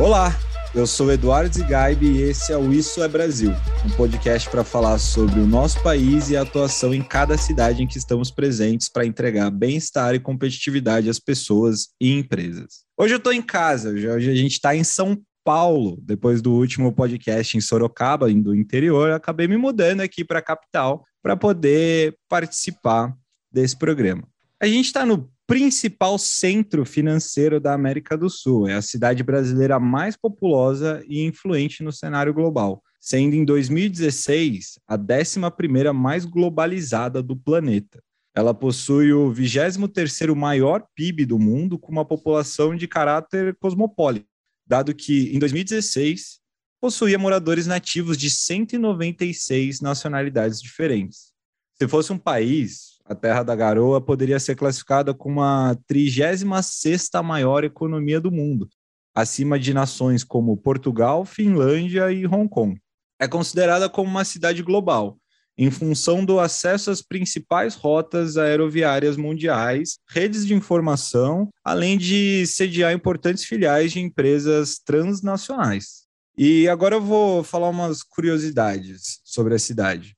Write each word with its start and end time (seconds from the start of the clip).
Olá, 0.00 0.32
eu 0.74 0.86
sou 0.86 1.10
Eduardo 1.10 1.52
Zigaibe 1.52 2.06
e 2.06 2.22
esse 2.22 2.52
é 2.52 2.56
o 2.56 2.72
Isso 2.72 3.02
é 3.02 3.08
Brasil, 3.08 3.50
um 3.84 3.90
podcast 3.96 4.48
para 4.48 4.62
falar 4.62 4.96
sobre 4.98 5.40
o 5.40 5.46
nosso 5.46 5.82
país 5.82 6.30
e 6.30 6.36
a 6.36 6.42
atuação 6.42 6.94
em 6.94 7.02
cada 7.02 7.36
cidade 7.36 7.82
em 7.82 7.86
que 7.86 7.98
estamos 7.98 8.30
presentes 8.30 8.88
para 8.88 9.04
entregar 9.04 9.50
bem-estar 9.50 10.14
e 10.14 10.20
competitividade 10.20 11.10
às 11.10 11.18
pessoas 11.18 11.88
e 12.00 12.12
empresas. 12.12 12.84
Hoje 12.96 13.14
eu 13.14 13.18
estou 13.18 13.32
em 13.32 13.42
casa, 13.42 13.90
hoje 13.90 14.08
a 14.08 14.34
gente 14.36 14.52
está 14.52 14.76
em 14.76 14.84
São 14.84 15.20
Paulo, 15.44 15.98
depois 16.02 16.40
do 16.40 16.52
último 16.52 16.92
podcast 16.92 17.56
em 17.56 17.60
Sorocaba, 17.60 18.32
do 18.32 18.54
interior, 18.54 19.10
acabei 19.10 19.48
me 19.48 19.56
mudando 19.56 20.00
aqui 20.00 20.24
para 20.24 20.38
a 20.38 20.42
capital 20.42 21.02
para 21.20 21.36
poder 21.36 22.16
participar 22.28 23.12
desse 23.50 23.76
programa. 23.76 24.28
A 24.60 24.66
gente 24.66 24.86
está 24.86 25.04
no 25.04 25.28
principal 25.48 26.18
centro 26.18 26.84
financeiro 26.84 27.58
da 27.58 27.72
América 27.72 28.18
do 28.18 28.28
Sul. 28.28 28.68
É 28.68 28.74
a 28.74 28.82
cidade 28.82 29.22
brasileira 29.22 29.80
mais 29.80 30.14
populosa 30.14 31.02
e 31.08 31.24
influente 31.24 31.82
no 31.82 31.90
cenário 31.90 32.34
global, 32.34 32.82
sendo 33.00 33.34
em 33.34 33.46
2016 33.46 34.78
a 34.86 34.98
11ª 34.98 35.90
mais 35.94 36.26
globalizada 36.26 37.22
do 37.22 37.34
planeta. 37.34 37.98
Ela 38.34 38.52
possui 38.52 39.10
o 39.14 39.32
23º 39.32 40.34
maior 40.34 40.86
PIB 40.94 41.24
do 41.24 41.38
mundo, 41.38 41.78
com 41.78 41.90
uma 41.90 42.04
população 42.04 42.76
de 42.76 42.86
caráter 42.86 43.56
cosmopolita, 43.58 44.26
dado 44.66 44.94
que 44.94 45.34
em 45.34 45.38
2016 45.38 46.40
possuía 46.78 47.18
moradores 47.18 47.66
nativos 47.66 48.18
de 48.18 48.30
196 48.30 49.80
nacionalidades 49.80 50.60
diferentes. 50.60 51.32
Se 51.80 51.88
fosse 51.88 52.12
um 52.12 52.18
país, 52.18 52.97
a 53.08 53.14
Terra 53.14 53.42
da 53.42 53.56
Garoa 53.56 54.00
poderia 54.00 54.38
ser 54.38 54.54
classificada 54.54 55.14
como 55.14 55.40
a 55.40 55.74
36ª 55.90 57.22
maior 57.22 57.64
economia 57.64 58.20
do 58.20 58.30
mundo, 58.30 58.68
acima 59.14 59.58
de 59.58 59.72
nações 59.72 60.22
como 60.22 60.56
Portugal, 60.56 61.24
Finlândia 61.24 62.12
e 62.12 62.26
Hong 62.26 62.48
Kong. 62.48 62.78
É 63.18 63.26
considerada 63.26 63.88
como 63.88 64.10
uma 64.10 64.24
cidade 64.24 64.62
global, 64.62 65.16
em 65.56 65.70
função 65.70 66.24
do 66.24 66.38
acesso 66.38 66.90
às 66.90 67.00
principais 67.00 67.74
rotas 67.74 68.36
aeroviárias 68.36 69.16
mundiais, 69.16 69.98
redes 70.08 70.46
de 70.46 70.54
informação, 70.54 71.48
além 71.64 71.96
de 71.96 72.46
sediar 72.46 72.92
importantes 72.92 73.44
filiais 73.44 73.90
de 73.90 74.00
empresas 74.00 74.78
transnacionais. 74.78 76.06
E 76.36 76.68
agora 76.68 76.96
eu 76.96 77.00
vou 77.00 77.42
falar 77.42 77.70
umas 77.70 78.02
curiosidades 78.04 79.18
sobre 79.24 79.54
a 79.54 79.58
cidade. 79.58 80.17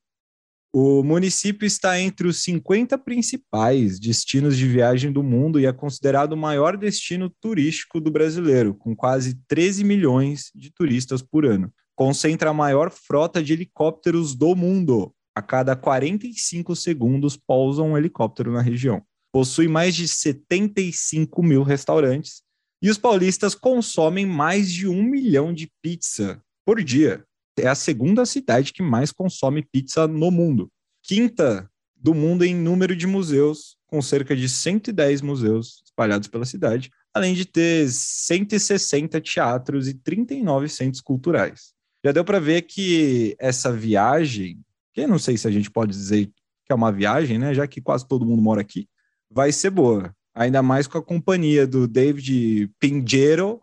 O 0.73 1.03
município 1.03 1.67
está 1.67 1.99
entre 1.99 2.29
os 2.29 2.45
50 2.45 2.97
principais 2.97 3.99
destinos 3.99 4.57
de 4.57 4.69
viagem 4.69 5.11
do 5.11 5.21
mundo 5.21 5.59
e 5.59 5.67
é 5.67 5.73
considerado 5.73 6.35
o 6.35 6.37
maior 6.37 6.77
destino 6.77 7.29
turístico 7.29 8.01
do 8.01 8.09
brasileiro, 8.09 8.73
com 8.73 8.95
quase 8.95 9.35
13 9.49 9.83
milhões 9.83 10.53
de 10.55 10.71
turistas 10.73 11.23
por 11.23 11.45
ano. 11.45 11.73
Concentra 11.97 12.51
a 12.51 12.55
maior 12.55 12.93
frota 12.93 13.43
de 13.43 13.53
helicópteros 13.53 14.37
do 14.37 14.55
mundo. 14.55 15.13
A 15.35 15.43
cada 15.43 15.75
45 15.75 16.77
segundos 16.77 17.37
pousa 17.37 17.83
um 17.83 17.99
helicóptero 17.99 18.53
na 18.53 18.63
região. 18.63 19.03
Possui 19.33 19.67
mais 19.67 19.97
de 19.97 20.07
75 20.07 21.43
mil 21.43 21.65
restaurantes 21.65 22.43
e 22.81 22.89
os 22.89 22.97
paulistas 22.97 23.57
consomem 23.57 24.25
mais 24.25 24.71
de 24.71 24.87
um 24.87 25.03
milhão 25.03 25.53
de 25.53 25.69
pizza 25.83 26.41
por 26.65 26.81
dia 26.81 27.25
é 27.59 27.69
a 27.69 27.75
segunda 27.75 28.25
cidade 28.25 28.73
que 28.73 28.83
mais 28.83 29.13
consome 29.13 29.67
pizza 29.71 30.07
no 30.07 30.31
mundo. 30.31 30.71
Quinta 31.03 31.71
do 31.97 32.15
mundo 32.15 32.45
em 32.45 32.55
número 32.55 32.97
de 32.97 33.07
museus, 33.07 33.77
com 33.87 34.01
cerca 34.01 34.35
de 34.35 34.49
110 34.49 35.21
museus 35.21 35.83
espalhados 35.85 36.29
pela 36.29 36.45
cidade, 36.45 36.91
além 37.13 37.35
de 37.35 37.45
ter 37.45 37.91
160 37.91 39.21
teatros 39.21 39.89
e 39.89 39.95
39 39.95 40.69
centros 40.69 41.03
culturais. 41.03 41.73
Já 42.05 42.13
deu 42.13 42.25
para 42.25 42.41
ver 42.41 42.63
que 42.63 43.37
essa 43.39 43.73
viagem, 43.73 44.59
que 44.95 45.03
eu 45.03 45.09
não 45.09 45.19
sei 45.19 45.37
se 45.37 45.47
a 45.47 45.51
gente 45.51 45.71
pode 45.71 45.93
dizer 45.93 46.27
que 46.27 46.73
é 46.73 46.75
uma 46.75 46.93
viagem, 46.93 47.39
né, 47.39 47.53
já 47.53 47.67
que 47.67 47.81
quase 47.81 48.07
todo 48.07 48.25
mundo 48.25 48.41
mora 48.41 48.61
aqui, 48.61 48.89
vai 49.31 49.53
ser 49.53 49.71
boa. 49.71 50.15
Ainda 50.35 50.63
mais 50.63 50.87
com 50.87 50.97
a 50.97 51.03
companhia 51.03 51.67
do 51.67 51.87
David 51.87 52.71
Pinheiro, 52.79 53.61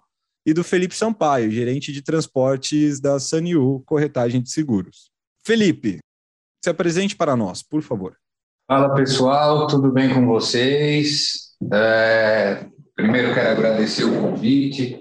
e 0.48 0.54
do 0.54 0.64
Felipe 0.64 0.96
Sampaio, 0.96 1.52
gerente 1.52 1.92
de 1.92 2.02
transportes 2.02 3.02
da 3.02 3.20
Saniu 3.20 3.84
Corretagem 3.86 4.42
de 4.42 4.50
Seguros. 4.50 5.12
Felipe, 5.46 6.00
se 6.64 6.70
apresente 6.70 7.18
para 7.18 7.36
nós, 7.36 7.62
por 7.62 7.82
favor. 7.82 8.16
Fala 8.66 8.96
pessoal, 8.96 9.68
tudo 9.68 9.92
bem 9.92 10.14
com 10.14 10.26
vocês? 10.26 11.54
É, 11.74 12.66
primeiro 12.96 13.34
quero 13.34 13.50
agradecer 13.50 14.06
o 14.06 14.22
convite, 14.22 14.98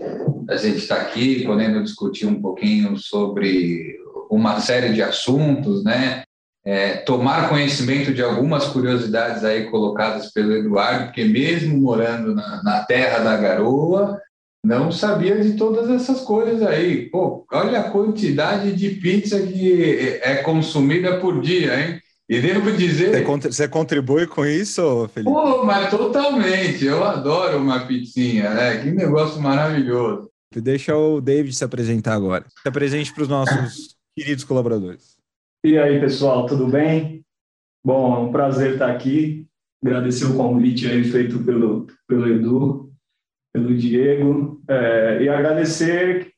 a 0.50 0.56
gente 0.56 0.78
está 0.78 0.96
aqui 0.96 1.44
podendo 1.44 1.80
discutir 1.80 2.26
um 2.26 2.42
pouquinho 2.42 2.96
sobre 2.96 3.96
uma 4.28 4.58
série 4.60 4.92
de 4.94 5.00
assuntos, 5.00 5.84
né? 5.84 6.24
É, 6.64 6.96
tomar 6.96 7.48
conhecimento 7.48 8.12
de 8.12 8.20
algumas 8.20 8.66
curiosidades 8.66 9.44
aí 9.44 9.70
colocadas 9.70 10.32
pelo 10.32 10.52
Eduardo, 10.56 11.04
porque 11.04 11.24
mesmo 11.24 11.80
morando 11.80 12.34
na, 12.34 12.64
na 12.64 12.82
terra 12.82 13.20
da 13.20 13.36
garoa, 13.36 14.20
não 14.66 14.90
sabia 14.90 15.40
de 15.40 15.56
todas 15.56 15.88
essas 15.88 16.22
coisas 16.22 16.60
aí. 16.60 17.08
Pô, 17.08 17.46
olha 17.52 17.78
a 17.78 17.90
quantidade 17.90 18.72
de 18.72 18.90
pizza 18.90 19.40
que 19.40 20.18
é 20.20 20.42
consumida 20.42 21.20
por 21.20 21.40
dia, 21.40 21.80
hein? 21.80 22.00
E 22.28 22.40
devo 22.40 22.72
dizer. 22.72 23.24
Você 23.24 23.68
contribui 23.68 24.26
com 24.26 24.44
isso, 24.44 25.08
Felipe? 25.14 25.32
Pô, 25.32 25.64
mas 25.64 25.88
totalmente. 25.88 26.84
Eu 26.84 27.04
adoro 27.04 27.58
uma 27.58 27.86
pizzinha, 27.86 28.52
né? 28.52 28.82
Que 28.82 28.90
negócio 28.90 29.40
maravilhoso. 29.40 30.28
Deixa 30.52 30.96
o 30.96 31.20
David 31.20 31.54
se 31.54 31.62
apresentar 31.62 32.14
agora. 32.14 32.44
Se 32.60 32.68
apresente 32.68 33.14
para 33.14 33.22
os 33.22 33.28
nossos 33.28 33.94
queridos 34.18 34.42
colaboradores. 34.42 35.16
E 35.64 35.78
aí, 35.78 36.00
pessoal, 36.00 36.44
tudo 36.46 36.66
bem? 36.66 37.24
Bom, 37.84 38.16
é 38.16 38.18
um 38.18 38.32
prazer 38.32 38.72
estar 38.72 38.90
aqui. 38.90 39.46
Agradecer 39.84 40.24
o 40.24 40.34
convite 40.34 40.88
aí 40.88 41.04
feito 41.04 41.38
pelo, 41.44 41.86
pelo 42.08 42.26
Edu 42.26 42.85
pelo 43.56 43.74
Diego, 43.74 44.60
é, 44.68 45.22
e 45.22 45.28
agradecer 45.30 46.30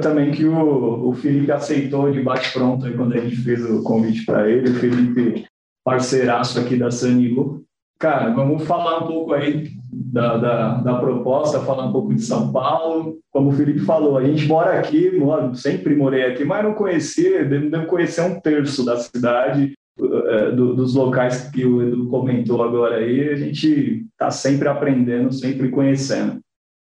também 0.00 0.30
que 0.30 0.44
o, 0.44 1.08
o 1.08 1.12
Felipe 1.14 1.50
aceitou 1.50 2.10
de 2.12 2.20
bate-pronto 2.20 2.90
quando 2.92 3.14
a 3.14 3.18
gente 3.18 3.36
fez 3.36 3.68
o 3.68 3.82
convite 3.82 4.24
para 4.24 4.48
ele, 4.48 4.70
o 4.70 4.74
Felipe, 4.74 5.44
parceiraço 5.84 6.60
aqui 6.60 6.76
da 6.76 6.90
Sanilu. 6.90 7.64
Cara, 7.98 8.32
vamos 8.32 8.64
falar 8.64 9.04
um 9.04 9.06
pouco 9.06 9.32
aí 9.32 9.70
da, 9.92 10.36
da, 10.36 10.74
da, 10.74 10.94
proposta, 10.98 11.60
falar 11.60 11.86
um 11.86 11.92
pouco 11.92 12.14
de 12.14 12.20
São 12.20 12.52
Paulo. 12.52 13.18
Como 13.32 13.50
o 13.50 13.52
Felipe 13.52 13.80
falou, 13.80 14.16
a 14.16 14.24
gente 14.24 14.46
mora 14.46 14.78
aqui, 14.78 15.10
moro, 15.18 15.54
sempre 15.56 15.96
morei 15.96 16.24
aqui, 16.24 16.44
mas 16.44 16.62
não 16.62 16.74
conhecia, 16.74 17.44
devo 17.44 17.86
conhecer 17.86 18.22
um 18.22 18.38
terço 18.40 18.84
da 18.84 18.96
cidade, 18.98 19.72
é, 20.00 20.50
do, 20.52 20.74
dos 20.74 20.94
locais 20.94 21.48
que 21.50 21.64
o 21.64 21.82
Edu 21.82 22.08
comentou 22.08 22.62
agora 22.62 22.96
aí. 22.96 23.30
A 23.30 23.36
gente 23.36 24.04
está 24.10 24.30
sempre 24.30 24.68
aprendendo, 24.68 25.32
sempre 25.32 25.68
conhecendo. 25.70 26.40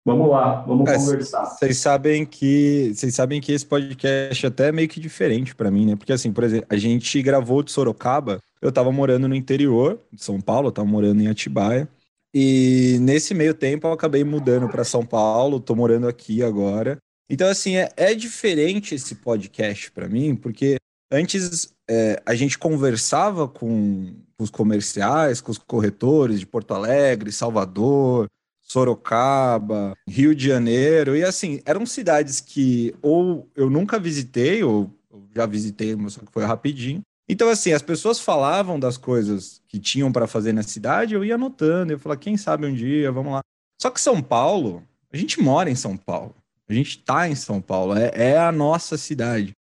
Vamos 0.06 0.30
lá, 0.30 0.62
vamos 0.64 0.90
é, 0.90 0.98
conversar. 0.98 1.46
Vocês 1.46 1.78
sabem 1.78 2.26
que 2.26 2.92
vocês 2.94 3.16
sabem 3.16 3.40
que 3.40 3.54
esse 3.54 3.66
podcast 3.66 4.46
é 4.46 4.50
até 4.50 4.68
é 4.68 4.72
meio 4.72 4.90
que 4.90 5.00
diferente 5.00 5.56
para 5.56 5.72
mim, 5.72 5.86
né? 5.86 5.96
Porque 5.96 6.12
assim, 6.12 6.32
por 6.32 6.44
exemplo, 6.44 6.68
a 6.70 6.76
gente 6.76 7.22
gravou 7.22 7.64
de 7.64 7.72
Sorocaba. 7.72 8.40
Eu 8.62 8.72
tava 8.72 8.92
morando 8.92 9.30
no 9.30 9.36
interior 9.36 10.00
de 10.12 10.22
São 10.22 10.42
Paulo, 10.42 10.68
eu 10.68 10.72
tava 10.74 10.88
morando 10.88 11.22
em 11.22 11.28
Atibaia. 11.28 11.88
E 12.34 12.98
nesse 13.00 13.34
meio 13.34 13.54
tempo 13.54 13.88
eu 13.88 13.94
acabei 13.94 14.26
mudando 14.26 14.68
para 14.68 14.84
São 14.84 15.06
Paulo, 15.06 15.60
tô 15.60 15.74
morando 15.74 16.08
aqui 16.08 16.44
agora. 16.44 16.98
Então 17.30 17.48
assim, 17.48 17.78
é, 17.78 17.90
é 17.96 18.14
diferente 18.14 18.96
esse 18.96 19.16
podcast 19.16 19.90
para 19.92 20.10
mim, 20.10 20.36
porque 20.36 20.76
antes 21.10 21.74
é, 21.90 22.22
a 22.26 22.36
gente 22.36 22.60
conversava 22.60 23.48
com 23.48 24.14
os 24.38 24.50
comerciais, 24.50 25.40
com 25.40 25.52
os 25.52 25.58
corretores 25.58 26.42
de 26.42 26.46
Porto 26.46 26.74
Alegre, 26.74 27.32
Salvador, 27.32 28.28
Sorocaba, 28.74 29.96
Rio 30.08 30.34
de 30.34 30.48
Janeiro, 30.48 31.16
e 31.16 31.24
assim, 31.24 31.62
eram 31.64 31.86
cidades 31.86 32.40
que 32.40 32.96
ou 33.04 33.48
eu 33.56 33.70
nunca 33.70 34.00
visitei, 34.00 34.64
ou 34.64 34.92
já 35.36 35.46
visitei, 35.46 35.96
mas 35.96 36.14
só 36.14 36.22
que 36.22 36.32
foi 36.32 36.44
rapidinho. 36.44 37.02
Então, 37.30 37.50
assim, 37.50 37.72
as 37.72 37.84
pessoas 37.84 38.20
falavam 38.20 38.80
das 38.80 38.98
coisas 38.98 39.62
que 39.68 39.80
tinham 39.80 40.12
para 40.12 40.26
fazer 40.26 40.54
na 40.54 40.64
cidade, 40.64 41.14
eu 41.14 41.24
ia 41.24 41.36
anotando, 41.36 41.94
eu 41.94 42.00
falava, 42.00 42.20
quem 42.20 42.36
sabe 42.36 42.66
um 42.66 42.74
dia, 42.74 43.12
vamos 43.12 43.34
lá. 43.34 43.42
Só 43.80 43.92
que 43.92 44.02
São 44.02 44.22
Paulo, 44.22 44.84
a 45.12 45.18
gente 45.18 45.40
mora 45.40 45.70
em 45.70 45.76
São 45.76 45.96
Paulo, 45.96 46.36
a 46.68 46.74
gente 46.74 46.98
está 46.98 47.30
em 47.30 47.36
São 47.36 47.62
Paulo, 47.62 47.96
é, 47.96 48.12
é 48.16 48.38
a 48.40 48.52
nossa 48.52 48.98
cidade. 48.98 49.54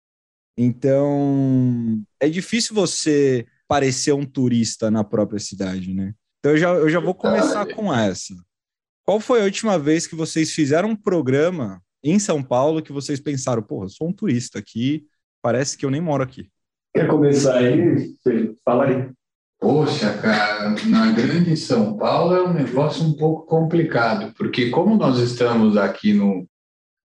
Então, 0.57 2.03
é 2.19 2.27
difícil 2.27 2.73
você 2.73 3.45
parecer 3.67 4.13
um 4.13 4.25
turista 4.25 4.89
na 4.89 5.03
própria 5.03 5.39
cidade, 5.39 5.93
né? 5.93 6.13
Então, 6.39 6.51
eu 6.51 6.57
já, 6.57 6.69
eu 6.69 6.89
já 6.89 6.99
vou 6.99 7.13
começar 7.13 7.65
com 7.73 7.93
essa. 7.93 8.35
Qual 9.05 9.19
foi 9.19 9.41
a 9.41 9.43
última 9.43 9.77
vez 9.77 10.07
que 10.07 10.15
vocês 10.15 10.51
fizeram 10.51 10.89
um 10.89 10.95
programa 10.95 11.81
em 12.01 12.17
São 12.19 12.41
Paulo 12.41 12.81
que 12.81 12.93
vocês 12.93 13.19
pensaram, 13.19 13.61
porra, 13.61 13.85
eu 13.85 13.89
sou 13.89 14.07
um 14.07 14.13
turista 14.13 14.59
aqui, 14.59 15.05
parece 15.41 15.77
que 15.77 15.85
eu 15.85 15.91
nem 15.91 15.99
moro 15.99 16.23
aqui? 16.23 16.49
Quer 16.95 17.07
começar 17.07 17.57
aí? 17.57 18.15
Fala 18.63 18.85
aí. 18.85 19.09
Poxa, 19.59 20.13
cara, 20.17 20.75
na 20.85 21.11
grande 21.11 21.55
São 21.57 21.97
Paulo 21.97 22.35
é 22.35 22.43
um 22.43 22.53
negócio 22.53 23.03
um 23.03 23.13
pouco 23.13 23.45
complicado, 23.45 24.33
porque 24.37 24.69
como 24.69 24.95
nós 24.95 25.19
estamos 25.19 25.75
aqui 25.75 26.13
no, 26.13 26.47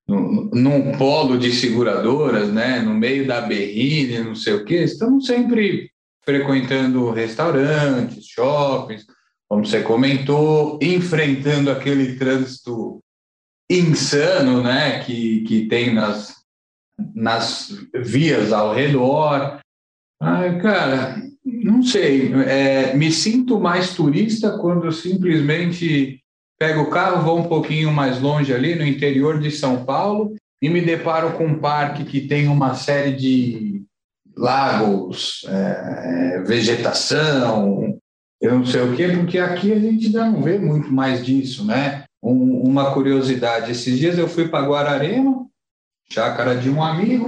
no, 0.07 0.51
num 0.53 0.97
polo 0.99 1.39
de 1.39 1.53
seguradoras, 1.53 2.53
né, 2.53 2.81
no 2.81 2.95
meio 2.95 3.27
da 3.27 3.41
berrine, 3.41 4.21
não 4.21 4.35
sei 4.35 4.55
o 4.55 4.65
quê, 4.65 4.85
estamos 4.85 5.27
sempre 5.27 5.91
frequentando 6.25 7.11
restaurantes, 7.11 8.27
shoppings, 8.27 9.07
como 9.49 9.65
você 9.65 9.83
comentou, 9.83 10.79
enfrentando 10.83 11.71
aquele 11.71 12.17
trânsito 12.17 13.01
insano, 13.71 14.63
né, 14.63 15.01
que, 15.01 15.43
que 15.43 15.67
tem 15.67 15.93
nas, 15.93 16.35
nas 17.15 17.71
vias 17.95 18.53
ao 18.53 18.75
redor. 18.75 19.59
Ai, 20.21 20.61
cara, 20.61 21.23
não 21.45 21.83
sei, 21.83 22.33
é, 22.45 22.95
me 22.95 23.11
sinto 23.11 23.59
mais 23.59 23.95
turista 23.95 24.59
quando 24.59 24.91
simplesmente 24.93 26.21
pego 26.59 26.83
o 26.83 26.91
carro, 26.91 27.23
vou 27.23 27.39
um 27.39 27.49
pouquinho 27.49 27.93
mais 27.93 28.21
longe 28.21 28.53
ali 28.53 28.75
no 28.75 28.85
interior 28.85 29.41
de 29.41 29.51
São 29.51 29.85
Paulo 29.85 30.35
e 30.61 30.69
me 30.69 30.81
deparo 30.81 31.35
com 31.35 31.47
um 31.47 31.59
parque 31.59 32.05
que 32.05 32.23
tem 32.23 32.49
uma 32.49 32.75
série 32.75 33.13
de 33.13 33.83
lagos, 34.37 35.45
é, 35.49 36.43
vegetação, 36.47 37.98
eu 38.41 38.59
não 38.59 38.65
sei 38.65 38.83
o 38.83 38.95
quê, 38.95 39.09
porque 39.09 39.39
aqui 39.39 39.73
a 39.73 39.79
gente 39.79 40.13
já 40.13 40.27
não 40.27 40.43
vê 40.43 40.59
muito 40.59 40.93
mais 40.93 41.25
disso, 41.25 41.65
né? 41.65 42.05
Um, 42.23 42.63
uma 42.63 42.93
curiosidade, 42.93 43.73
esses 43.73 43.99
dias 43.99 44.19
eu 44.19 44.29
fui 44.29 44.49
para 44.49 44.67
Guararema, 44.67 45.47
chácara 46.11 46.57
de 46.57 46.71
um 46.71 46.83
amigo, 46.83 47.27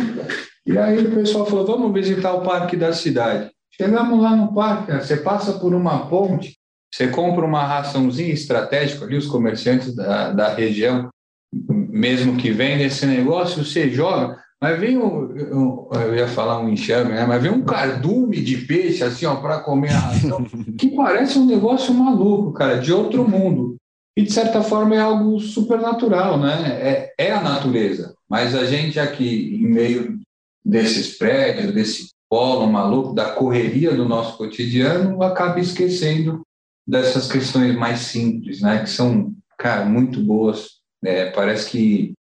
e 0.67 0.77
aí 0.79 0.99
o 0.99 1.15
pessoal 1.15 1.47
falou, 1.47 1.67
vamos 1.67 1.93
visitar 1.93 2.33
o 2.33 2.43
parque 2.43 2.77
da 2.77 2.93
cidade. 2.93 3.51
Chegamos 3.73 4.21
lá 4.23 4.37
no 4.37 4.55
parque, 4.55 4.93
você 4.93 5.17
passa 5.17 5.55
por 5.55 5.75
uma 5.75 6.07
ponte, 6.07 6.57
você 6.93 7.09
compra 7.09 7.45
uma 7.45 7.65
raçãozinha 7.65 8.33
estratégica 8.33 9.05
ali, 9.05 9.17
os 9.17 9.27
comerciantes 9.27 9.95
da, 9.95 10.33
da 10.33 10.55
região, 10.55 11.09
mesmo 11.53 12.37
que 12.37 12.51
vendem 12.51 12.87
esse 12.87 13.07
negócio, 13.07 13.65
você 13.65 13.91
joga, 13.91 14.39
mas 14.61 14.79
vem 14.79 14.99
um, 14.99 15.89
eu 15.93 16.15
ia 16.15 16.29
falar 16.29 16.61
um 16.61 16.69
enxame, 16.69 17.13
né? 17.13 17.25
mas 17.25 17.43
vem 17.43 17.51
um 17.51 17.63
cardume 17.63 18.43
de 18.43 18.59
peixe 18.59 19.03
assim, 19.03 19.25
ó, 19.25 19.37
para 19.37 19.61
comer 19.61 19.91
a 19.91 19.99
ração, 19.99 20.45
que 20.79 20.95
parece 20.95 21.39
um 21.39 21.47
negócio 21.47 21.95
maluco, 21.95 22.53
cara, 22.53 22.79
de 22.79 22.93
outro 22.93 23.27
mundo. 23.27 23.77
E 24.17 24.23
de 24.23 24.33
certa 24.33 24.61
forma 24.61 24.95
é 24.95 24.99
algo 24.99 25.41
supernatural, 25.41 26.39
né? 26.39 26.79
É, 26.83 27.15
é 27.17 27.33
a 27.33 27.41
natureza. 27.41 28.15
Mas 28.29 28.55
a 28.55 28.67
gente 28.67 29.01
aqui, 29.01 29.55
em 29.55 29.67
meio 29.67 30.19
desses 30.63 31.17
prédios, 31.17 31.73
desse 31.73 32.11
polo 32.29 32.67
maluco, 32.67 33.15
da 33.15 33.31
correria 33.31 33.95
do 33.95 34.07
nosso 34.07 34.37
cotidiano, 34.37 35.23
acaba 35.23 35.59
esquecendo 35.59 36.43
dessas 36.87 37.31
questões 37.31 37.75
mais 37.75 38.01
simples, 38.01 38.61
né? 38.61 38.81
Que 38.81 38.91
são, 38.91 39.33
cara, 39.57 39.87
muito 39.87 40.23
boas. 40.23 40.81
É, 41.03 41.31
parece 41.31 41.71
que 41.71 42.13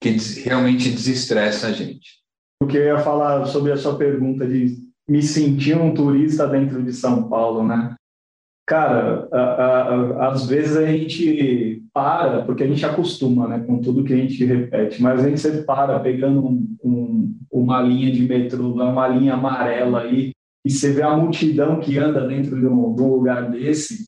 que 0.00 0.10
realmente 0.44 0.90
desestressa 0.90 1.68
a 1.68 1.72
gente. 1.72 2.20
O 2.62 2.66
que 2.66 2.76
eu 2.76 2.84
ia 2.84 2.98
falar 2.98 3.46
sobre 3.46 3.72
a 3.72 3.76
sua 3.76 3.96
pergunta 3.96 4.46
de 4.46 4.76
me 5.08 5.22
sentir 5.22 5.76
um 5.76 5.94
turista 5.94 6.46
dentro 6.46 6.82
de 6.82 6.92
São 6.92 7.28
Paulo, 7.28 7.66
né? 7.66 7.94
Cara, 8.66 9.28
a, 9.30 9.38
a, 9.38 9.94
a, 9.94 10.32
às 10.32 10.46
vezes 10.46 10.76
a 10.76 10.84
gente 10.84 11.84
para, 11.94 12.42
porque 12.42 12.64
a 12.64 12.66
gente 12.66 12.84
acostuma 12.84 13.46
né, 13.46 13.60
com 13.60 13.80
tudo 13.80 14.02
que 14.02 14.12
a 14.12 14.16
gente 14.16 14.44
repete, 14.44 15.00
mas 15.00 15.20
a 15.20 15.28
gente 15.28 15.40
sempre 15.40 15.62
para 15.62 16.00
pegando 16.00 16.44
um, 16.44 16.76
um, 16.82 17.38
uma 17.50 17.80
linha 17.80 18.10
de 18.10 18.22
metrô, 18.22 18.72
uma 18.72 19.06
linha 19.06 19.34
amarela 19.34 20.00
aí, 20.02 20.32
e 20.64 20.70
você 20.70 20.92
vê 20.92 21.02
a 21.02 21.16
multidão 21.16 21.78
que 21.78 21.96
anda 21.96 22.26
dentro 22.26 22.58
de 22.58 22.66
um, 22.66 22.92
de 22.92 23.02
um 23.02 23.14
lugar 23.14 23.48
desse, 23.50 24.04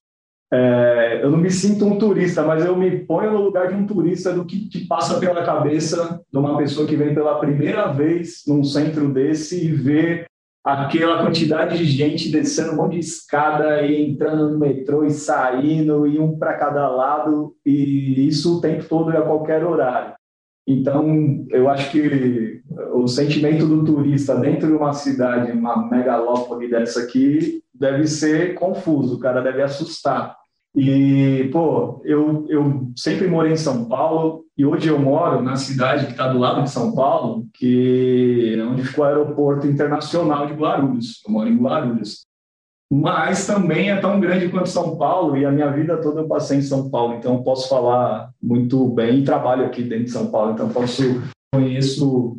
é, 0.51 1.21
eu 1.23 1.31
não 1.31 1.39
me 1.39 1.51
sinto 1.51 1.85
um 1.85 1.99
turista, 1.99 2.43
mas 2.43 2.65
eu 2.65 2.75
me 2.75 2.91
ponho 3.05 3.33
no 3.33 3.43
lugar 3.43 3.69
de 3.69 3.75
um 3.75 3.87
turista 3.87 4.33
do 4.33 4.47
que 4.47 4.69
te 4.69 4.87
passa 4.87 5.21
pela 5.21 5.45
cabeça 5.45 6.23
de 6.31 6.39
uma 6.39 6.57
pessoa 6.57 6.87
que 6.87 6.97
vem 6.97 7.15
pela 7.15 7.39
primeira 7.39 7.89
vez 7.89 8.43
num 8.47 8.65
centro 8.65 9.13
desse 9.13 9.67
e 9.67 9.73
vê 9.73 10.25
aquela 10.65 11.23
quantidade 11.23 11.79
de 11.79 11.85
gente 11.85 12.31
descendo 12.31 12.73
um 12.73 12.77
monte 12.77 12.95
de 12.95 13.01
escada 13.01 13.83
e 13.83 14.11
entrando 14.11 14.51
no 14.51 14.59
metrô 14.59 15.05
e 15.05 15.11
saindo 15.11 16.07
e 16.07 16.19
um 16.19 16.39
para 16.39 16.55
cada 16.55 16.89
lado 16.89 17.55
e 17.65 18.27
isso 18.27 18.59
o 18.59 18.61
tempo 18.61 18.85
todo 18.89 19.13
e 19.13 19.17
a 19.17 19.23
qualquer 19.23 19.65
horário. 19.65 20.15
Então, 20.67 21.47
eu 21.51 21.69
acho 21.69 21.91
que 21.91 22.63
o 22.93 23.09
sentimento 23.09 23.67
do 23.67 23.85
turista 23.85 24.35
dentro 24.35 24.67
de 24.67 24.75
uma 24.75 24.93
cidade, 24.93 25.53
uma 25.53 25.89
megalópole 25.89 26.69
dessa 26.69 27.01
aqui, 27.01 27.63
deve 27.79 28.07
ser 28.07 28.55
confuso, 28.55 29.17
o 29.17 29.21
cara 29.21 29.41
deve 29.41 29.63
assustar. 29.63 30.37
E, 30.75 31.49
pô, 31.53 32.01
eu, 32.05 32.47
eu 32.49 32.91
sempre 32.95 33.27
morei 33.27 33.53
em 33.53 33.57
São 33.57 33.87
Paulo 33.87 34.45
e 34.57 34.65
hoje 34.65 34.89
eu 34.89 34.99
moro 34.99 35.43
na 35.43 35.57
cidade 35.57 36.07
que 36.07 36.13
está 36.13 36.29
do 36.29 36.39
lado 36.39 36.63
de 36.63 36.71
São 36.71 36.95
Paulo, 36.95 37.47
que 37.55 38.55
é 38.57 38.63
onde 38.63 38.85
ficou 38.85 39.05
o 39.05 39.09
aeroporto 39.09 39.67
internacional 39.67 40.47
de 40.47 40.53
Guarulhos. 40.53 41.23
Eu 41.27 41.33
moro 41.33 41.49
em 41.49 41.57
Guarulhos. 41.57 42.27
Mas 42.91 43.47
também 43.47 43.91
é 43.91 44.01
tão 44.01 44.19
grande 44.19 44.49
quanto 44.49 44.69
São 44.69 44.97
Paulo 44.97 45.37
e 45.37 45.45
a 45.45 45.51
minha 45.51 45.71
vida 45.71 46.01
toda 46.01 46.21
eu 46.21 46.29
passei 46.29 46.59
em 46.59 46.63
São 46.63 46.89
Paulo, 46.89 47.15
então 47.15 47.43
posso 47.43 47.69
falar 47.69 48.31
muito 48.43 48.89
bem 48.89 49.19
e 49.19 49.25
trabalho 49.25 49.67
aqui 49.67 49.83
dentro 49.83 50.05
de 50.05 50.11
São 50.11 50.31
Paulo, 50.31 50.53
então 50.53 50.71
posso 50.71 51.03
conheço 51.53 52.39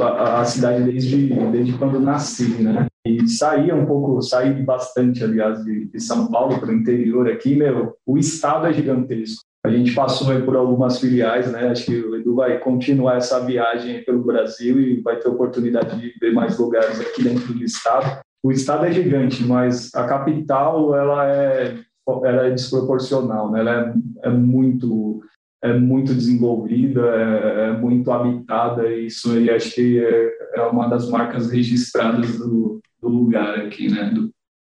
a, 0.00 0.40
a 0.40 0.44
cidade 0.44 0.84
desde, 0.84 1.34
desde 1.50 1.76
quando 1.76 1.98
nasci, 1.98 2.62
né? 2.62 2.86
E 3.06 3.26
saía 3.28 3.74
um 3.74 3.86
pouco, 3.86 4.20
saí 4.20 4.62
bastante, 4.62 5.24
aliás, 5.24 5.64
de, 5.64 5.86
de 5.86 6.00
São 6.00 6.26
Paulo 6.30 6.60
para 6.60 6.70
o 6.70 6.74
interior 6.74 7.30
aqui, 7.30 7.56
meu, 7.56 7.96
o 8.06 8.18
estado 8.18 8.66
é 8.66 8.72
gigantesco. 8.72 9.42
A 9.64 9.70
gente 9.70 9.94
passou 9.94 10.40
por 10.42 10.56
algumas 10.56 10.98
filiais, 10.98 11.50
né? 11.52 11.68
Acho 11.68 11.86
que 11.86 11.96
o 11.96 12.16
Edu 12.16 12.34
vai 12.34 12.58
continuar 12.58 13.16
essa 13.16 13.44
viagem 13.44 14.02
pelo 14.04 14.24
Brasil 14.24 14.80
e 14.80 15.00
vai 15.00 15.18
ter 15.18 15.28
oportunidade 15.28 15.98
de 16.00 16.14
ver 16.18 16.32
mais 16.32 16.58
lugares 16.58 16.98
aqui 17.00 17.22
dentro 17.22 17.52
do 17.52 17.62
estado. 17.62 18.20
O 18.42 18.50
estado 18.50 18.86
é 18.86 18.92
gigante, 18.92 19.44
mas 19.44 19.94
a 19.94 20.06
capital 20.06 20.94
ela 20.94 21.30
é, 21.30 21.78
ela 22.24 22.46
é 22.46 22.50
desproporcional, 22.50 23.50
né? 23.50 23.60
Ela 23.60 23.94
é, 24.24 24.28
é 24.28 24.30
muito 24.30 25.20
é 25.62 25.74
muito 25.74 26.14
desenvolvida, 26.14 27.02
é, 27.02 27.68
é, 27.68 27.72
muito 27.72 28.10
habitada, 28.10 28.88
e 28.88 29.06
isso 29.06 29.30
aí 29.32 29.50
acho 29.50 29.74
que 29.74 30.02
é, 30.02 30.32
é 30.54 30.62
uma 30.62 30.88
das 30.88 31.10
marcas 31.10 31.50
registradas 31.50 32.38
do, 32.38 32.80
do 33.00 33.08
lugar 33.08 33.58
aqui, 33.60 33.88
né? 33.90 34.10
Do... 34.10 34.30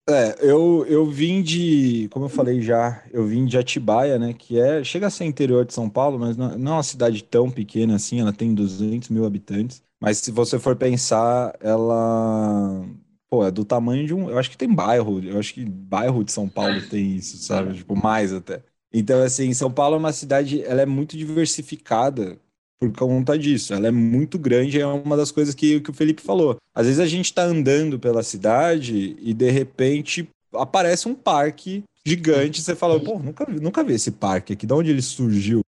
É, 0.09 0.37
eu, 0.39 0.85
eu 0.87 1.05
vim 1.05 1.41
de, 1.43 2.07
como 2.09 2.25
eu 2.25 2.29
falei 2.29 2.61
já, 2.61 3.03
eu 3.11 3.27
vim 3.27 3.45
de 3.45 3.57
Atibaia, 3.57 4.17
né, 4.17 4.33
que 4.33 4.57
é, 4.57 4.81
chega 4.81 5.07
a 5.07 5.09
ser 5.09 5.25
interior 5.25 5.65
de 5.65 5.73
São 5.73 5.89
Paulo, 5.89 6.17
mas 6.17 6.37
não, 6.37 6.57
não 6.57 6.71
é 6.73 6.75
uma 6.77 6.83
cidade 6.83 7.21
tão 7.25 7.51
pequena 7.51 7.95
assim, 7.97 8.21
ela 8.21 8.31
tem 8.31 8.55
200 8.55 9.09
mil 9.09 9.25
habitantes, 9.25 9.83
mas 9.99 10.19
se 10.19 10.31
você 10.31 10.57
for 10.57 10.77
pensar, 10.77 11.53
ela, 11.59 12.85
pô, 13.29 13.45
é 13.45 13.51
do 13.51 13.65
tamanho 13.65 14.07
de 14.07 14.13
um, 14.13 14.29
eu 14.29 14.37
acho 14.39 14.49
que 14.49 14.57
tem 14.57 14.73
bairro, 14.73 15.19
eu 15.21 15.37
acho 15.37 15.53
que 15.53 15.65
bairro 15.65 16.23
de 16.23 16.31
São 16.31 16.47
Paulo 16.47 16.81
tem 16.81 17.17
isso, 17.17 17.37
sabe, 17.39 17.73
tipo, 17.73 17.93
mais 17.93 18.31
até. 18.31 18.63
Então, 18.93 19.21
assim, 19.21 19.53
São 19.53 19.69
Paulo 19.71 19.95
é 19.95 19.99
uma 19.99 20.13
cidade, 20.13 20.63
ela 20.63 20.81
é 20.81 20.85
muito 20.85 21.17
diversificada 21.17 22.39
por 22.79 22.91
conta 22.91 23.37
disso. 23.37 23.73
Ela 23.73 23.87
é 23.87 23.91
muito 23.91 24.37
grande, 24.37 24.79
é 24.79 24.85
uma 24.85 25.17
das 25.17 25.31
coisas 25.31 25.53
que, 25.53 25.79
que 25.79 25.89
o 25.89 25.93
Felipe 25.93 26.21
falou. 26.21 26.57
Às 26.73 26.85
vezes 26.85 26.99
a 26.99 27.07
gente 27.07 27.25
está 27.25 27.43
andando 27.43 27.99
pela 27.99 28.23
cidade 28.23 29.15
e 29.19 29.33
de 29.33 29.49
repente 29.49 30.29
aparece 30.53 31.07
um 31.07 31.15
parque 31.15 31.83
gigante, 32.05 32.61
você 32.61 32.75
fala, 32.75 32.99
pô, 32.99 33.19
nunca, 33.19 33.45
nunca 33.51 33.83
vi 33.83 33.93
esse 33.93 34.11
parque 34.11 34.53
aqui, 34.53 34.65
de 34.65 34.73
onde 34.73 34.89
ele 34.89 35.01
surgiu? 35.01 35.61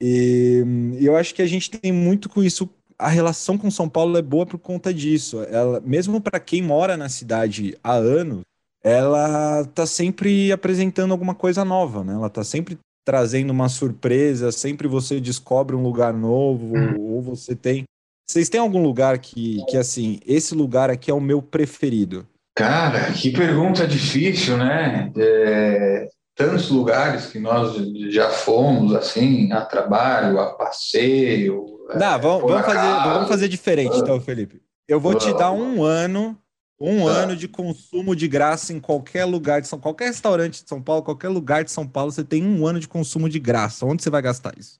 E, 0.00 0.62
e 1.00 1.06
eu 1.06 1.16
acho 1.16 1.34
que 1.34 1.42
a 1.42 1.46
gente 1.46 1.70
tem 1.70 1.90
muito 1.90 2.28
com 2.28 2.42
isso. 2.42 2.68
A 2.98 3.08
relação 3.08 3.56
com 3.56 3.70
São 3.70 3.88
Paulo 3.88 4.16
é 4.18 4.22
boa 4.22 4.44
por 4.44 4.58
conta 4.58 4.92
disso. 4.92 5.42
Ela, 5.44 5.80
mesmo 5.80 6.20
para 6.20 6.38
quem 6.38 6.60
mora 6.60 6.96
na 6.96 7.08
cidade 7.08 7.76
há 7.82 7.94
anos, 7.94 8.42
ela 8.82 9.64
tá 9.66 9.86
sempre 9.86 10.52
apresentando 10.52 11.12
alguma 11.12 11.34
coisa 11.34 11.64
nova, 11.64 12.04
né? 12.04 12.12
Ela 12.12 12.28
tá 12.28 12.44
sempre 12.44 12.78
trazendo 13.08 13.48
uma 13.54 13.70
surpresa, 13.70 14.52
sempre 14.52 14.86
você 14.86 15.18
descobre 15.18 15.74
um 15.74 15.82
lugar 15.82 16.12
novo, 16.12 16.76
hum. 16.76 16.94
ou 17.00 17.22
você 17.22 17.56
tem. 17.56 17.84
Vocês 18.28 18.50
têm 18.50 18.60
algum 18.60 18.82
lugar 18.82 19.18
que, 19.18 19.64
que, 19.66 19.78
assim, 19.78 20.20
esse 20.26 20.54
lugar 20.54 20.90
aqui 20.90 21.10
é 21.10 21.14
o 21.14 21.20
meu 21.20 21.40
preferido? 21.40 22.26
Cara, 22.54 23.10
que 23.12 23.30
pergunta 23.30 23.86
difícil, 23.86 24.58
né? 24.58 25.10
É, 25.16 26.08
tantos 26.36 26.68
lugares 26.68 27.28
que 27.28 27.38
nós 27.38 27.76
já 28.12 28.28
fomos, 28.28 28.94
assim, 28.94 29.50
a 29.52 29.62
trabalho, 29.62 30.38
a 30.38 30.52
passeio. 30.52 31.64
Não, 31.94 32.14
é, 32.14 32.18
vamos, 32.18 32.42
vamos 32.42 32.66
fazer, 32.66 33.08
vamos 33.08 33.28
fazer 33.28 33.48
diferente, 33.48 33.96
então, 33.96 34.20
Felipe. 34.20 34.60
Eu 34.86 35.00
vou 35.00 35.14
te 35.14 35.32
dar 35.32 35.50
um 35.50 35.82
ano 35.82 36.36
um 36.80 37.06
tá. 37.06 37.12
ano 37.12 37.36
de 37.36 37.48
consumo 37.48 38.14
de 38.14 38.28
graça 38.28 38.72
em 38.72 38.80
qualquer 38.80 39.24
lugar 39.24 39.60
de 39.60 39.68
São 39.68 39.80
qualquer 39.80 40.06
restaurante 40.06 40.62
de 40.62 40.68
São 40.68 40.80
Paulo, 40.80 41.02
qualquer 41.02 41.28
lugar 41.28 41.64
de 41.64 41.72
São 41.72 41.86
Paulo, 41.86 42.12
você 42.12 42.22
tem 42.22 42.46
um 42.46 42.66
ano 42.66 42.78
de 42.78 42.86
consumo 42.86 43.28
de 43.28 43.38
graça. 43.38 43.84
Onde 43.84 44.02
você 44.02 44.10
vai 44.10 44.22
gastar 44.22 44.56
isso? 44.56 44.78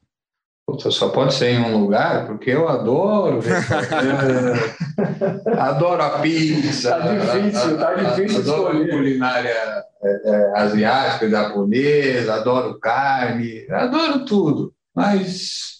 Puta, 0.69 0.90
só 0.90 1.09
pode 1.09 1.33
ser 1.33 1.49
em 1.49 1.61
um 1.61 1.81
lugar, 1.81 2.26
porque 2.26 2.50
eu 2.50 2.69
adoro 2.69 3.40
adoro 5.59 6.02
a 6.02 6.19
pizza. 6.19 6.90
Tá 6.90 7.14
difícil, 7.14 7.78
tá 7.78 7.95
difícil 7.95 8.40
Adoro 8.40 8.75
escolher. 8.75 8.90
culinária 8.90 9.85
é, 10.02 10.21
é, 10.25 10.61
asiática, 10.61 11.31
japonesa, 11.31 12.35
adoro 12.35 12.78
carne, 12.78 13.67
adoro 13.71 14.26
tudo. 14.26 14.75
Mas 14.95 15.78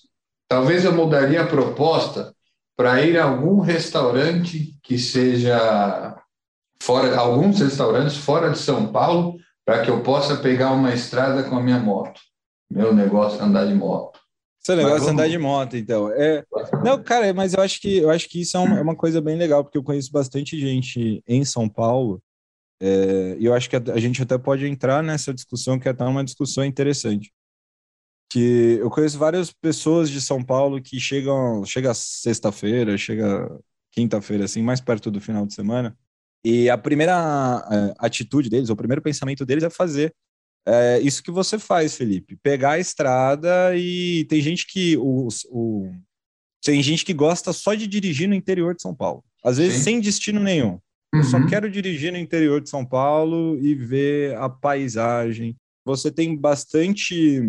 talvez 0.49 0.87
eu 0.87 0.95
mudaria 0.95 1.43
a 1.43 1.47
proposta 1.47 2.35
para 2.79 3.03
ir 3.03 3.19
a 3.19 3.25
algum 3.25 3.59
restaurante 3.59 4.79
que 4.85 4.97
seja 4.97 6.17
fora, 6.81 7.19
alguns 7.19 7.59
restaurantes 7.59 8.17
fora 8.17 8.51
de 8.51 8.59
São 8.59 8.93
Paulo, 8.93 9.37
para 9.67 9.83
que 9.83 9.91
eu 9.91 10.01
possa 10.01 10.37
pegar 10.37 10.71
uma 10.71 10.95
estrada 10.95 11.43
com 11.43 11.57
a 11.57 11.63
minha 11.63 11.81
moto. 11.81 12.21
Meu 12.71 12.95
negócio 12.95 13.41
é 13.41 13.45
andar 13.45 13.67
de 13.67 13.75
moto. 13.75 14.21
Seu 14.61 14.77
negócio 14.77 15.09
é 15.09 15.11
andar 15.11 15.29
de 15.29 15.39
moto, 15.39 15.77
então. 15.77 16.09
É, 16.13 16.45
não, 16.85 17.03
cara, 17.03 17.35
mas 17.35 17.53
eu 17.53 17.63
acho 17.63 17.81
que 17.81 17.97
eu 17.97 18.11
acho 18.11 18.29
que 18.29 18.43
isso 18.43 18.57
é 18.57 18.61
uma, 18.61 18.79
é 18.79 18.83
uma 18.83 18.95
coisa 18.95 19.21
bem 19.21 19.37
legal, 19.37 19.65
porque 19.65 19.77
eu 19.77 19.83
conheço 19.83 20.13
bastante 20.13 20.57
gente 20.57 21.21
em 21.27 21.45
São 21.45 21.69
Paulo, 21.69 22.23
é, 22.81 23.37
e 23.41 23.45
eu 23.45 23.55
acho 23.55 23.69
que 23.69 23.75
a, 23.75 23.83
a 23.93 23.99
gente 23.99 24.23
até 24.23 24.39
pode 24.39 24.65
entrar 24.67 25.03
nessa 25.03 25.35
discussão, 25.35 25.81
que 25.81 25.89
é 25.89 25.91
até 25.91 26.05
uma 26.05 26.23
discussão 26.23 26.65
interessante. 26.65 27.33
Que 28.31 28.77
eu 28.81 28.91
conheço 28.91 29.19
várias 29.19 29.51
pessoas 29.51 30.11
de 30.11 30.21
São 30.21 30.43
Paulo 30.45 30.83
que 30.83 31.01
chegam, 31.01 31.65
chega 31.65 31.95
sexta-feira, 31.95 32.99
chega 32.99 33.49
quinta-feira, 33.93 34.45
assim, 34.45 34.63
mais 34.63 34.81
perto 34.81 35.11
do 35.11 35.21
final 35.21 35.47
de 35.47 35.55
semana, 35.55 35.97
e 36.45 36.69
a 36.71 36.77
primeira 36.79 37.67
é, 37.71 37.95
atitude 37.99 38.49
deles, 38.51 38.69
o 38.69 38.77
primeiro 38.77 39.03
pensamento 39.03 39.45
deles 39.47 39.65
é 39.65 39.71
fazer 39.71 40.15
é 40.67 41.01
isso 41.01 41.23
que 41.23 41.31
você 41.31 41.59
faz, 41.59 41.97
Felipe. 41.97 42.37
Pegar 42.43 42.73
a 42.73 42.79
estrada 42.79 43.75
e 43.75 44.27
tem 44.27 44.39
gente 44.43 44.67
que 44.67 44.99
o, 44.99 45.29
o- 45.51 45.91
tem 46.63 46.83
gente 46.83 47.07
que 47.07 47.15
gosta 47.15 47.55
só 47.55 47.73
de 47.73 47.87
dirigir 47.87 48.29
no 48.29 48.35
interior 48.35 48.75
de 48.75 48.83
São 48.83 48.95
Paulo. 48.95 49.25
Às 49.43 49.57
vezes 49.57 49.79
Sim. 49.79 49.83
sem 49.85 50.01
destino 50.01 50.39
nenhum. 50.41 50.79
Eu 51.15 51.25
só 51.25 51.39
Uhum. 51.39 51.47
quero 51.47 51.71
dirigir 51.71 52.13
no 52.13 52.19
interior 52.19 52.61
de 52.61 52.69
São 52.69 52.85
Paulo 52.85 53.59
e 53.63 53.75
ver 53.75 54.37
a 54.37 54.47
paisagem. 54.51 55.57
Você 55.87 56.11
tem 56.11 56.37
bastante. 56.37 57.41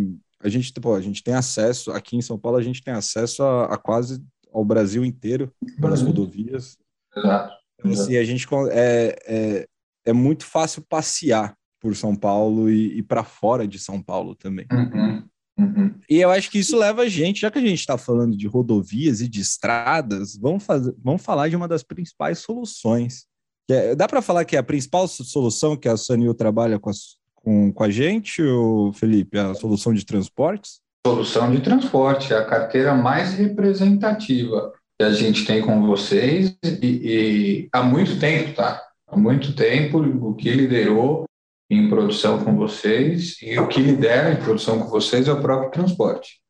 A 0.41 0.47
gente, 0.49 0.71
pô, 0.73 0.95
a 0.95 1.01
gente 1.01 1.23
tem 1.23 1.33
acesso, 1.33 1.91
aqui 1.91 2.15
em 2.15 2.21
São 2.21 2.37
Paulo, 2.39 2.57
a 2.57 2.61
gente 2.61 2.81
tem 2.81 2.93
acesso 2.93 3.43
a, 3.43 3.65
a 3.73 3.77
quase 3.77 4.23
ao 4.53 4.63
Brasil 4.63 5.03
inteiro, 5.05 5.51
pelas 5.79 6.01
Uhum. 6.01 6.07
rodovias. 6.07 6.77
Exato. 7.15 7.53
Então, 7.79 7.91
assim, 7.91 8.17
a 8.17 8.23
gente 8.23 8.47
é, 8.71 9.15
é, 9.27 9.67
é 10.05 10.13
muito 10.13 10.45
fácil 10.45 10.83
passear 10.87 11.55
por 11.81 11.95
São 11.95 12.15
Paulo 12.15 12.69
e, 12.69 12.97
e 12.97 13.03
para 13.03 13.23
fora 13.23 13.67
de 13.67 13.77
São 13.79 14.01
Paulo 14.01 14.35
também. 14.35 14.65
Uhum. 14.71 15.27
Uhum. 15.59 15.95
E 16.09 16.15
eu 16.17 16.29
acho 16.31 16.49
que 16.49 16.59
isso 16.59 16.77
leva 16.77 17.01
a 17.03 17.09
gente, 17.09 17.41
já 17.41 17.51
que 17.51 17.57
a 17.59 17.61
gente 17.61 17.79
está 17.79 17.97
falando 17.97 18.35
de 18.37 18.47
rodovias 18.47 19.19
e 19.21 19.27
de 19.27 19.41
estradas, 19.41 20.35
vamos, 20.37 20.63
fazer, 20.63 20.95
vamos 21.03 21.21
falar 21.21 21.49
de 21.49 21.55
uma 21.55 21.67
das 21.67 21.83
principais 21.83 22.39
soluções. 22.39 23.25
É- 23.69 23.93
dá 23.93 24.07
para 24.07 24.21
falar 24.21 24.45
que 24.45 24.55
é 24.55 24.59
a 24.59 24.63
principal 24.63 25.07
so- 25.07 25.23
solução 25.23 25.75
que 25.77 25.87
a 25.89 25.95
Sanil 25.97 26.33
trabalha 26.33 26.79
com 26.79 26.89
a, 26.89 26.91
s- 26.93 27.17
com, 27.43 27.71
com 27.71 27.83
a 27.83 27.89
gente, 27.89 28.41
ou, 28.41 28.91
Felipe, 28.93 29.37
a 29.37 29.53
solução 29.53 29.93
de 29.93 30.05
transportes? 30.05 30.79
Solução 31.05 31.51
de 31.51 31.61
transporte, 31.61 32.33
é 32.33 32.37
a 32.37 32.45
carteira 32.45 32.93
mais 32.93 33.33
representativa 33.33 34.73
que 34.97 35.05
a 35.05 35.11
gente 35.11 35.45
tem 35.45 35.61
com 35.61 35.85
vocês 35.87 36.57
e, 36.63 36.85
e 36.85 37.69
há 37.71 37.81
muito 37.81 38.19
tempo, 38.19 38.53
tá? 38.53 38.81
Há 39.07 39.17
muito 39.17 39.55
tempo, 39.55 39.99
o 39.99 40.35
que 40.35 40.51
liderou 40.51 41.25
em 41.69 41.87
produção 41.87 42.43
com 42.43 42.55
vocês 42.55 43.37
e 43.41 43.57
o 43.57 43.67
que 43.67 43.79
lidera 43.79 44.33
em 44.33 44.43
produção 44.43 44.79
com 44.79 44.89
vocês 44.89 45.27
é 45.27 45.31
o 45.31 45.41
próprio 45.41 45.71
transporte. 45.71 46.41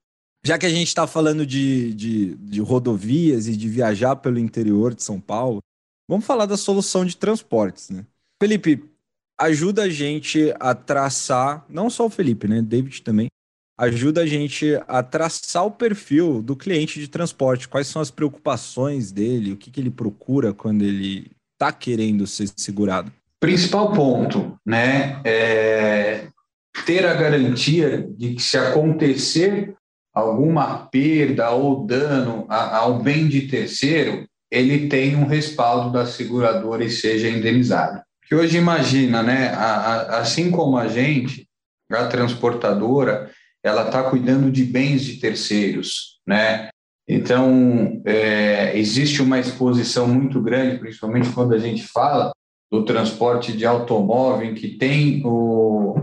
Já 0.43 0.57
que 0.57 0.65
a 0.65 0.69
gente 0.69 0.87
está 0.87 1.05
falando 1.05 1.45
de, 1.45 1.93
de, 1.93 2.35
de 2.35 2.61
rodovias 2.61 3.47
e 3.47 3.55
de 3.55 3.67
viajar 3.67 4.15
pelo 4.15 4.39
interior 4.39 4.95
de 4.95 5.03
São 5.03 5.19
Paulo, 5.19 5.59
vamos 6.09 6.25
falar 6.25 6.45
da 6.45 6.57
solução 6.57 7.05
de 7.05 7.15
transportes, 7.17 7.89
né? 7.89 8.05
Felipe, 8.41 8.88
ajuda 9.39 9.83
a 9.83 9.89
gente 9.89 10.53
a 10.59 10.75
traçar, 10.75 11.65
não 11.69 11.89
só 11.89 12.05
o 12.05 12.09
Felipe, 12.09 12.47
né? 12.47 12.61
David 12.61 13.01
também, 13.01 13.27
ajuda 13.77 14.21
a 14.21 14.25
gente 14.25 14.77
a 14.87 15.01
traçar 15.01 15.65
o 15.65 15.71
perfil 15.71 16.41
do 16.41 16.55
cliente 16.55 16.99
de 16.99 17.07
transporte, 17.07 17.67
quais 17.67 17.87
são 17.87 18.01
as 18.01 18.11
preocupações 18.11 19.11
dele, 19.11 19.53
o 19.53 19.57
que, 19.57 19.71
que 19.71 19.79
ele 19.79 19.89
procura 19.89 20.53
quando 20.53 20.83
ele 20.83 21.31
está 21.53 21.71
querendo 21.71 22.27
ser 22.27 22.49
segurado. 22.57 23.11
Principal 23.39 23.93
ponto, 23.93 24.57
né, 24.65 25.21
é 25.23 26.27
ter 26.85 27.05
a 27.05 27.13
garantia 27.13 28.05
de 28.17 28.35
que 28.35 28.41
se 28.41 28.57
acontecer 28.57 29.73
alguma 30.13 30.87
perda 30.87 31.49
ou 31.51 31.85
dano 31.85 32.45
ao 32.49 32.99
bem 33.01 33.29
de 33.29 33.47
terceiro, 33.47 34.25
ele 34.51 34.89
tem 34.89 35.15
um 35.15 35.25
respaldo 35.25 35.91
da 35.91 36.05
seguradora 36.05 36.83
e 36.83 36.89
seja 36.89 37.29
indenizado. 37.29 38.01
Que 38.29 38.35
hoje 38.35 38.57
imagina, 38.59 39.23
né, 39.23 39.49
a- 39.49 39.57
a- 39.75 40.19
assim 40.19 40.51
como 40.51 40.77
a 40.77 40.87
gente, 40.87 41.47
a 41.91 42.05
transportadora, 42.05 43.31
ela 43.63 43.87
está 43.87 44.03
cuidando 44.03 44.51
de 44.51 44.63
bens 44.63 45.01
de 45.01 45.19
terceiros, 45.19 46.19
né? 46.27 46.69
Então, 47.07 47.99
é, 48.05 48.77
existe 48.77 49.19
uma 49.19 49.39
exposição 49.39 50.07
muito 50.07 50.39
grande, 50.39 50.77
principalmente 50.77 51.29
quando 51.31 51.55
a 51.55 51.57
gente 51.57 51.87
fala 51.87 52.31
do 52.71 52.85
transporte 52.85 53.51
de 53.51 53.65
automóvel, 53.65 54.53
que 54.53 54.77
tem 54.77 55.23
o, 55.25 55.95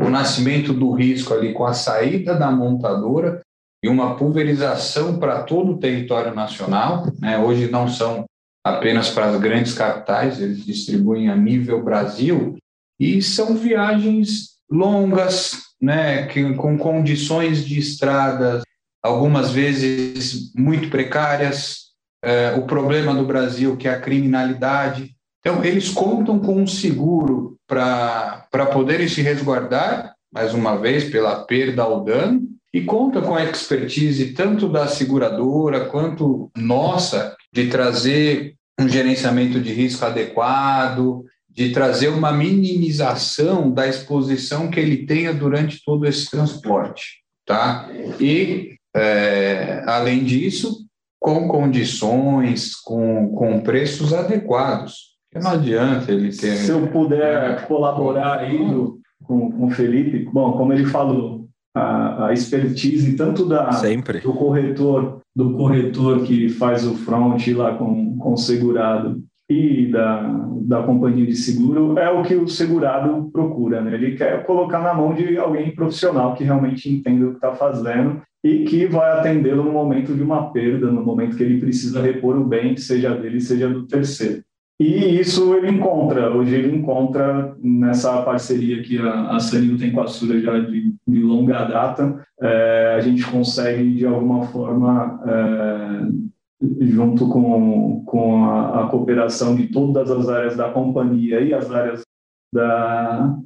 o 0.00 0.10
nascimento 0.10 0.72
do 0.72 0.90
risco 0.90 1.32
ali 1.32 1.52
com 1.52 1.64
a 1.64 1.72
saída 1.74 2.34
da 2.34 2.50
montadora 2.50 3.40
e 3.84 3.88
uma 3.88 4.16
pulverização 4.16 5.20
para 5.20 5.44
todo 5.44 5.74
o 5.74 5.78
território 5.78 6.34
nacional. 6.34 7.06
Né? 7.20 7.38
Hoje 7.38 7.70
não 7.70 7.86
são 7.86 8.24
apenas 8.68 9.10
para 9.10 9.26
as 9.26 9.40
grandes 9.40 9.72
capitais, 9.74 10.40
eles 10.40 10.64
distribuem 10.64 11.28
a 11.28 11.36
nível 11.36 11.82
Brasil, 11.82 12.56
e 12.98 13.22
são 13.22 13.56
viagens 13.56 14.58
longas, 14.70 15.62
né? 15.80 16.26
que, 16.26 16.54
com 16.54 16.76
condições 16.76 17.64
de 17.64 17.78
estradas, 17.78 18.62
algumas 19.02 19.50
vezes 19.50 20.52
muito 20.54 20.88
precárias. 20.90 21.88
É, 22.22 22.52
o 22.52 22.62
problema 22.62 23.14
do 23.14 23.24
Brasil, 23.24 23.76
que 23.76 23.86
é 23.86 23.92
a 23.92 24.00
criminalidade, 24.00 25.14
então, 25.40 25.64
eles 25.64 25.88
contam 25.88 26.38
com 26.38 26.60
um 26.60 26.66
seguro 26.66 27.56
para 27.66 28.66
poderem 28.72 29.08
se 29.08 29.22
resguardar, 29.22 30.14
mais 30.32 30.52
uma 30.52 30.76
vez, 30.76 31.04
pela 31.04 31.44
perda 31.44 31.86
ou 31.86 32.04
dano, 32.04 32.42
e 32.72 32.82
conta 32.82 33.22
com 33.22 33.34
a 33.34 33.44
expertise 33.44 34.34
tanto 34.34 34.68
da 34.68 34.86
seguradora 34.86 35.86
quanto 35.86 36.50
nossa 36.54 37.34
de 37.50 37.68
trazer 37.68 38.56
um 38.78 38.88
gerenciamento 38.88 39.60
de 39.60 39.72
risco 39.72 40.04
adequado, 40.04 41.24
de 41.48 41.72
trazer 41.72 42.08
uma 42.08 42.32
minimização 42.32 43.70
da 43.70 43.88
exposição 43.88 44.70
que 44.70 44.78
ele 44.78 45.04
tenha 45.06 45.34
durante 45.34 45.82
todo 45.84 46.06
esse 46.06 46.30
transporte, 46.30 47.22
tá? 47.44 47.88
E, 48.20 48.76
é, 48.94 49.82
além 49.86 50.22
disso, 50.22 50.86
com 51.18 51.48
condições, 51.48 52.76
com, 52.76 53.30
com 53.30 53.60
preços 53.60 54.14
adequados. 54.14 55.18
Porque 55.30 55.44
não 55.44 55.54
adianta 55.54 56.12
ele 56.12 56.30
ter. 56.30 56.56
Se 56.56 56.70
eu 56.70 56.86
puder 56.86 57.66
colaborar 57.66 58.38
aí 58.38 58.56
do, 58.58 59.00
com, 59.24 59.50
com 59.50 59.66
o 59.66 59.70
Felipe, 59.70 60.28
bom, 60.32 60.52
como 60.52 60.72
ele 60.72 60.86
falou, 60.86 61.48
a, 61.74 62.28
a 62.28 62.32
expertise 62.32 63.16
tanto 63.16 63.44
da, 63.46 63.72
Sempre. 63.72 64.20
do 64.20 64.32
corretor, 64.32 65.20
do 65.38 65.52
corretor 65.52 66.24
que 66.24 66.48
faz 66.48 66.84
o 66.84 66.96
front 66.96 67.46
lá 67.54 67.72
com, 67.76 68.18
com 68.18 68.32
o 68.32 68.36
segurado 68.36 69.22
e 69.48 69.86
da, 69.86 70.20
da 70.62 70.82
companhia 70.82 71.24
de 71.24 71.36
seguro 71.36 71.96
é 71.96 72.10
o 72.10 72.24
que 72.24 72.34
o 72.34 72.48
segurado 72.48 73.30
procura, 73.30 73.80
né? 73.80 73.94
Ele 73.94 74.16
quer 74.16 74.44
colocar 74.44 74.80
na 74.80 74.92
mão 74.92 75.14
de 75.14 75.38
alguém 75.38 75.72
profissional 75.72 76.34
que 76.34 76.42
realmente 76.42 76.90
entenda 76.90 77.24
o 77.24 77.30
que 77.30 77.36
está 77.36 77.52
fazendo 77.52 78.20
e 78.42 78.64
que 78.64 78.86
vai 78.86 79.12
atendê-lo 79.12 79.62
no 79.62 79.70
momento 79.70 80.12
de 80.12 80.24
uma 80.24 80.50
perda, 80.50 80.90
no 80.90 81.04
momento 81.04 81.36
que 81.36 81.44
ele 81.44 81.60
precisa 81.60 82.02
repor 82.02 82.36
o 82.36 82.44
bem, 82.44 82.76
seja 82.76 83.14
dele, 83.14 83.40
seja 83.40 83.68
do 83.68 83.86
terceiro. 83.86 84.42
E 84.80 85.18
isso 85.18 85.54
ele 85.54 85.70
encontra, 85.70 86.32
hoje 86.32 86.54
ele 86.54 86.76
encontra 86.76 87.56
nessa 87.60 88.22
parceria 88.22 88.80
que 88.80 88.96
a, 88.98 89.34
a 89.34 89.40
Sanil 89.40 89.76
tem 89.76 89.90
com 89.90 90.00
a 90.00 90.06
Sura 90.06 90.40
já 90.40 90.56
de, 90.60 90.94
de 91.06 91.20
longa 91.20 91.64
data, 91.64 92.24
é, 92.40 92.94
a 92.96 93.00
gente 93.00 93.26
consegue 93.28 93.96
de 93.96 94.06
alguma 94.06 94.44
forma, 94.46 95.20
é, 95.26 96.84
junto 96.84 97.28
com, 97.28 98.04
com 98.06 98.44
a, 98.44 98.84
a, 98.84 98.86
cooperação 98.86 99.56
de 99.56 99.66
todas 99.66 100.12
as 100.12 100.28
áreas 100.28 100.56
da 100.56 100.70
companhia 100.70 101.40
e 101.40 101.52
as 101.52 101.68
áreas 101.72 102.02
da, 102.54 103.36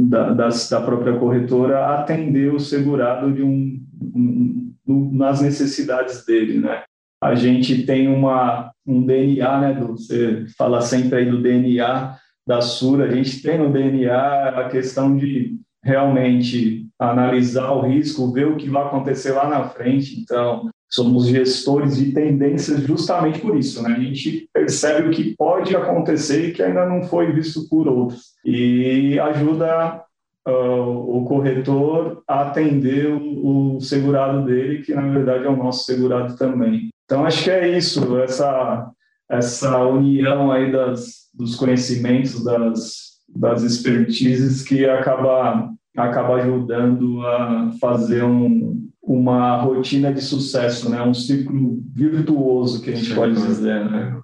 da, 0.00 0.32
da 0.32 0.80
própria 0.80 1.16
corretora, 1.16 1.94
atender 1.94 2.52
o 2.52 2.58
segurado 2.58 3.32
de 3.32 3.42
um, 3.42 3.80
um, 4.16 4.74
nas 5.12 5.40
necessidades 5.40 6.26
dele, 6.26 6.58
né? 6.58 6.82
A 7.22 7.34
gente 7.34 7.86
tem 7.86 8.08
uma, 8.08 8.72
um 8.86 9.06
DNA, 9.06 9.60
né, 9.60 9.74
do, 9.74 9.92
você 9.92 10.44
fala 10.58 10.80
sempre 10.80 11.20
aí 11.20 11.30
do 11.30 11.40
DNA 11.40 12.16
da 12.46 12.60
Sura, 12.60 13.04
a 13.04 13.14
gente 13.14 13.40
tem 13.40 13.56
no 13.56 13.72
DNA 13.72 14.48
a 14.48 14.68
questão 14.68 15.16
de, 15.16 15.56
realmente 15.84 16.86
analisar 16.98 17.72
o 17.72 17.80
risco, 17.80 18.32
ver 18.32 18.46
o 18.46 18.56
que 18.56 18.68
vai 18.68 18.84
acontecer 18.84 19.32
lá 19.32 19.48
na 19.48 19.64
frente. 19.64 20.20
Então, 20.20 20.70
somos 20.88 21.26
gestores 21.26 21.96
de 21.96 22.12
tendências 22.12 22.82
justamente 22.82 23.40
por 23.40 23.56
isso, 23.56 23.82
né? 23.82 23.94
A 23.96 24.00
gente 24.00 24.48
percebe 24.52 25.08
o 25.08 25.10
que 25.10 25.34
pode 25.36 25.74
acontecer 25.74 26.48
e 26.48 26.52
que 26.52 26.62
ainda 26.62 26.86
não 26.86 27.02
foi 27.02 27.32
visto 27.32 27.68
por 27.68 27.88
outros 27.88 28.32
e 28.44 29.18
ajuda 29.18 30.04
uh, 30.46 31.16
o 31.16 31.24
corretor 31.24 32.22
a 32.28 32.42
atender 32.42 33.08
o, 33.08 33.76
o, 33.76 33.80
segurado 33.80 34.44
dele, 34.44 34.82
que 34.82 34.94
na 34.94 35.08
verdade 35.08 35.44
é 35.44 35.48
o 35.48 35.56
nosso 35.56 35.84
segurado 35.84 36.36
também. 36.36 36.90
Então 37.12 37.26
acho 37.26 37.44
que 37.44 37.50
é 37.50 37.76
isso, 37.76 38.18
essa 38.20 38.90
essa 39.30 39.84
união 39.84 40.50
aí 40.50 40.72
das, 40.72 41.28
dos 41.34 41.54
conhecimentos, 41.56 42.42
das, 42.42 43.18
das 43.28 43.62
expertises 43.62 44.62
que 44.62 44.86
acaba 44.86 45.70
acaba 45.94 46.36
ajudando 46.36 47.20
a 47.26 47.70
fazer 47.78 48.24
um, 48.24 48.88
uma 49.02 49.60
rotina 49.60 50.10
de 50.10 50.22
sucesso, 50.22 50.88
né? 50.88 51.02
Um 51.02 51.12
ciclo 51.12 51.82
virtuoso 51.94 52.80
que 52.80 52.90
a 52.90 52.96
gente 52.96 53.14
pode 53.14 53.34
dizer, 53.34 53.84
né? 53.90 54.18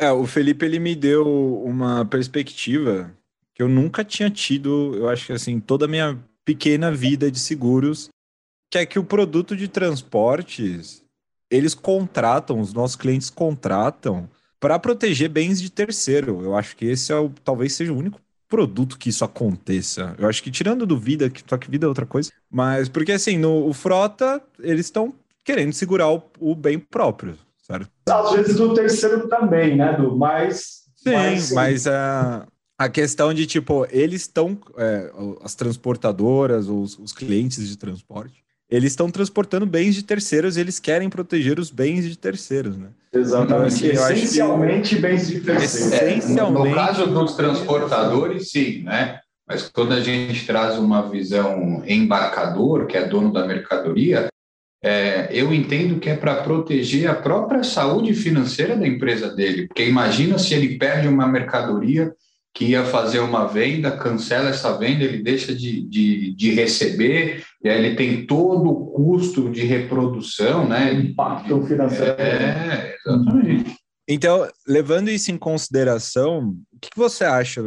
É, 0.00 0.10
o 0.10 0.26
Felipe 0.26 0.66
ele 0.66 0.80
me 0.80 0.96
deu 0.96 1.24
uma 1.64 2.04
perspectiva 2.04 3.12
que 3.54 3.62
eu 3.62 3.68
nunca 3.68 4.02
tinha 4.02 4.28
tido, 4.28 4.92
eu 4.96 5.08
acho 5.08 5.26
que 5.26 5.32
assim, 5.32 5.60
toda 5.60 5.84
a 5.84 5.88
minha 5.88 6.18
pequena 6.44 6.90
vida 6.90 7.30
de 7.30 7.38
seguros, 7.38 8.08
que 8.68 8.78
é 8.78 8.84
que 8.84 8.98
o 8.98 9.04
produto 9.04 9.56
de 9.56 9.68
transportes, 9.68 11.03
eles 11.54 11.74
contratam, 11.74 12.60
os 12.60 12.72
nossos 12.72 12.96
clientes 12.96 13.30
contratam 13.30 14.28
para 14.58 14.78
proteger 14.78 15.28
bens 15.28 15.60
de 15.60 15.70
terceiro. 15.70 16.42
Eu 16.42 16.56
acho 16.56 16.76
que 16.76 16.86
esse 16.86 17.12
é 17.12 17.16
o, 17.16 17.30
talvez 17.44 17.74
seja 17.74 17.92
o 17.92 17.98
único 17.98 18.20
produto 18.48 18.98
que 18.98 19.08
isso 19.08 19.24
aconteça. 19.24 20.14
Eu 20.18 20.28
acho 20.28 20.42
que 20.42 20.50
tirando 20.50 20.86
do 20.86 20.98
vida, 20.98 21.28
que 21.28 21.42
só 21.46 21.56
que 21.56 21.70
vida 21.70 21.86
é 21.86 21.88
outra 21.88 22.06
coisa, 22.06 22.30
mas 22.50 22.88
porque 22.88 23.12
assim, 23.12 23.36
no 23.36 23.68
o 23.68 23.72
frota, 23.72 24.42
eles 24.60 24.86
estão 24.86 25.14
querendo 25.42 25.72
segurar 25.72 26.10
o, 26.10 26.22
o, 26.38 26.54
bem 26.54 26.78
próprio, 26.78 27.36
certo? 27.66 27.90
Às 28.08 28.32
vezes 28.32 28.56
do 28.56 28.72
terceiro 28.72 29.28
também, 29.28 29.76
né, 29.76 29.92
do 29.94 30.16
mais 30.16 30.84
Sim, 30.96 31.12
mas, 31.12 31.52
mas 31.52 31.86
a, 31.86 32.46
a 32.78 32.88
questão 32.88 33.34
de, 33.34 33.46
tipo, 33.46 33.86
eles 33.90 34.22
estão, 34.22 34.58
é, 34.76 35.12
as 35.42 35.54
transportadoras, 35.54 36.68
os, 36.68 36.98
os 36.98 37.12
clientes 37.12 37.68
de 37.68 37.76
transporte, 37.76 38.43
eles 38.70 38.92
estão 38.92 39.10
transportando 39.10 39.66
bens 39.66 39.94
de 39.94 40.02
terceiros 40.02 40.56
e 40.56 40.60
eles 40.60 40.78
querem 40.78 41.08
proteger 41.10 41.58
os 41.58 41.70
bens 41.70 42.08
de 42.08 42.16
terceiros, 42.16 42.76
né? 42.76 42.88
Exatamente. 43.12 43.86
Então, 43.86 44.04
assim, 44.04 44.14
Essencialmente 44.14 44.96
que... 44.96 45.00
bens 45.00 45.28
de 45.28 45.40
terceiros. 45.40 45.92
Essencialmente. 45.92 46.68
No 46.68 46.74
caso 46.74 47.06
dos 47.06 47.34
transportadores, 47.34 48.50
sim, 48.50 48.82
né? 48.82 49.20
Mas 49.46 49.68
quando 49.68 49.92
a 49.92 50.00
gente 50.00 50.46
traz 50.46 50.78
uma 50.78 51.08
visão 51.08 51.82
embarcador, 51.86 52.86
que 52.86 52.96
é 52.96 53.06
dono 53.06 53.30
da 53.30 53.46
mercadoria, 53.46 54.28
é, 54.82 55.28
eu 55.30 55.52
entendo 55.52 56.00
que 56.00 56.10
é 56.10 56.16
para 56.16 56.42
proteger 56.42 57.08
a 57.08 57.14
própria 57.14 57.62
saúde 57.62 58.14
financeira 58.14 58.76
da 58.76 58.86
empresa 58.86 59.28
dele. 59.34 59.66
Porque 59.66 59.86
imagina 59.86 60.38
se 60.38 60.54
ele 60.54 60.78
perde 60.78 61.08
uma 61.08 61.26
mercadoria 61.26 62.14
que 62.54 62.66
ia 62.66 62.84
fazer 62.84 63.18
uma 63.18 63.46
venda, 63.46 63.96
cancela 63.96 64.50
essa 64.50 64.78
venda, 64.78 65.02
ele 65.02 65.22
deixa 65.22 65.52
de, 65.52 65.82
de, 65.82 66.32
de 66.36 66.52
receber, 66.52 67.44
e 67.62 67.68
aí 67.68 67.84
ele 67.84 67.96
tem 67.96 68.24
todo 68.24 68.70
o 68.70 68.86
custo 68.92 69.50
de 69.50 69.64
reprodução, 69.64 70.68
né? 70.68 70.92
Impacto 70.92 71.60
financeiro. 71.64 72.14
É, 72.16 72.96
exatamente. 73.04 73.74
Então, 74.06 74.48
levando 74.68 75.10
isso 75.10 75.32
em 75.32 75.36
consideração, 75.36 76.56
o 76.72 76.78
que 76.80 76.90
você 76.94 77.24
acha, 77.24 77.60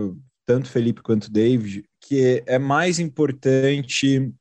tanto 0.45 0.69
Felipe 0.69 1.01
quanto 1.01 1.31
David, 1.31 1.83
que 1.99 2.41
é 2.45 2.57
mais 2.57 2.97
importante 2.97 4.31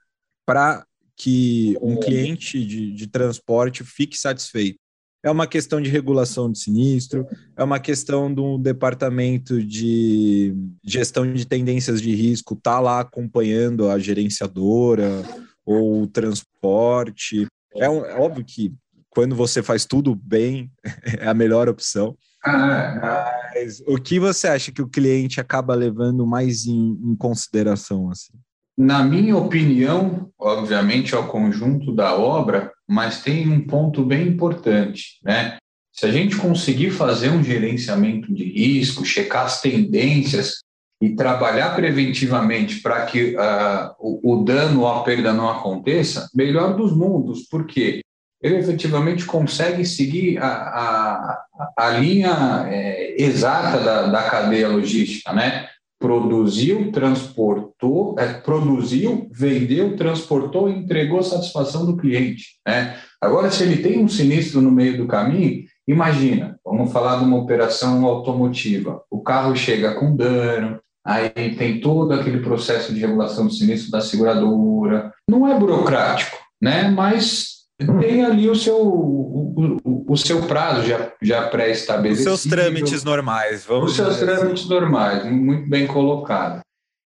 para 0.47 0.87
que 1.17 1.77
um 1.81 1.99
cliente 1.99 2.65
de, 2.65 2.93
de 2.93 3.07
transporte 3.09 3.83
fique 3.83 4.17
satisfeito? 4.17 4.79
É 5.23 5.31
uma 5.31 5.47
questão 5.47 5.81
de 5.81 5.91
regulação 5.91 6.51
de 6.51 6.59
sinistro, 6.59 7.27
é 7.57 7.65
uma 7.65 7.81
questão 7.81 8.33
do 8.33 8.59
departamento 8.59 9.63
de 9.63 10.55
gestão 10.85 11.33
de 11.33 11.45
tendências 11.47 12.01
de 12.01 12.15
risco, 12.15 12.55
tá 12.55 12.79
lá 12.79 13.01
acompanhando 13.01 13.89
a 13.89 13.99
gerenciadora 13.99 15.25
ou 15.65 16.03
o 16.03 16.07
transporte. 16.07 17.47
É, 17.75 17.91
um, 17.91 18.05
é 18.05 18.15
óbvio 18.15 18.45
que 18.45 18.73
quando 19.11 19.35
você 19.35 19.63
faz 19.63 19.85
tudo 19.85 20.15
bem, 20.15 20.71
é 21.19 21.27
a 21.27 21.35
melhor 21.35 21.69
opção. 21.69 22.17
Mas 22.45 23.83
o 23.87 23.97
que 23.97 24.21
você 24.21 24.47
acha 24.47 24.71
que 24.71 24.83
o 24.83 24.89
cliente 24.89 25.41
acaba 25.41 25.75
levando 25.75 26.27
mais 26.27 26.67
em, 26.67 26.99
em 27.03 27.17
consideração? 27.17 28.11
Assim? 28.11 28.33
Na 28.79 29.03
minha 29.03 29.37
opinião, 29.37 30.31
obviamente, 30.39 31.15
é 31.15 31.19
o 31.19 31.27
conjunto 31.27 31.95
da 31.95 32.15
obra, 32.15 32.71
mas 32.89 33.23
tem 33.23 33.49
um 33.49 33.67
ponto 33.67 34.05
bem 34.05 34.29
importante, 34.29 35.19
né? 35.25 35.57
Se 35.93 36.05
a 36.05 36.13
gente 36.13 36.37
conseguir 36.37 36.91
fazer 36.91 37.31
um 37.31 37.43
gerenciamento 37.43 38.33
de 38.33 38.45
risco, 38.45 39.05
checar 39.05 39.47
as 39.47 39.63
tendências 39.63 40.61
e 41.01 41.15
trabalhar 41.15 41.75
preventivamente 41.75 42.81
para 42.81 43.07
que 43.07 43.35
uh, 43.35 43.95
o, 43.99 44.35
o, 44.35 44.45
dano 44.45 44.81
ou 44.81 44.89
a 44.89 45.03
perda 45.03 45.33
não 45.33 45.49
aconteça, 45.49 46.29
melhor 46.35 46.77
dos 46.77 46.95
mundos, 46.95 47.47
porque 47.51 48.01
ele 48.43 48.57
efetivamente 48.57 49.25
consegue 49.25 49.85
seguir 49.85 50.39
a, 50.39 50.49
a, 50.49 51.45
a 51.79 51.91
linha 51.91 52.67
é, 52.69 53.23
exata 53.23 53.83
da, 53.83 54.07
da 54.07 54.31
cadeia 54.31 54.69
logística, 54.69 55.33
né? 55.33 55.69
Produziu, 55.99 56.91
transportou, 56.93 58.15
é, 58.19 58.35
produziu, 58.35 59.29
vendeu, 59.33 59.97
transportou 59.97 60.69
e 60.69 60.79
entregou 60.79 61.23
satisfação 61.23 61.87
do 61.87 61.97
cliente. 61.97 62.59
Né? 62.67 62.97
Agora, 63.21 63.51
se 63.51 63.63
ele 63.63 63.83
tem 63.83 64.03
um 64.03 64.09
sinistro 64.09 64.61
no 64.61 64.71
meio 64.71 64.99
do 64.99 65.07
caminho, 65.07 65.65
imagina, 65.89 66.59
vamos 66.65 66.93
falar 66.93 67.19
de 67.19 67.25
uma 67.25 67.39
operação 67.39 68.05
automotiva, 68.05 69.03
o 69.11 69.23
carro 69.23 69.57
chega 69.57 69.95
com 69.95 70.15
dano, 70.15 70.79
aí 71.05 71.55
tem 71.57 71.81
todo 71.81 72.13
aquele 72.13 72.41
processo 72.41 72.93
de 72.93 73.01
regulação 73.01 73.47
do 73.47 73.53
sinistro 73.53 73.91
da 73.91 74.01
seguradora, 74.01 75.13
não 75.29 75.49
é 75.49 75.59
burocrático, 75.59 76.37
né? 76.61 76.91
mas 76.91 77.56
tem 77.79 78.25
ali 78.25 78.49
o 78.49 78.55
seu, 78.55 78.79
o, 78.79 79.81
o, 79.85 80.13
o 80.13 80.17
seu 80.17 80.43
prazo 80.43 80.87
já, 80.87 81.13
já 81.21 81.49
pré-estabelecido. 81.49 82.33
Os 82.33 82.41
seus 82.41 82.53
trâmites 82.53 83.05
normais, 83.05 83.65
vamos 83.65 83.91
Os 83.91 83.97
seus 83.97 84.19
trâmites 84.19 84.65
assim. 84.65 84.69
normais, 84.69 85.25
muito 85.31 85.69
bem 85.69 85.87
colocado. 85.87 86.61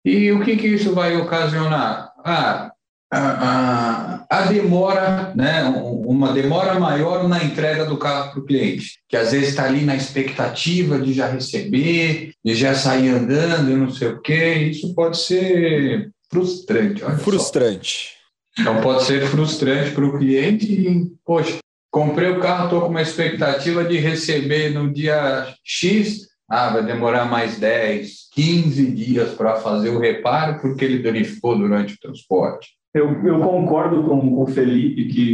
E 0.04 0.32
o 0.32 0.44
que, 0.44 0.56
que 0.56 0.68
isso 0.68 0.94
vai 0.94 1.16
ocasionar? 1.18 2.12
Ah, 2.24 2.72
a, 3.12 3.20
a, 3.20 4.26
a, 4.30 4.42
demora, 4.48 5.34
né, 5.36 5.64
uma 5.64 6.34
demora 6.34 6.80
maior 6.80 7.28
na 7.28 7.44
entrega 7.44 7.86
do 7.86 7.98
carro 7.98 8.32
para 8.32 8.40
o 8.40 8.46
cliente, 8.46 9.00
que 9.08 9.16
às 9.16 9.32
vezes 9.32 9.50
está 9.50 9.66
ali 9.66 9.84
na 9.84 9.96
expectativa 9.96 11.00
de 11.00 11.14
já 11.14 11.28
receber, 11.28 12.32
de 12.44 12.56
já 12.56 12.74
sair 12.74 13.10
andando 13.10 13.72
e 13.72 13.76
não 13.76 13.92
sei 13.92 14.10
o 14.10 14.22
quê. 14.22 14.70
Isso 14.72 14.94
pode 14.96 15.18
ser 15.18 16.10
frustrante. 16.32 17.02
frustrante. 17.20 18.10
Só. 18.10 18.15
Então 18.60 18.82
pode 18.82 19.04
ser 19.04 19.26
frustrante 19.28 19.92
para 19.92 20.06
o 20.06 20.18
cliente 20.18 20.66
e, 20.72 21.12
poxa, 21.26 21.58
comprei 21.92 22.30
o 22.30 22.40
carro, 22.40 22.66
estou 22.66 22.82
com 22.82 22.90
uma 22.90 23.02
expectativa 23.02 23.84
de 23.84 23.98
receber 23.98 24.70
no 24.70 24.92
dia 24.92 25.54
X, 25.64 26.28
ah, 26.50 26.70
vai 26.70 26.86
demorar 26.86 27.26
mais 27.26 27.60
10, 27.60 28.30
15 28.32 28.92
dias 28.92 29.34
para 29.34 29.56
fazer 29.58 29.90
o 29.90 30.00
reparo 30.00 30.60
porque 30.62 30.86
ele 30.86 31.04
danificou 31.04 31.58
durante 31.58 31.96
o 31.96 32.00
transporte. 32.00 32.70
Eu, 32.94 33.10
eu 33.26 33.40
concordo 33.42 34.04
com 34.04 34.42
o 34.42 34.48
Felipe 34.48 35.08
que 35.08 35.34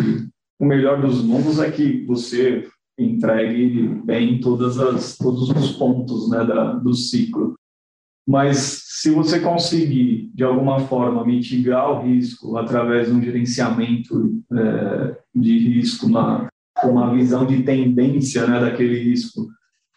o 0.59 0.65
melhor 0.65 1.01
dos 1.01 1.23
mundos 1.23 1.59
é 1.59 1.69
que 1.69 2.05
você 2.05 2.67
entregue 2.97 3.87
bem 4.03 4.39
todas 4.39 4.79
as, 4.79 5.17
todos 5.17 5.49
os 5.49 5.71
pontos 5.73 6.29
né, 6.29 6.45
da, 6.45 6.73
do 6.73 6.93
ciclo. 6.93 7.55
Mas 8.27 8.83
se 9.01 9.09
você 9.09 9.39
conseguir, 9.39 10.29
de 10.31 10.43
alguma 10.43 10.81
forma, 10.81 11.25
mitigar 11.25 11.89
o 11.89 12.03
risco 12.03 12.55
através 12.55 13.07
de 13.07 13.13
um 13.15 13.19
gerenciamento 13.19 14.31
é, 14.53 15.17
de 15.33 15.57
risco, 15.57 16.05
uma, 16.05 16.47
uma 16.83 17.11
visão 17.11 17.43
de 17.43 17.63
tendência 17.63 18.45
né, 18.45 18.59
daquele 18.59 19.01
risco, 19.01 19.47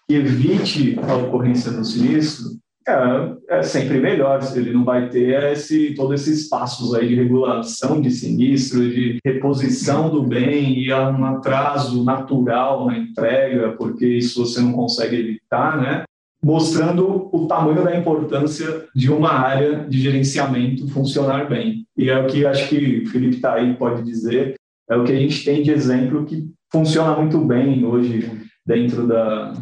que 0.09 0.15
evite 0.15 0.99
a 1.07 1.17
ocorrência 1.17 1.71
do 1.71 1.85
sinistro, 1.85 2.47
é, 2.89 3.59
é, 3.59 3.63
sempre 3.63 4.01
melhor. 4.01 4.41
Ele 4.57 4.73
não 4.73 4.87
vai 4.87 5.11
ter 5.11 5.53
esse, 5.53 5.93
todos 5.95 6.23
esses 6.23 6.49
passos 6.49 6.95
aí 6.95 7.07
de 7.07 7.15
regulação 7.15 8.01
de 8.01 8.11
sinistro, 8.11 8.89
de 8.89 9.19
reposição 9.23 10.09
do 10.09 10.23
bem 10.23 10.79
e 10.79 10.91
um 10.95 11.27
atraso 11.27 12.03
natural 12.05 12.87
na 12.87 12.97
entrega, 12.97 13.73
porque 13.73 14.07
isso 14.07 14.47
você 14.47 14.63
não 14.63 14.73
consegue 14.73 15.17
evitar, 15.17 15.77
né? 15.77 16.05
Mostrando 16.45 17.31
o 17.33 17.47
tamanho 17.47 17.83
da 17.83 17.97
importância 17.97 18.85
de 18.95 19.11
uma 19.11 19.33
área 19.33 19.87
de 19.89 19.99
gerenciamento 19.99 20.87
funcionar 20.89 21.49
bem. 21.49 21.87
E 21.97 22.11
é 22.11 22.21
o 22.21 22.27
que 22.27 22.45
acho 22.45 22.69
que 22.69 23.05
o 23.05 23.09
Felipe 23.09 23.37
está 23.37 23.55
aí 23.55 23.73
pode 23.75 24.03
dizer, 24.03 24.55
é 24.91 24.95
o 24.95 25.05
que 25.05 25.13
a 25.13 25.17
gente 25.17 25.43
tem 25.43 25.63
de 25.63 25.71
exemplo 25.71 26.27
que 26.27 26.47
funciona 26.71 27.17
muito 27.17 27.39
bem 27.39 27.83
hoje 27.87 28.31
dentro 28.67 29.07
da, 29.07 29.55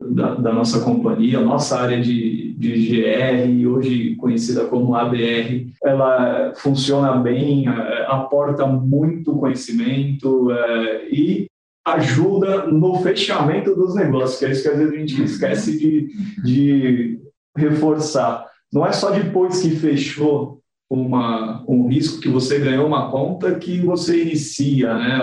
da, 0.00 0.34
da, 0.36 0.52
nossa 0.52 0.80
companhia, 0.84 1.40
nossa 1.40 1.80
área 1.80 2.00
de, 2.00 2.54
de 2.56 2.86
GR, 2.86 3.68
hoje 3.68 4.14
conhecida 4.14 4.66
como 4.66 4.94
ABR, 4.94 5.66
ela 5.82 6.52
funciona 6.54 7.16
bem, 7.16 7.66
é, 7.68 8.06
aporta 8.06 8.66
muito 8.66 9.34
conhecimento 9.34 10.52
é, 10.52 11.08
e 11.10 11.50
ajuda 11.86 12.66
no 12.66 13.00
fechamento 13.02 13.74
dos 13.74 13.94
negócios, 13.94 14.38
que 14.38 14.44
é 14.44 14.50
isso 14.50 14.62
que 14.62 14.68
às 14.68 14.78
vezes 14.78 14.92
a 14.92 14.96
gente 14.96 15.22
esquece 15.22 15.78
de, 15.78 16.08
de 16.42 17.20
reforçar. 17.56 18.46
Não 18.72 18.86
é 18.86 18.92
só 18.92 19.10
depois 19.10 19.60
que 19.60 19.70
fechou 19.70 20.60
uma, 20.88 21.64
um 21.68 21.88
risco, 21.88 22.20
que 22.20 22.28
você 22.28 22.58
ganhou 22.58 22.86
uma 22.86 23.10
conta, 23.10 23.54
que 23.54 23.80
você 23.80 24.22
inicia 24.22 24.94
né, 24.94 25.20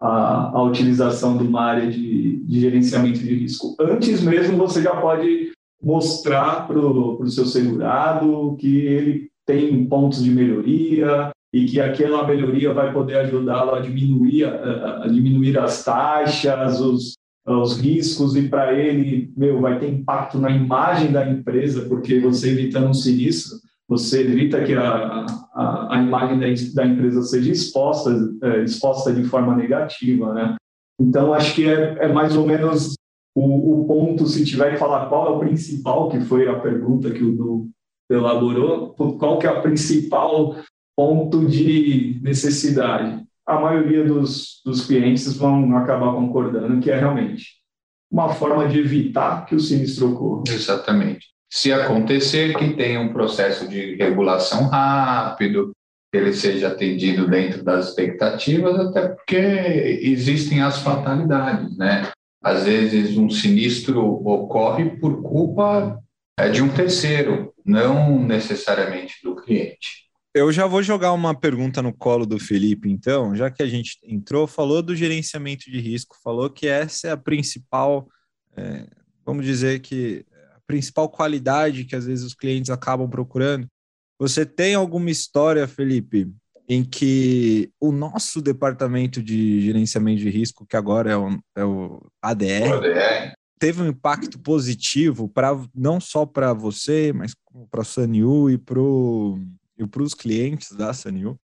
a, 0.00 0.50
a 0.54 0.62
utilização 0.62 1.36
de 1.38 1.44
uma 1.44 1.62
área 1.62 1.90
de, 1.90 2.44
de 2.44 2.60
gerenciamento 2.60 3.20
de 3.20 3.34
risco. 3.34 3.76
Antes 3.80 4.20
mesmo, 4.20 4.56
você 4.58 4.82
já 4.82 4.94
pode 5.00 5.52
mostrar 5.82 6.66
para 6.66 6.78
o 6.78 7.26
seu 7.28 7.46
segurado 7.46 8.56
que 8.58 8.86
ele 8.86 9.30
tem 9.46 9.84
pontos 9.86 10.22
de 10.22 10.30
melhoria 10.30 11.32
e 11.52 11.66
que 11.66 11.80
aquela 11.80 12.26
melhoria 12.26 12.72
vai 12.72 12.92
poder 12.92 13.18
ajudá-lo 13.18 13.74
a 13.74 13.80
diminuir, 13.80 14.44
a, 14.44 15.04
a, 15.04 15.08
diminuir 15.08 15.58
as 15.58 15.84
taxas, 15.84 16.80
os, 16.80 17.14
os 17.46 17.78
riscos, 17.78 18.34
e 18.34 18.48
para 18.48 18.72
ele, 18.72 19.30
meu, 19.36 19.60
vai 19.60 19.78
ter 19.78 19.90
impacto 19.90 20.38
na 20.38 20.50
imagem 20.50 21.12
da 21.12 21.28
empresa, 21.28 21.82
porque 21.86 22.18
você 22.20 22.50
evitando 22.50 22.88
um 22.88 22.94
sinistro, 22.94 23.58
você 23.86 24.22
evita 24.22 24.64
que 24.64 24.72
a, 24.72 25.26
a, 25.54 25.96
a 25.96 26.02
imagem 26.02 26.38
da, 26.38 26.82
da, 26.82 26.88
empresa 26.88 27.22
seja 27.22 27.52
exposta, 27.52 28.10
é, 28.42 28.64
exposta 28.64 29.12
de 29.12 29.24
forma 29.24 29.54
negativa, 29.54 30.32
né? 30.32 30.56
Então, 30.98 31.34
acho 31.34 31.54
que 31.54 31.68
é, 31.68 32.04
é 32.04 32.08
mais 32.08 32.36
ou 32.36 32.46
menos 32.46 32.94
o, 33.34 33.82
o, 33.82 33.86
ponto, 33.86 34.26
se 34.26 34.44
tiver 34.44 34.72
que 34.72 34.78
falar 34.78 35.08
qual 35.08 35.26
é 35.26 35.30
o 35.30 35.38
principal, 35.38 36.08
que 36.08 36.20
foi 36.20 36.48
a 36.48 36.58
pergunta 36.58 37.10
que 37.10 37.24
o 37.24 37.34
Du 37.34 37.70
elaborou, 38.10 38.90
qual 39.18 39.38
que 39.38 39.46
é 39.46 39.50
o 39.50 39.62
principal 39.62 40.56
ponto 40.96 41.46
de 41.46 42.20
necessidade? 42.22 43.22
A 43.46 43.60
maioria 43.60 44.04
dos, 44.04 44.60
dos 44.64 44.86
clientes 44.86 45.36
vão 45.36 45.76
acabar 45.76 46.12
concordando 46.12 46.80
que 46.80 46.90
é 46.90 46.98
realmente 46.98 47.60
uma 48.10 48.28
forma 48.34 48.68
de 48.68 48.78
evitar 48.78 49.46
que 49.46 49.54
o 49.54 49.60
sinistro 49.60 50.12
ocorra. 50.12 50.44
Exatamente 50.48 51.32
se 51.52 51.70
acontecer, 51.70 52.56
que 52.56 52.72
tenha 52.72 52.98
um 52.98 53.12
processo 53.12 53.68
de 53.68 53.94
regulação 53.96 54.68
rápido, 54.68 55.72
que 56.10 56.16
ele 56.16 56.32
seja 56.32 56.68
atendido 56.68 57.28
dentro 57.28 57.62
das 57.62 57.90
expectativas, 57.90 58.74
até 58.80 59.08
porque 59.08 59.36
existem 59.36 60.62
as 60.62 60.78
fatalidades, 60.78 61.76
né? 61.76 62.10
Às 62.42 62.64
vezes 62.64 63.18
um 63.18 63.28
sinistro 63.28 64.02
ocorre 64.26 64.96
por 64.96 65.22
culpa 65.22 66.00
é, 66.40 66.48
de 66.48 66.62
um 66.62 66.70
terceiro, 66.70 67.52
não 67.66 68.18
necessariamente 68.18 69.16
do 69.22 69.36
cliente. 69.36 70.01
Eu 70.34 70.50
já 70.50 70.66
vou 70.66 70.82
jogar 70.82 71.12
uma 71.12 71.38
pergunta 71.38 71.82
no 71.82 71.92
colo 71.92 72.24
do 72.24 72.38
Felipe, 72.38 72.90
então, 72.90 73.36
já 73.36 73.50
que 73.50 73.62
a 73.62 73.66
gente 73.66 73.98
entrou, 74.02 74.46
falou 74.46 74.82
do 74.82 74.96
gerenciamento 74.96 75.70
de 75.70 75.78
risco, 75.78 76.16
falou 76.22 76.48
que 76.48 76.66
essa 76.66 77.08
é 77.08 77.10
a 77.10 77.16
principal, 77.16 78.08
é, 78.56 78.86
vamos 79.24 79.44
dizer 79.44 79.80
que 79.80 80.24
principal 80.66 81.06
qualidade 81.10 81.84
que 81.84 81.94
às 81.94 82.06
vezes 82.06 82.24
os 82.24 82.34
clientes 82.34 82.70
acabam 82.70 83.08
procurando. 83.08 83.68
Você 84.18 84.46
tem 84.46 84.74
alguma 84.74 85.10
história, 85.10 85.68
Felipe, 85.68 86.32
em 86.66 86.82
que 86.82 87.70
o 87.78 87.92
nosso 87.92 88.40
departamento 88.40 89.22
de 89.22 89.60
gerenciamento 89.60 90.20
de 90.20 90.30
risco, 90.30 90.64
que 90.66 90.76
agora 90.76 91.10
é 91.10 91.16
o, 91.16 91.38
é 91.56 91.64
o 91.64 92.00
ADR, 92.22 92.70
o 92.70 92.74
ADR, 92.74 93.34
teve 93.58 93.82
um 93.82 93.88
impacto 93.88 94.38
positivo 94.38 95.28
para 95.28 95.60
não 95.74 96.00
só 96.00 96.24
para 96.24 96.54
você, 96.54 97.12
mas 97.12 97.34
para 97.70 97.82
a 97.82 97.84
Sanyu 97.84 98.48
e 98.48 98.56
para 98.56 98.80
os 100.02 100.14
clientes 100.14 100.72
da 100.72 100.92
Sanyu? 100.92 101.36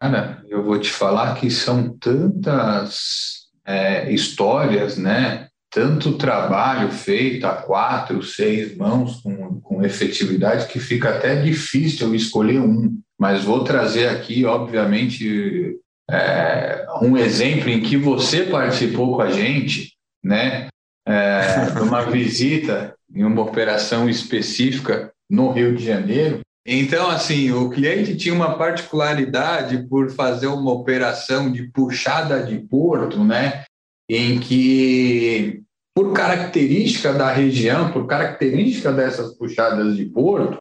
Cara, 0.00 0.44
eu 0.48 0.62
vou 0.62 0.78
te 0.78 0.90
falar 0.90 1.34
que 1.34 1.50
são 1.50 1.96
tantas 1.98 3.48
é, 3.66 4.12
histórias, 4.12 4.96
né? 4.96 5.48
tanto 5.70 6.16
trabalho 6.16 6.90
feito 6.90 7.46
a 7.46 7.54
quatro, 7.54 8.22
seis 8.22 8.76
mãos 8.76 9.20
com, 9.20 9.60
com 9.60 9.84
efetividade 9.84 10.66
que 10.68 10.80
fica 10.80 11.10
até 11.10 11.40
difícil 11.42 12.08
eu 12.08 12.14
escolher 12.14 12.60
um. 12.60 12.98
Mas 13.18 13.44
vou 13.44 13.64
trazer 13.64 14.08
aqui, 14.08 14.44
obviamente, 14.44 15.76
é, 16.10 16.86
um 17.02 17.16
exemplo 17.16 17.68
em 17.68 17.80
que 17.80 17.96
você 17.96 18.44
participou 18.44 19.16
com 19.16 19.22
a 19.22 19.30
gente, 19.30 19.92
né? 20.24 20.68
É, 21.06 21.70
numa 21.74 22.02
visita 22.10 22.94
em 23.14 23.24
uma 23.24 23.42
operação 23.42 24.08
específica 24.08 25.12
no 25.28 25.50
Rio 25.50 25.74
de 25.76 25.84
Janeiro. 25.84 26.40
Então, 26.66 27.08
assim, 27.08 27.50
o 27.50 27.70
cliente 27.70 28.16
tinha 28.16 28.34
uma 28.34 28.58
particularidade 28.58 29.86
por 29.88 30.10
fazer 30.10 30.48
uma 30.48 30.72
operação 30.72 31.50
de 31.50 31.70
puxada 31.70 32.42
de 32.42 32.58
porto, 32.58 33.24
né? 33.24 33.64
em 34.08 34.40
que, 34.40 35.62
por 35.94 36.12
característica 36.12 37.12
da 37.12 37.30
região, 37.30 37.92
por 37.92 38.06
característica 38.06 38.90
dessas 38.90 39.34
puxadas 39.36 39.96
de 39.96 40.06
porto, 40.06 40.58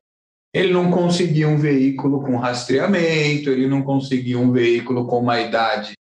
ele 0.53 0.73
não 0.73 0.91
conseguia 0.91 1.47
um 1.47 1.57
veículo 1.57 2.21
com 2.23 2.35
rastreamento, 2.35 3.49
ele 3.49 3.67
não 3.67 3.83
conseguia 3.83 4.37
um 4.37 4.51
veículo 4.51 5.05
com 5.05 5.19
uma 5.19 5.39
idade 5.39 5.93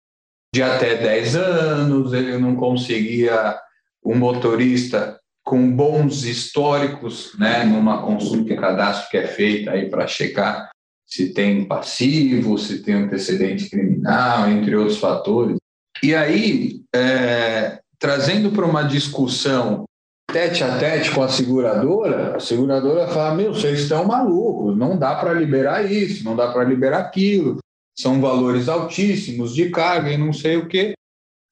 de 0.54 0.62
até 0.62 0.96
10 0.96 1.36
anos, 1.36 2.12
ele 2.12 2.38
não 2.38 2.54
conseguia 2.54 3.58
um 4.04 4.14
motorista 4.14 5.18
com 5.44 5.70
bons 5.70 6.24
históricos, 6.24 7.32
né, 7.38 7.64
numa 7.64 8.02
consulta 8.02 8.44
de 8.44 8.56
cadastro 8.56 9.10
que 9.10 9.18
é 9.18 9.26
feita 9.26 9.72
aí 9.72 9.90
para 9.90 10.06
checar 10.06 10.70
se 11.06 11.32
tem 11.32 11.64
passivo, 11.64 12.58
se 12.58 12.82
tem 12.82 12.94
antecedente 12.94 13.68
criminal, 13.68 14.48
entre 14.50 14.74
outros 14.74 14.98
fatores. 14.98 15.56
E 16.02 16.14
aí, 16.14 16.82
é, 16.94 17.78
trazendo 17.98 18.50
para 18.50 18.64
uma 18.64 18.82
discussão 18.82 19.84
tete 20.32 20.64
a 20.64 20.78
tete 20.78 21.10
com 21.12 21.22
a 21.22 21.28
seguradora, 21.28 22.36
a 22.36 22.40
seguradora 22.40 23.06
fala: 23.08 23.34
Meu, 23.34 23.54
vocês 23.54 23.80
estão 23.80 24.04
malucos, 24.04 24.76
não 24.76 24.96
dá 24.96 25.14
para 25.14 25.32
liberar 25.32 25.88
isso, 25.90 26.24
não 26.24 26.34
dá 26.34 26.50
para 26.50 26.64
liberar 26.64 26.98
aquilo, 26.98 27.58
são 27.96 28.20
valores 28.20 28.68
altíssimos 28.68 29.54
de 29.54 29.70
carga 29.70 30.10
e 30.10 30.18
não 30.18 30.32
sei 30.32 30.56
o 30.56 30.66
quê. 30.66 30.94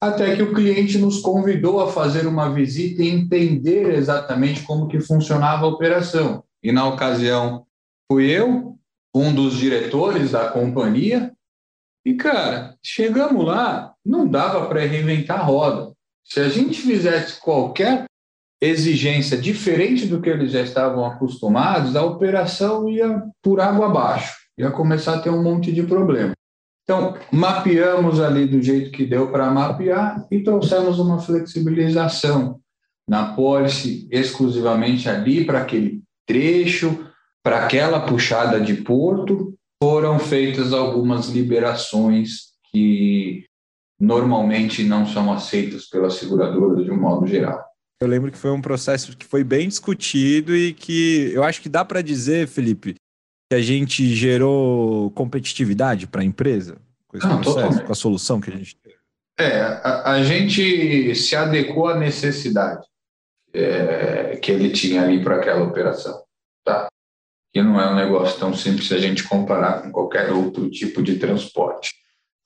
Até 0.03 0.35
que 0.35 0.43
o 0.43 0.53
cliente 0.53 0.97
nos 0.97 1.21
convidou 1.21 1.79
a 1.79 1.89
fazer 1.89 2.27
uma 2.27 2.49
visita 2.53 3.01
e 3.01 3.07
entender 3.07 3.93
exatamente 3.93 4.61
como 4.63 4.89
que 4.89 4.99
funcionava 4.99 5.63
a 5.63 5.69
operação. 5.69 6.43
E 6.61 6.73
na 6.73 6.85
ocasião, 6.85 7.65
fui 8.11 8.29
eu, 8.29 8.75
um 9.15 9.33
dos 9.33 9.55
diretores 9.55 10.31
da 10.31 10.49
companhia, 10.49 11.31
e, 12.05 12.15
cara, 12.15 12.75
chegamos 12.83 13.45
lá, 13.45 13.93
não 14.05 14.27
dava 14.27 14.65
para 14.65 14.81
reinventar 14.81 15.39
a 15.39 15.43
roda. 15.43 15.93
Se 16.21 16.41
a 16.41 16.49
gente 16.49 16.81
fizesse 16.81 17.39
qualquer 17.39 18.03
exigência 18.61 19.37
diferente 19.37 20.05
do 20.05 20.19
que 20.19 20.29
eles 20.29 20.51
já 20.51 20.59
estavam 20.59 21.05
acostumados, 21.05 21.95
a 21.95 22.03
operação 22.03 22.89
ia 22.89 23.23
por 23.41 23.61
água 23.61 23.85
abaixo, 23.85 24.35
ia 24.57 24.69
começar 24.69 25.13
a 25.13 25.21
ter 25.21 25.29
um 25.29 25.41
monte 25.41 25.71
de 25.71 25.83
problema. 25.83 26.33
Então, 26.83 27.17
mapeamos 27.31 28.19
ali 28.19 28.45
do 28.45 28.61
jeito 28.61 28.91
que 28.91 29.05
deu 29.05 29.31
para 29.31 29.49
mapear 29.49 30.25
e 30.29 30.43
trouxemos 30.43 30.99
uma 30.99 31.19
flexibilização 31.19 32.59
na 33.07 33.33
pólice 33.33 34.07
exclusivamente 34.11 35.09
ali 35.09 35.45
para 35.45 35.61
aquele 35.61 36.01
trecho, 36.27 37.07
para 37.41 37.65
aquela 37.65 38.01
puxada 38.01 38.59
de 38.59 38.75
porto 38.75 39.53
foram 39.81 40.17
feitas 40.17 40.71
algumas 40.71 41.27
liberações 41.27 42.53
que 42.71 43.45
normalmente 43.99 44.83
não 44.83 45.05
são 45.05 45.31
aceitas 45.31 45.89
pela 45.89 46.09
seguradora 46.09 46.83
de 46.83 46.89
um 46.91 46.99
modo 46.99 47.27
geral. 47.27 47.61
Eu 48.01 48.07
lembro 48.07 48.31
que 48.31 48.37
foi 48.37 48.51
um 48.51 48.61
processo 48.61 49.15
que 49.15 49.25
foi 49.25 49.43
bem 49.43 49.67
discutido 49.67 50.55
e 50.55 50.73
que 50.73 51.31
eu 51.33 51.43
acho 51.43 51.61
que 51.61 51.69
dá 51.69 51.85
para 51.85 52.01
dizer, 52.01 52.47
Felipe, 52.47 52.95
que 53.53 53.59
a 53.59 53.61
gente 53.61 54.15
gerou 54.15 55.11
competitividade 55.11 56.07
para 56.07 56.21
a 56.21 56.25
empresa 56.25 56.77
com 57.07 57.17
esse 57.17 57.27
não, 57.27 57.39
processo, 57.39 57.83
com 57.83 57.91
a 57.91 57.95
solução 57.95 58.41
que 58.41 58.49
a 58.49 58.55
gente 58.57 58.75
teve. 58.77 58.95
É, 59.37 59.61
a, 59.61 60.13
a 60.13 60.23
gente 60.23 61.13
se 61.13 61.35
adequou 61.35 61.87
à 61.87 61.97
necessidade 61.97 62.83
é, 63.53 64.37
que 64.41 64.51
ele 64.51 64.71
tinha 64.71 65.03
ali 65.03 65.23
para 65.23 65.35
aquela 65.35 65.63
operação. 65.63 66.23
Tá? 66.65 66.87
que 67.53 67.61
não 67.61 67.79
é 67.79 67.91
um 67.91 67.95
negócio 67.95 68.39
tão 68.39 68.53
simples 68.55 68.87
se 68.87 68.95
a 68.95 68.99
gente 68.99 69.23
comparar 69.23 69.83
com 69.83 69.91
qualquer 69.91 70.31
outro 70.31 70.71
tipo 70.71 71.03
de 71.03 71.19
transporte. 71.19 71.93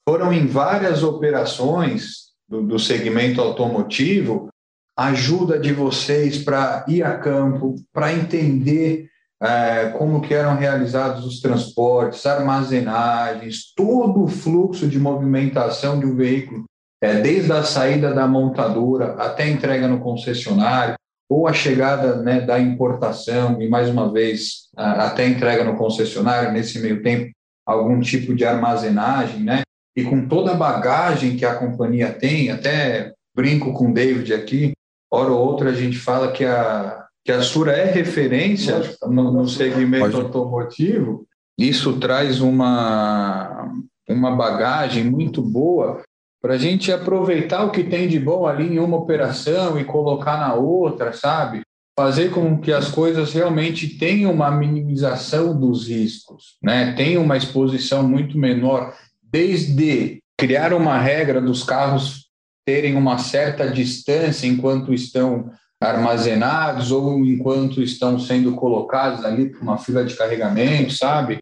Foram 0.06 0.30
em 0.32 0.46
várias 0.46 1.02
operações 1.02 2.34
do, 2.46 2.62
do 2.62 2.78
segmento 2.78 3.40
automotivo 3.40 4.50
ajuda 4.94 5.58
de 5.58 5.72
vocês 5.72 6.36
para 6.36 6.84
ir 6.88 7.02
a 7.02 7.16
campo, 7.16 7.76
para 7.92 8.12
entender 8.12 9.08
é, 9.42 9.90
como 9.90 10.20
que 10.20 10.34
eram 10.34 10.56
realizados 10.56 11.24
os 11.24 11.40
transportes, 11.40 12.26
armazenagens, 12.26 13.72
todo 13.74 14.24
o 14.24 14.28
fluxo 14.28 14.88
de 14.88 14.98
movimentação 14.98 15.98
de 15.98 16.06
um 16.06 16.16
veículo 16.16 16.64
é, 17.00 17.20
desde 17.20 17.52
a 17.52 17.62
saída 17.62 18.12
da 18.12 18.26
montadora 18.26 19.14
até 19.14 19.44
a 19.44 19.50
entrega 19.50 19.86
no 19.86 20.00
concessionário, 20.00 20.96
ou 21.30 21.46
a 21.46 21.52
chegada 21.52 22.22
né, 22.22 22.40
da 22.40 22.58
importação 22.58 23.60
e, 23.60 23.68
mais 23.68 23.90
uma 23.90 24.10
vez, 24.10 24.68
até 24.74 25.24
a 25.24 25.28
entrega 25.28 25.62
no 25.62 25.76
concessionário, 25.76 26.52
nesse 26.52 26.78
meio 26.80 27.02
tempo, 27.02 27.30
algum 27.66 28.00
tipo 28.00 28.34
de 28.34 28.46
armazenagem, 28.46 29.44
né? 29.44 29.60
E 29.94 30.04
com 30.04 30.26
toda 30.26 30.52
a 30.52 30.56
bagagem 30.56 31.36
que 31.36 31.44
a 31.44 31.54
companhia 31.54 32.12
tem, 32.14 32.50
até 32.50 33.12
brinco 33.36 33.74
com 33.74 33.90
o 33.90 33.92
David 33.92 34.32
aqui, 34.32 34.72
hora 35.12 35.30
ou 35.30 35.46
outra 35.46 35.70
a 35.70 35.74
gente 35.74 35.98
fala 35.98 36.32
que 36.32 36.44
a, 36.44 37.06
que 37.28 37.32
a 37.32 37.42
Sura 37.42 37.72
é 37.72 37.84
referência 37.84 38.80
no, 39.02 39.30
no 39.30 39.46
segmento 39.46 40.12
Pode. 40.12 40.16
automotivo, 40.16 41.26
isso 41.58 41.98
traz 41.98 42.40
uma, 42.40 43.70
uma 44.08 44.34
bagagem 44.34 45.04
muito 45.04 45.42
boa 45.42 46.00
para 46.40 46.54
a 46.54 46.56
gente 46.56 46.90
aproveitar 46.90 47.66
o 47.66 47.70
que 47.70 47.84
tem 47.84 48.08
de 48.08 48.18
bom 48.18 48.46
ali 48.46 48.72
em 48.72 48.78
uma 48.78 48.96
operação 48.96 49.78
e 49.78 49.84
colocar 49.84 50.38
na 50.38 50.54
outra, 50.54 51.12
sabe? 51.12 51.60
Fazer 51.94 52.30
com 52.30 52.58
que 52.58 52.72
as 52.72 52.90
coisas 52.90 53.34
realmente 53.34 53.98
tenham 53.98 54.32
uma 54.32 54.50
minimização 54.50 55.54
dos 55.54 55.86
riscos, 55.86 56.56
né? 56.62 56.94
Tenham 56.96 57.22
uma 57.22 57.36
exposição 57.36 58.08
muito 58.08 58.38
menor, 58.38 58.94
desde 59.22 60.22
criar 60.34 60.72
uma 60.72 60.98
regra 60.98 61.42
dos 61.42 61.62
carros 61.62 62.30
terem 62.64 62.96
uma 62.96 63.18
certa 63.18 63.70
distância 63.70 64.46
enquanto 64.46 64.94
estão 64.94 65.50
armazenados 65.80 66.90
ou 66.90 67.18
enquanto 67.24 67.82
estão 67.82 68.18
sendo 68.18 68.54
colocados 68.54 69.24
ali 69.24 69.50
para 69.50 69.60
uma 69.60 69.78
fila 69.78 70.04
de 70.04 70.16
carregamento, 70.16 70.92
sabe? 70.92 71.38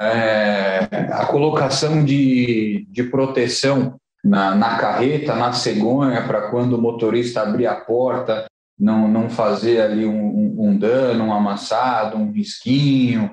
É, 0.00 0.88
a 1.12 1.26
colocação 1.26 2.04
de, 2.04 2.86
de 2.88 3.02
proteção 3.04 3.96
na, 4.24 4.54
na 4.54 4.76
carreta, 4.78 5.34
na 5.34 5.52
cegonha, 5.52 6.26
para 6.26 6.48
quando 6.50 6.74
o 6.74 6.80
motorista 6.80 7.42
abrir 7.42 7.66
a 7.66 7.74
porta, 7.74 8.46
não, 8.78 9.08
não 9.08 9.28
fazer 9.28 9.80
ali 9.80 10.06
um, 10.06 10.54
um, 10.58 10.78
dano, 10.78 11.24
um 11.24 11.32
amassado, 11.32 12.16
um 12.16 12.30
risquinho. 12.30 13.32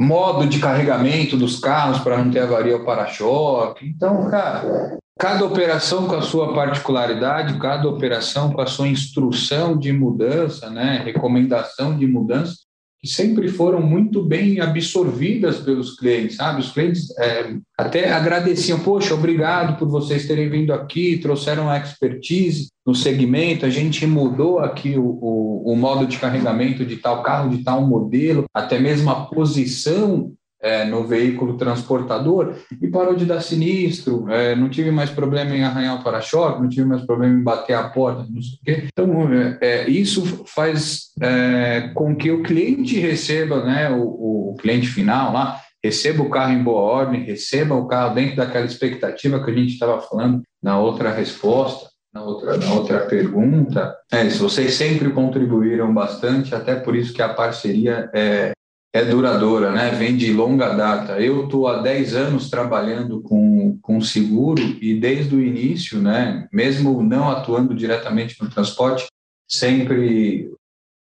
Modo 0.00 0.46
de 0.46 0.60
carregamento 0.60 1.36
dos 1.36 1.58
carros 1.58 1.98
para 2.00 2.18
não 2.18 2.30
ter 2.30 2.40
avaria 2.40 2.74
ao 2.74 2.84
para-choque. 2.84 3.86
Então, 3.88 4.28
cara, 4.30 4.96
cada 5.18 5.44
operação 5.44 6.06
com 6.06 6.14
a 6.14 6.22
sua 6.22 6.54
particularidade, 6.54 7.58
cada 7.58 7.88
operação 7.88 8.52
com 8.52 8.60
a 8.60 8.66
sua 8.66 8.86
instrução 8.86 9.76
de 9.76 9.92
mudança, 9.92 10.70
né, 10.70 11.02
recomendação 11.04 11.98
de 11.98 12.06
mudança, 12.06 12.54
que 13.00 13.08
sempre 13.08 13.48
foram 13.48 13.80
muito 13.80 14.22
bem 14.22 14.60
absorvidas 14.60 15.58
pelos 15.58 15.96
clientes, 15.96 16.36
sabe? 16.36 16.60
Os 16.60 16.72
clientes 16.72 17.16
é, 17.18 17.54
até 17.76 18.12
agradeciam, 18.12 18.80
poxa, 18.80 19.14
obrigado 19.14 19.78
por 19.78 19.88
vocês 19.88 20.26
terem 20.26 20.48
vindo 20.48 20.72
aqui, 20.72 21.18
trouxeram 21.18 21.70
a 21.70 21.78
expertise 21.78 22.68
no 22.84 22.94
segmento, 22.94 23.64
a 23.64 23.70
gente 23.70 24.04
mudou 24.04 24.58
aqui 24.58 24.98
o, 24.98 25.04
o, 25.04 25.72
o 25.72 25.76
modo 25.76 26.06
de 26.06 26.18
carregamento 26.18 26.84
de 26.84 26.96
tal 26.96 27.22
carro, 27.22 27.50
de 27.50 27.62
tal 27.62 27.86
modelo, 27.86 28.46
até 28.52 28.80
mesmo 28.80 29.10
a 29.10 29.26
posição 29.26 30.32
é, 30.60 30.84
no 30.84 31.04
veículo 31.04 31.56
transportador 31.56 32.54
e 32.80 32.88
parou 32.88 33.14
de 33.14 33.24
dar 33.24 33.40
sinistro, 33.40 34.28
é, 34.28 34.56
não 34.56 34.68
tive 34.68 34.90
mais 34.90 35.10
problema 35.10 35.56
em 35.56 35.64
arranhar 35.64 36.00
o 36.00 36.02
para-choque, 36.02 36.60
não 36.60 36.68
tive 36.68 36.86
mais 36.86 37.02
problema 37.02 37.34
em 37.34 37.42
bater 37.42 37.74
a 37.74 37.88
porta, 37.88 38.26
não 38.28 38.42
sei 38.42 38.54
o 38.54 38.64
quê. 38.64 38.88
Então, 38.92 39.32
é, 39.32 39.58
é 39.60 39.90
isso 39.90 40.44
faz 40.46 41.08
é, 41.20 41.90
com 41.94 42.14
que 42.16 42.30
o 42.30 42.42
cliente 42.42 42.98
receba, 42.98 43.64
né, 43.64 43.90
o, 43.90 44.52
o 44.52 44.56
cliente 44.58 44.88
final 44.88 45.32
lá, 45.32 45.60
receba 45.82 46.22
o 46.22 46.30
carro 46.30 46.52
em 46.52 46.62
boa 46.62 46.80
ordem, 46.80 47.24
receba 47.24 47.74
o 47.74 47.86
carro 47.86 48.14
dentro 48.14 48.36
daquela 48.36 48.66
expectativa 48.66 49.42
que 49.42 49.50
a 49.50 49.54
gente 49.54 49.72
estava 49.72 50.00
falando 50.00 50.42
na 50.62 50.78
outra 50.78 51.12
resposta, 51.12 51.88
na 52.12 52.22
outra, 52.22 52.56
na 52.56 52.72
outra 52.72 53.00
pergunta. 53.06 53.94
É 54.12 54.24
isso, 54.24 54.42
vocês 54.42 54.74
sempre 54.74 55.10
contribuíram 55.10 55.92
bastante, 55.94 56.54
até 56.54 56.74
por 56.74 56.96
isso 56.96 57.12
que 57.12 57.22
a 57.22 57.32
parceria 57.32 58.10
é, 58.12 58.52
é 58.92 59.04
duradoura, 59.04 59.70
né? 59.70 59.90
vem 59.90 60.16
de 60.16 60.32
longa 60.32 60.70
data. 60.74 61.20
Eu 61.20 61.44
estou 61.44 61.68
há 61.68 61.82
10 61.82 62.14
anos 62.14 62.50
trabalhando 62.50 63.20
com, 63.22 63.78
com 63.82 64.00
seguro 64.00 64.62
e 64.80 64.98
desde 64.98 65.34
o 65.34 65.44
início, 65.44 66.00
né, 66.00 66.48
mesmo 66.52 67.02
não 67.02 67.28
atuando 67.28 67.74
diretamente 67.74 68.42
no 68.42 68.48
transporte, 68.48 69.06
sempre 69.48 70.50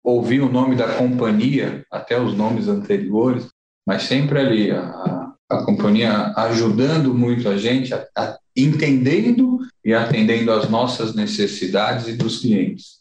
ouvi 0.03 0.39
o 0.39 0.51
nome 0.51 0.75
da 0.75 0.93
companhia, 0.95 1.85
até 1.91 2.19
os 2.19 2.35
nomes 2.35 2.67
anteriores, 2.67 3.47
mas 3.87 4.03
sempre 4.03 4.39
ali 4.39 4.71
a, 4.71 5.33
a 5.49 5.63
companhia 5.63 6.33
ajudando 6.37 7.13
muito 7.13 7.49
a 7.49 7.57
gente, 7.57 7.93
a, 7.93 8.05
a, 8.15 8.37
entendendo 8.55 9.59
e 9.83 9.93
atendendo 9.93 10.51
às 10.51 10.69
nossas 10.69 11.15
necessidades 11.15 12.07
e 12.07 12.13
dos 12.13 12.39
clientes. 12.39 12.94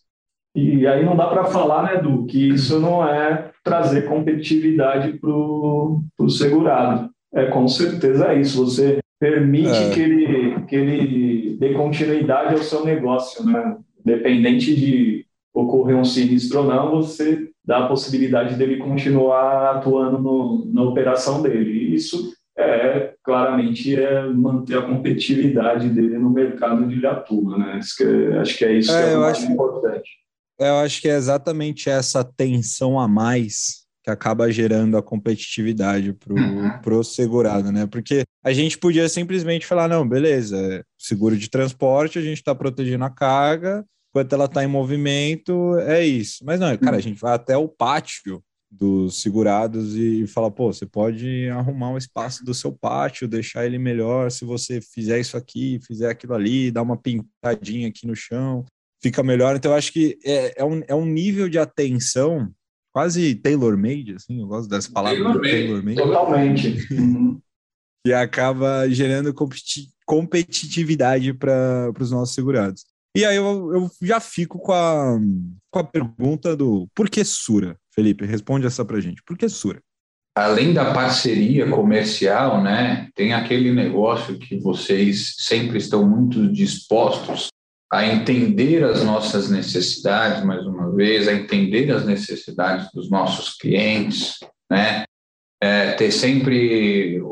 E 0.54 0.86
aí 0.86 1.04
não 1.04 1.16
dá 1.16 1.26
para 1.26 1.44
falar, 1.44 1.82
né, 1.82 2.00
Du, 2.00 2.26
que 2.26 2.50
isso 2.50 2.78
não 2.78 3.06
é 3.06 3.50
trazer 3.64 4.02
competitividade 4.02 5.14
para 5.14 5.30
o 5.30 6.28
segurado. 6.28 7.10
É 7.34 7.46
com 7.46 7.66
certeza 7.66 8.28
é 8.28 8.40
isso. 8.40 8.64
Você 8.64 9.00
permite 9.18 9.70
é. 9.70 9.90
que, 9.90 10.00
ele, 10.00 10.60
que 10.66 10.76
ele 10.76 11.56
dê 11.58 11.72
continuidade 11.72 12.54
ao 12.54 12.62
seu 12.62 12.84
negócio, 12.84 13.44
né? 13.44 13.76
Dependente 14.04 14.76
de 14.76 15.26
ocorrer 15.52 15.96
um 15.96 16.04
sinistro 16.04 16.60
ou 16.60 16.66
não, 16.66 16.90
você 16.90 17.48
dá 17.64 17.78
a 17.78 17.88
possibilidade 17.88 18.56
dele 18.56 18.76
continuar 18.76 19.76
atuando 19.76 20.18
no, 20.18 20.66
na 20.72 20.82
operação 20.82 21.40
dele. 21.42 21.70
E 21.70 21.94
isso 21.94 22.34
é 22.56 23.14
claramente 23.24 23.96
é 23.96 24.22
manter 24.26 24.78
a 24.78 24.82
competitividade 24.82 25.88
dele 25.88 26.18
no 26.18 26.30
mercado 26.30 26.84
onde 26.84 26.96
ele 26.96 27.06
atua, 27.06 27.56
né? 27.56 27.80
Que, 27.96 28.36
acho 28.38 28.58
que 28.58 28.64
é 28.64 28.72
isso 28.74 28.92
é, 28.92 29.02
que 29.02 29.14
é 29.14 29.16
o 29.16 29.20
mais 29.20 29.38
acho... 29.38 29.52
importante. 29.52 30.23
Eu 30.58 30.76
acho 30.76 31.00
que 31.00 31.08
é 31.08 31.16
exatamente 31.16 31.90
essa 31.90 32.22
tensão 32.24 32.98
a 32.98 33.08
mais 33.08 33.84
que 34.04 34.10
acaba 34.10 34.52
gerando 34.52 34.98
a 34.98 35.02
competitividade 35.02 36.12
para 36.12 36.34
o 36.34 36.96
uhum. 36.96 37.02
segurado, 37.02 37.72
né? 37.72 37.86
Porque 37.86 38.24
a 38.44 38.52
gente 38.52 38.76
podia 38.76 39.08
simplesmente 39.08 39.66
falar, 39.66 39.88
não, 39.88 40.06
beleza, 40.06 40.84
seguro 40.98 41.36
de 41.38 41.48
transporte, 41.48 42.18
a 42.18 42.22
gente 42.22 42.36
está 42.36 42.54
protegendo 42.54 43.04
a 43.04 43.10
carga, 43.10 43.82
enquanto 44.10 44.32
ela 44.34 44.44
está 44.44 44.62
em 44.62 44.66
movimento, 44.66 45.78
é 45.78 46.04
isso. 46.04 46.44
Mas 46.44 46.60
não, 46.60 46.76
cara, 46.76 46.98
a 46.98 47.00
gente 47.00 47.18
vai 47.18 47.32
até 47.32 47.56
o 47.56 47.66
pátio 47.66 48.44
dos 48.70 49.22
segurados 49.22 49.96
e 49.96 50.26
fala, 50.26 50.50
pô, 50.50 50.70
você 50.70 50.84
pode 50.84 51.48
arrumar 51.48 51.90
um 51.90 51.96
espaço 51.96 52.44
do 52.44 52.52
seu 52.52 52.72
pátio, 52.72 53.26
deixar 53.26 53.64
ele 53.64 53.78
melhor 53.78 54.30
se 54.30 54.44
você 54.44 54.80
fizer 54.82 55.18
isso 55.18 55.36
aqui, 55.36 55.80
fizer 55.86 56.10
aquilo 56.10 56.34
ali, 56.34 56.70
dar 56.70 56.82
uma 56.82 56.96
pintadinha 56.96 57.88
aqui 57.88 58.06
no 58.06 58.14
chão 58.14 58.64
fica 59.04 59.22
melhor. 59.22 59.54
Então, 59.54 59.72
eu 59.72 59.76
acho 59.76 59.92
que 59.92 60.18
é, 60.24 60.62
é, 60.62 60.64
um, 60.64 60.82
é 60.88 60.94
um 60.94 61.04
nível 61.04 61.46
de 61.46 61.58
atenção 61.58 62.50
quase 62.90 63.34
tailor-made, 63.34 64.14
assim, 64.14 64.40
eu 64.40 64.46
gosto 64.46 64.68
dessa 64.68 64.90
palavra. 64.90 65.18
Tailor-made. 65.40 65.96
Tailor 65.96 66.16
Totalmente. 66.16 66.88
e 68.06 68.12
acaba 68.12 68.88
gerando 68.88 69.32
competi 69.34 69.90
competitividade 70.06 71.32
para 71.32 71.90
os 71.98 72.10
nossos 72.10 72.34
segurados. 72.34 72.84
E 73.16 73.24
aí 73.24 73.36
eu, 73.36 73.72
eu 73.74 73.90
já 74.02 74.20
fico 74.20 74.58
com 74.58 74.72
a, 74.72 75.18
com 75.70 75.78
a 75.78 75.84
pergunta 75.84 76.54
do 76.54 76.86
por 76.94 77.08
que 77.08 77.24
Sura? 77.24 77.78
Felipe, 77.94 78.26
responde 78.26 78.66
essa 78.66 78.84
para 78.84 79.00
gente. 79.00 79.22
Por 79.22 79.38
que 79.38 79.48
Sura? 79.48 79.80
Além 80.36 80.74
da 80.74 80.92
parceria 80.92 81.70
comercial, 81.70 82.62
né, 82.62 83.08
tem 83.14 83.32
aquele 83.32 83.72
negócio 83.72 84.38
que 84.38 84.58
vocês 84.58 85.36
sempre 85.38 85.78
estão 85.78 86.06
muito 86.06 86.52
dispostos 86.52 87.48
a 87.94 88.04
entender 88.04 88.82
as 88.82 89.04
nossas 89.04 89.48
necessidades, 89.48 90.44
mais 90.44 90.66
uma 90.66 90.92
vez, 90.92 91.28
a 91.28 91.32
entender 91.32 91.92
as 91.92 92.04
necessidades 92.04 92.88
dos 92.92 93.08
nossos 93.08 93.56
clientes, 93.56 94.40
né? 94.68 95.04
É, 95.62 95.92
ter 95.92 96.10
sempre 96.10 97.22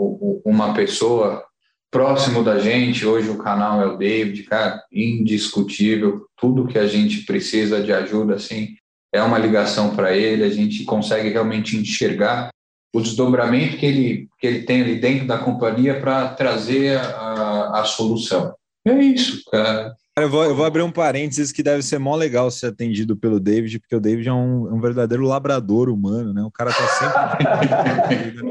uma 0.45 0.73
pessoa 0.73 1.45
próximo 1.91 2.45
da 2.45 2.61
gente. 2.61 3.05
Hoje 3.05 3.29
o 3.29 3.39
canal 3.39 3.83
é 3.83 3.87
o 3.87 3.99
David, 3.99 4.45
cara, 4.45 4.81
indiscutível. 4.93 6.27
Tudo 6.37 6.69
que 6.69 6.79
a 6.79 6.87
gente 6.87 7.27
precisa 7.27 7.83
de 7.83 7.93
ajuda, 7.93 8.37
assim, 8.37 8.77
é 9.13 9.21
uma 9.21 9.39
ligação 9.39 9.97
para 9.97 10.17
ele. 10.17 10.45
A 10.45 10.51
gente 10.51 10.85
consegue 10.85 11.29
realmente 11.29 11.77
enxergar 11.77 12.51
o 12.95 13.01
desdobramento 13.01 13.79
que 13.79 13.87
ele, 13.87 14.29
que 14.39 14.47
ele 14.47 14.63
tem 14.63 14.81
ali 14.81 15.01
dentro 15.01 15.27
da 15.27 15.39
companhia 15.39 16.01
para 16.01 16.29
trazer 16.29 16.99
a, 16.99 17.81
a 17.81 17.85
solução. 17.85 18.55
É 18.85 18.95
isso, 19.03 19.43
cara. 19.51 19.95
Eu 20.19 20.29
vou, 20.29 20.45
eu 20.45 20.55
vou, 20.55 20.67
abrir 20.67 20.83
um 20.83 20.91
parênteses 20.91 21.51
que 21.51 21.63
deve 21.63 21.83
ser 21.83 21.99
mó 21.99 22.15
legal 22.15 22.51
ser 22.51 22.67
atendido 22.67 23.17
pelo 23.17 23.41
David, 23.41 23.79
porque 23.79 23.97
o 23.97 24.01
David 24.01 24.29
é 24.29 24.33
um, 24.33 24.75
um 24.75 24.79
verdadeiro 24.79 25.25
labrador 25.25 25.89
humano, 25.89 26.35
né? 26.35 26.43
O 26.43 26.51
cara 26.51 26.71
tá 26.71 26.87
sempre. 26.87 28.43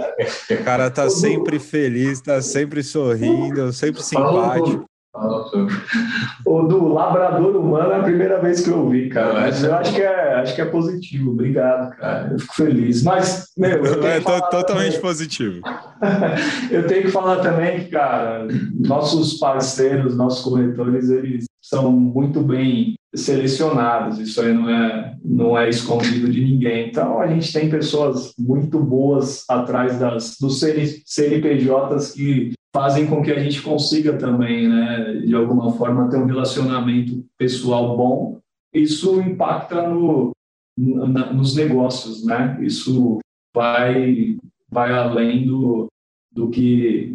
o 0.60 0.64
cara 0.64 0.90
tá 0.90 1.08
sempre 1.08 1.60
feliz, 1.60 2.20
tá 2.20 2.42
sempre 2.42 2.82
sorrindo, 2.82 3.72
sempre 3.74 4.02
simpático. 4.02 4.90
O 6.46 6.64
do 6.64 6.88
labrador 6.88 7.56
humano 7.58 7.92
é 7.92 8.00
a 8.00 8.04
primeira 8.04 8.40
vez 8.42 8.62
que 8.62 8.70
eu 8.70 8.80
ouvi, 8.80 9.10
cara. 9.10 9.42
Mas 9.42 9.62
eu 9.62 9.74
acho 9.76 9.94
que 9.94 10.02
é, 10.02 10.36
acho 10.36 10.56
que 10.56 10.62
é 10.62 10.66
positivo. 10.66 11.32
Obrigado, 11.32 11.96
cara. 11.98 12.30
Eu 12.32 12.40
fico 12.40 12.56
feliz. 12.56 13.04
Mas, 13.04 13.50
meu, 13.58 13.84
eu 13.84 14.08
é 14.08 14.22
totalmente 14.22 14.68
também... 14.68 15.02
positivo. 15.02 15.62
eu 16.72 16.88
tenho 16.88 17.04
que 17.04 17.12
falar 17.12 17.38
também 17.38 17.82
que, 17.82 17.90
cara, 17.90 18.48
nossos 18.74 19.34
parceiros, 19.34 20.16
nossos 20.16 20.44
corretores, 20.44 21.10
eles 21.10 21.46
são 21.62 21.92
muito 21.92 22.42
bem 22.42 22.96
selecionados. 23.14 24.18
Isso 24.18 24.40
aí 24.40 24.54
não 24.54 24.70
é, 24.70 25.16
não 25.24 25.58
é 25.58 25.70
escondido 25.70 26.32
de 26.32 26.42
ninguém. 26.42 26.88
Então, 26.88 27.20
a 27.20 27.28
gente 27.28 27.52
tem 27.52 27.70
pessoas 27.70 28.34
muito 28.40 28.80
boas 28.80 29.44
atrás 29.50 30.00
das, 30.00 30.38
dos 30.40 30.60
CNPJs 30.60 32.12
que 32.14 32.54
fazem 32.74 33.08
com 33.08 33.22
que 33.22 33.32
a 33.32 33.40
gente 33.40 33.62
consiga 33.62 34.18
também, 34.18 34.68
né, 34.68 35.22
de 35.26 35.36
alguma 35.36 35.72
forma, 35.74 36.10
ter 36.10 36.18
um 36.18 36.26
relacionamento 36.26 37.26
pessoal 37.38 37.96
bom. 37.98 38.40
Isso 38.74 39.22
impacta 39.22 39.88
no, 39.88 40.32
nos 40.78 41.56
negócios, 41.56 42.26
né? 42.26 42.58
Isso 42.62 43.20
vai, 43.54 44.38
vai 44.70 44.94
além 44.94 45.46
do, 45.46 45.88
do, 46.32 46.50
que, 46.50 47.14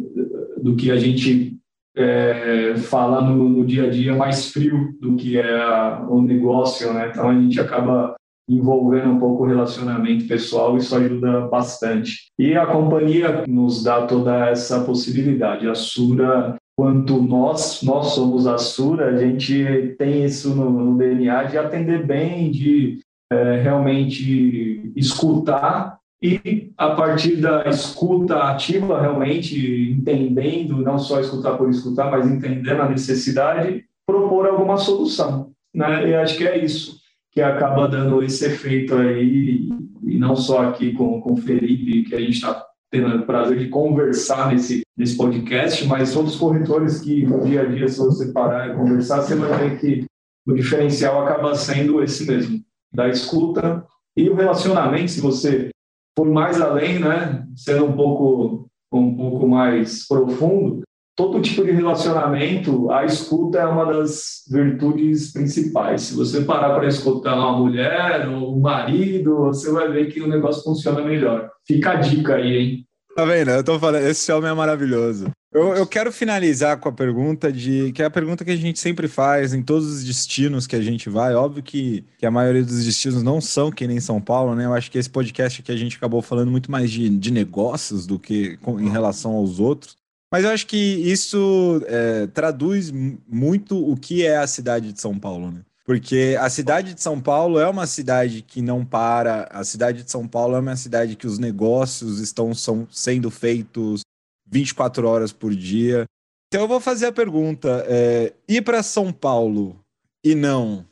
do 0.61 0.75
que 0.75 0.91
a 0.91 0.97
gente 0.97 1.57
é, 1.95 2.75
fala 2.75 3.21
no, 3.21 3.49
no, 3.49 3.65
dia 3.65 3.85
a 3.85 3.89
dia 3.89 4.15
mais 4.15 4.51
frio 4.51 4.95
do 5.01 5.15
que 5.15 5.37
é 5.37 5.59
a, 5.59 6.05
o 6.07 6.21
negócio, 6.21 6.93
né? 6.93 7.09
Então 7.09 7.29
a 7.29 7.33
gente 7.33 7.59
acaba 7.59 8.15
envolvendo 8.47 9.09
um 9.09 9.19
pouco 9.19 9.43
o 9.43 9.47
relacionamento 9.47 10.27
pessoal, 10.27 10.77
isso 10.77 10.95
ajuda 10.95 11.41
bastante. 11.47 12.31
E 12.39 12.55
a 12.55 12.65
companhia 12.65 13.43
nos 13.47 13.83
dá 13.83 14.07
toda 14.07 14.49
essa 14.49 14.83
possibilidade. 14.83 15.67
A 15.67 15.75
Sura, 15.75 16.55
quanto 16.77 17.21
nós, 17.21 17.81
nós 17.83 18.07
somos 18.07 18.47
a 18.47 18.57
Sura, 18.57 19.09
a 19.09 19.17
gente 19.17 19.95
tem 19.97 20.23
isso 20.23 20.55
no, 20.55 20.69
no 20.69 20.97
DNA 20.97 21.43
de 21.43 21.57
atender 21.57 22.05
bem, 22.05 22.49
de 22.49 22.99
é, 23.31 23.61
realmente 23.61 24.93
escutar 24.95 25.97
e 26.23 26.71
a 26.77 26.91
partir 26.91 27.35
da 27.35 27.67
escuta 27.67 28.37
ativa, 28.43 28.99
realmente 28.99 29.91
entendendo, 29.91 30.77
não 30.77 30.97
só 30.97 31.19
escutar 31.19 31.57
por 31.57 31.69
escutar, 31.69 32.09
mas 32.09 32.25
entendendo 32.25 32.81
a 32.81 32.89
necessidade, 32.89 33.85
propor 34.07 34.47
alguma 34.47 34.77
solução. 34.77 35.51
Né? 35.75 36.09
E 36.09 36.15
acho 36.15 36.37
que 36.37 36.47
é 36.47 36.57
isso 36.63 36.97
que 37.37 37.41
acaba 37.43 37.87
dando 37.87 38.23
esse 38.23 38.45
efeito 38.45 38.95
aí, 38.95 39.69
e 40.03 40.17
não 40.17 40.35
só 40.35 40.69
aqui 40.69 40.91
com, 40.93 41.21
com 41.21 41.33
o 41.33 41.37
Felipe, 41.37 42.09
que 42.09 42.15
a 42.15 42.19
gente 42.19 42.33
está 42.33 42.65
tendo 42.89 43.15
o 43.15 43.27
prazer 43.27 43.59
de 43.59 43.69
conversar 43.69 44.51
nesse, 44.51 44.81
nesse 44.97 45.15
podcast, 45.15 45.85
mas 45.85 46.11
todos 46.11 46.33
os 46.33 46.39
corretores 46.39 46.99
que 46.99 47.27
dia 47.45 47.61
a 47.61 47.65
dia, 47.65 47.87
se 47.87 47.99
você 47.99 48.31
parar 48.31 48.71
e 48.71 48.75
conversar, 48.75 49.21
você 49.21 49.35
vai 49.35 49.69
ver 49.69 49.79
que 49.79 50.05
o 50.47 50.53
diferencial 50.55 51.21
acaba 51.21 51.53
sendo 51.53 52.01
esse 52.01 52.25
mesmo, 52.25 52.59
da 52.91 53.07
escuta 53.07 53.85
e 54.17 54.27
o 54.31 54.33
relacionamento, 54.33 55.11
se 55.11 55.21
você 55.21 55.69
for 56.17 56.25
mais 56.25 56.59
além, 56.59 56.97
né, 56.97 57.45
sendo 57.55 57.85
um 57.85 57.95
pouco, 57.95 58.67
um 58.91 59.15
pouco 59.15 59.47
mais 59.47 60.07
profundo, 60.07 60.81
todo 61.17 61.41
tipo 61.41 61.65
de 61.65 61.71
relacionamento, 61.71 62.91
a 62.91 63.03
escuta 63.03 63.57
é 63.57 63.65
uma 63.65 63.91
das 63.91 64.43
virtudes 64.47 65.33
principais. 65.33 66.03
Se 66.03 66.13
você 66.15 66.41
parar 66.41 66.75
para 66.75 66.87
escutar 66.87 67.33
uma 67.33 67.57
mulher 67.57 68.29
ou 68.29 68.55
um 68.55 68.61
marido, 68.61 69.35
você 69.37 69.71
vai 69.71 69.91
ver 69.91 70.13
que 70.13 70.21
o 70.21 70.27
negócio 70.27 70.61
funciona 70.63 71.01
melhor. 71.01 71.49
Fica 71.65 71.93
a 71.93 71.95
dica 71.95 72.35
aí, 72.35 72.57
hein? 72.57 72.87
Tá 73.15 73.25
vendo? 73.25 73.49
Eu 73.49 73.63
tô 73.63 73.79
falando, 73.79 74.05
esse 74.05 74.31
homem 74.31 74.51
é 74.51 74.53
maravilhoso. 74.53 75.31
Eu, 75.51 75.73
eu 75.73 75.87
quero 75.87 76.11
finalizar 76.11 76.77
com 76.77 76.87
a 76.87 76.91
pergunta 76.91 77.51
de 77.51 77.91
que 77.93 78.03
é 78.03 78.05
a 78.05 78.11
pergunta 78.11 78.45
que 78.45 78.51
a 78.51 78.55
gente 78.55 78.77
sempre 78.77 79.07
faz 79.07 79.55
em 79.55 79.63
todos 79.63 79.87
os 79.87 80.03
destinos 80.03 80.67
que 80.67 80.75
a 80.75 80.81
gente 80.83 81.09
vai. 81.09 81.33
Óbvio 81.33 81.63
que, 81.63 82.05
que 82.19 82.27
a 82.27 82.31
maioria 82.31 82.63
dos 82.63 82.85
destinos 82.85 83.23
não 83.23 83.41
são 83.41 83.71
que 83.71 83.87
nem 83.87 83.99
São 83.99 84.21
Paulo, 84.21 84.53
né? 84.53 84.65
Eu 84.65 84.73
acho 84.75 84.91
que 84.91 84.99
esse 84.99 85.09
podcast 85.09 85.61
aqui 85.61 85.71
a 85.71 85.75
gente 85.75 85.97
acabou 85.97 86.21
falando 86.21 86.51
muito 86.51 86.69
mais 86.69 86.91
de, 86.91 87.09
de 87.09 87.31
negócios 87.31 88.05
do 88.05 88.19
que 88.19 88.57
com, 88.57 88.79
em 88.79 88.89
relação 88.89 89.31
aos 89.31 89.59
outros. 89.59 89.96
Mas 90.31 90.43
eu 90.43 90.51
acho 90.51 90.67
que 90.67 90.77
isso 90.77 91.81
é, 91.85 92.27
traduz 92.27 92.91
muito 92.91 93.77
o 93.77 93.95
que 93.95 94.25
é 94.25 94.37
a 94.37 94.47
cidade 94.47 94.91
de 94.91 94.99
São 94.99 95.17
Paulo, 95.17 95.51
né? 95.51 95.61
Porque 95.85 96.35
a 96.37 96.49
cidade 96.49 96.93
de 96.93 97.01
São 97.01 97.21
Paulo 97.21 97.57
é 97.59 97.69
uma 97.69 97.87
cidade 97.87 98.41
que 98.41 98.61
não 98.61 98.85
para, 98.85 99.47
a 99.49 99.63
cidade 99.63 100.03
de 100.03 100.11
São 100.11 100.27
Paulo 100.27 100.57
é 100.57 100.59
uma 100.59 100.75
cidade 100.75 101.15
que 101.15 101.25
os 101.25 101.39
negócios 101.39 102.19
estão 102.19 102.53
são, 102.53 102.85
sendo 102.91 103.31
feitos 103.31 104.01
24 104.45 105.07
horas 105.07 105.31
por 105.31 105.55
dia. 105.55 106.03
Então 106.47 106.61
eu 106.61 106.67
vou 106.67 106.81
fazer 106.81 107.05
a 107.05 107.11
pergunta: 107.11 107.85
é, 107.87 108.33
ir 108.49 108.61
para 108.63 108.83
São 108.83 109.13
Paulo 109.13 109.79
e 110.21 110.35
não 110.35 110.85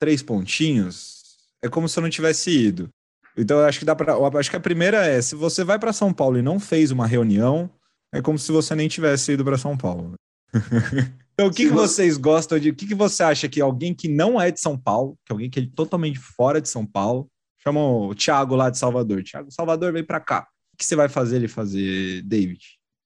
três 0.00 0.22
pontinhos 0.22 1.18
é 1.62 1.68
como 1.68 1.86
se 1.86 1.98
eu 1.98 2.02
não 2.02 2.10
tivesse 2.10 2.50
ido. 2.50 2.88
Então 3.36 3.58
eu 3.58 3.66
acho 3.66 3.80
que 3.80 3.84
dá 3.84 3.94
para, 3.94 4.14
acho 4.38 4.50
que 4.50 4.56
a 4.56 4.60
primeira 4.60 5.04
é, 5.04 5.20
se 5.20 5.34
você 5.34 5.62
vai 5.62 5.78
para 5.78 5.92
São 5.92 6.10
Paulo 6.10 6.38
e 6.38 6.42
não 6.42 6.58
fez 6.58 6.90
uma 6.90 7.06
reunião, 7.06 7.70
é 8.12 8.22
como 8.22 8.38
se 8.38 8.50
você 8.50 8.74
nem 8.74 8.88
tivesse 8.88 9.32
ido 9.32 9.44
para 9.44 9.58
São 9.58 9.76
Paulo. 9.76 10.14
então, 11.34 11.46
o 11.46 11.50
que, 11.50 11.68
que 11.68 11.72
vocês 11.72 12.16
gostam 12.16 12.58
de. 12.58 12.70
O 12.70 12.74
que, 12.74 12.86
que 12.86 12.94
você 12.94 13.22
acha 13.22 13.48
que 13.48 13.60
alguém 13.60 13.94
que 13.94 14.08
não 14.08 14.40
é 14.40 14.50
de 14.50 14.60
São 14.60 14.78
Paulo, 14.78 15.16
que 15.26 15.32
alguém 15.32 15.50
que 15.50 15.60
é 15.60 15.66
totalmente 15.74 16.18
fora 16.18 16.60
de 16.60 16.68
São 16.68 16.86
Paulo, 16.86 17.28
chama 17.62 17.80
o 17.80 18.14
Thiago 18.14 18.56
lá 18.56 18.70
de 18.70 18.78
Salvador. 18.78 19.22
Thiago, 19.22 19.50
Salvador, 19.50 19.92
vem 19.92 20.04
para 20.04 20.20
cá. 20.20 20.46
O 20.72 20.76
que 20.78 20.86
você 20.86 20.96
vai 20.96 21.08
fazer 21.08 21.36
ele 21.36 21.48
fazer, 21.48 22.22
David? 22.22 22.60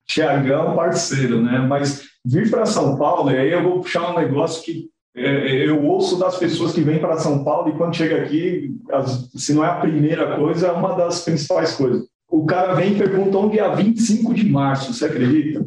Tiagão, 0.07 0.77
parceiro, 0.77 1.43
né? 1.43 1.59
Mas 1.59 2.05
vir 2.25 2.51
para 2.51 2.67
São 2.67 2.97
Paulo, 2.97 3.31
e 3.31 3.39
aí 3.39 3.51
eu 3.51 3.63
vou 3.63 3.81
puxar 3.81 4.13
um 4.13 4.19
negócio 4.19 4.63
que 4.63 4.91
é, 5.15 5.25
é 5.25 5.69
eu 5.69 5.83
ouço 5.85 6.19
das 6.19 6.39
pessoas 6.39 6.73
que 6.73 6.81
vêm 6.81 7.01
para 7.01 7.19
São 7.19 7.43
Paulo 7.45 7.71
e 7.71 7.77
quando 7.77 7.97
chega 7.97 8.23
aqui, 8.23 8.75
as, 8.91 9.31
se 9.35 9.53
não 9.53 9.65
é 9.65 9.69
a 9.69 9.81
primeira 9.81 10.37
coisa, 10.37 10.69
é 10.69 10.73
uma 10.73 10.95
das 10.95 11.25
principais 11.25 11.75
coisas 11.75 12.12
o 12.33 12.47
cara 12.47 12.73
vem 12.75 12.95
e 12.95 12.99
pergunta 12.99 13.37
onde 13.37 13.59
é 13.59 13.77
25 13.77 14.33
de 14.33 14.49
março, 14.49 14.95
você 14.95 15.05
acredita? 15.05 15.67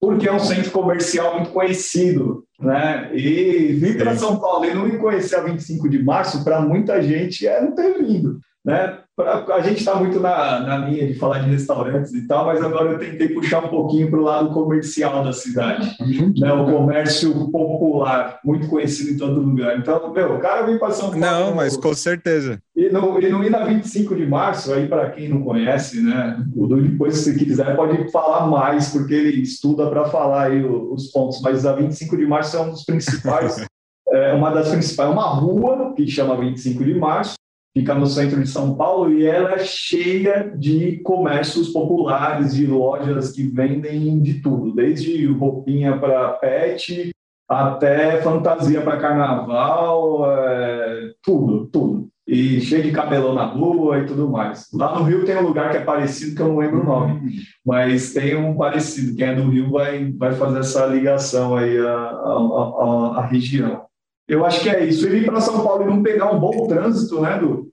Porque 0.00 0.28
é 0.28 0.32
um 0.32 0.38
centro 0.38 0.70
comercial 0.70 1.34
muito 1.34 1.50
conhecido, 1.50 2.44
né? 2.60 3.10
E 3.12 3.72
vir 3.72 3.98
para 3.98 4.16
São 4.16 4.38
Paulo 4.38 4.64
e 4.64 4.72
não 4.72 4.86
me 4.86 4.96
conhecer 4.96 5.34
a 5.34 5.42
25 5.42 5.88
de 5.88 6.00
março, 6.00 6.44
para 6.44 6.60
muita 6.60 7.02
gente 7.02 7.48
é 7.48 7.60
não 7.60 7.74
ter 7.74 7.98
vindo, 7.98 8.38
né? 8.64 8.98
Pra, 9.14 9.44
a 9.54 9.60
gente 9.60 9.78
está 9.78 9.94
muito 9.94 10.18
na, 10.18 10.60
na 10.60 10.78
linha 10.78 11.06
de 11.06 11.14
falar 11.14 11.40
de 11.40 11.50
restaurantes 11.50 12.12
e 12.14 12.26
tal, 12.26 12.46
mas 12.46 12.60
agora 12.62 12.92
eu 12.92 12.98
tentei 12.98 13.28
puxar 13.28 13.64
um 13.64 13.68
pouquinho 13.68 14.10
para 14.10 14.18
o 14.18 14.22
lado 14.22 14.50
comercial 14.52 15.22
da 15.22 15.32
cidade, 15.32 15.94
uhum. 16.00 16.32
né? 16.36 16.52
O 16.52 16.64
comércio 16.64 17.32
popular, 17.50 18.40
muito 18.44 18.66
conhecido 18.66 19.10
em 19.10 19.16
todo 19.16 19.40
lugar. 19.40 19.78
Então, 19.78 20.12
meu, 20.12 20.34
o 20.34 20.40
cara 20.40 20.62
vem 20.62 20.78
para 20.78 20.90
São 20.90 21.10
Paulo. 21.10 21.20
Não, 21.20 21.54
mas 21.54 21.76
com 21.76 21.94
certeza. 21.94 22.58
E 22.74 22.88
não, 22.88 23.20
e 23.20 23.50
na 23.50 23.64
25 23.64 24.16
de 24.16 24.26
março, 24.26 24.72
aí 24.72 24.88
para 24.88 25.10
quem 25.10 25.28
não 25.28 25.42
conhece, 25.42 26.02
né? 26.02 26.44
O 26.56 26.66
Du, 26.66 26.82
depois, 26.82 27.18
se 27.18 27.38
quiser, 27.38 27.76
pode 27.76 28.10
falar 28.10 28.48
mais, 28.48 28.88
porque 28.88 29.14
ele 29.14 29.42
estuda 29.42 29.88
para 29.88 30.06
falar 30.06 30.48
aí 30.48 30.64
os 30.64 31.08
pontos, 31.12 31.40
mas 31.40 31.64
a 31.66 31.72
25 31.72 32.16
de 32.16 32.26
março 32.26 32.56
é 32.56 32.60
um 32.60 32.70
dos 32.70 32.84
principais. 32.84 33.64
é 34.10 34.32
uma 34.32 34.50
das 34.50 34.70
principais, 34.70 35.08
é 35.08 35.12
uma 35.12 35.28
rua 35.28 35.92
que 35.94 36.06
chama 36.08 36.36
25 36.36 36.84
de 36.84 36.94
março, 36.94 37.34
fica 37.76 37.94
no 37.94 38.06
centro 38.06 38.40
de 38.40 38.48
São 38.48 38.74
Paulo 38.76 39.12
e 39.12 39.26
ela 39.26 39.54
é 39.54 39.58
cheia 39.58 40.52
de 40.56 40.98
comércios 40.98 41.70
populares, 41.70 42.54
de 42.54 42.66
lojas 42.66 43.32
que 43.32 43.48
vendem 43.48 44.20
de 44.22 44.34
tudo, 44.34 44.72
desde 44.72 45.26
roupinha 45.26 45.98
para 45.98 46.28
pet 46.34 47.10
até 47.48 48.22
fantasia 48.22 48.80
para 48.80 49.00
carnaval, 49.00 50.30
é, 50.30 51.10
tudo, 51.22 51.66
tudo. 51.66 52.08
E 52.26 52.58
cheio 52.62 52.82
de 52.82 52.90
cabelão 52.90 53.34
na 53.34 53.44
rua 53.44 53.98
e 53.98 54.06
tudo 54.06 54.30
mais. 54.30 54.68
Lá 54.72 54.98
no 54.98 55.04
Rio 55.04 55.26
tem 55.26 55.36
um 55.36 55.46
lugar 55.46 55.70
que 55.70 55.76
é 55.76 55.80
parecido, 55.80 56.34
que 56.34 56.40
eu 56.40 56.48
não 56.48 56.56
lembro 56.56 56.80
o 56.80 56.84
nome, 56.84 57.32
mas 57.64 58.14
tem 58.14 58.34
um 58.34 58.56
parecido. 58.56 59.14
Quem 59.14 59.26
é 59.26 59.34
do 59.34 59.50
Rio 59.50 59.70
vai, 59.70 60.10
vai 60.12 60.32
fazer 60.32 60.60
essa 60.60 60.86
ligação 60.86 61.54
aí 61.54 61.78
à, 61.78 61.92
à, 61.92 63.12
à 63.18 63.26
região. 63.26 63.84
Eu 64.28 64.44
acho 64.44 64.60
que 64.60 64.68
é 64.68 64.84
isso. 64.84 65.06
E 65.06 65.10
vir 65.10 65.26
para 65.26 65.40
São 65.40 65.62
Paulo 65.62 65.82
e 65.82 65.86
não 65.86 66.02
pegar 66.02 66.32
um 66.32 66.40
bom 66.40 66.66
trânsito, 66.66 67.20
né, 67.20 67.38
Du? 67.38 67.70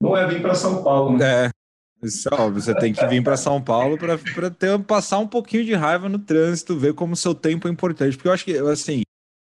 Não 0.00 0.16
é 0.16 0.26
vir 0.26 0.40
para 0.40 0.54
São 0.54 0.82
Paulo, 0.82 1.18
né? 1.18 1.46
É. 1.46 1.50
Isso 2.02 2.28
é 2.32 2.34
óbvio, 2.34 2.62
você 2.62 2.74
tem 2.74 2.94
que 2.94 3.06
vir 3.06 3.22
para 3.22 3.36
São 3.36 3.60
Paulo 3.60 3.98
para 3.98 4.18
passar 4.86 5.18
um 5.18 5.26
pouquinho 5.26 5.66
de 5.66 5.74
raiva 5.74 6.08
no 6.08 6.18
trânsito, 6.18 6.78
ver 6.78 6.94
como 6.94 7.12
o 7.12 7.16
seu 7.16 7.34
tempo 7.34 7.68
é 7.68 7.70
importante. 7.70 8.16
Porque 8.16 8.28
eu 8.28 8.32
acho 8.32 8.44
que, 8.44 8.56
assim, 8.56 9.02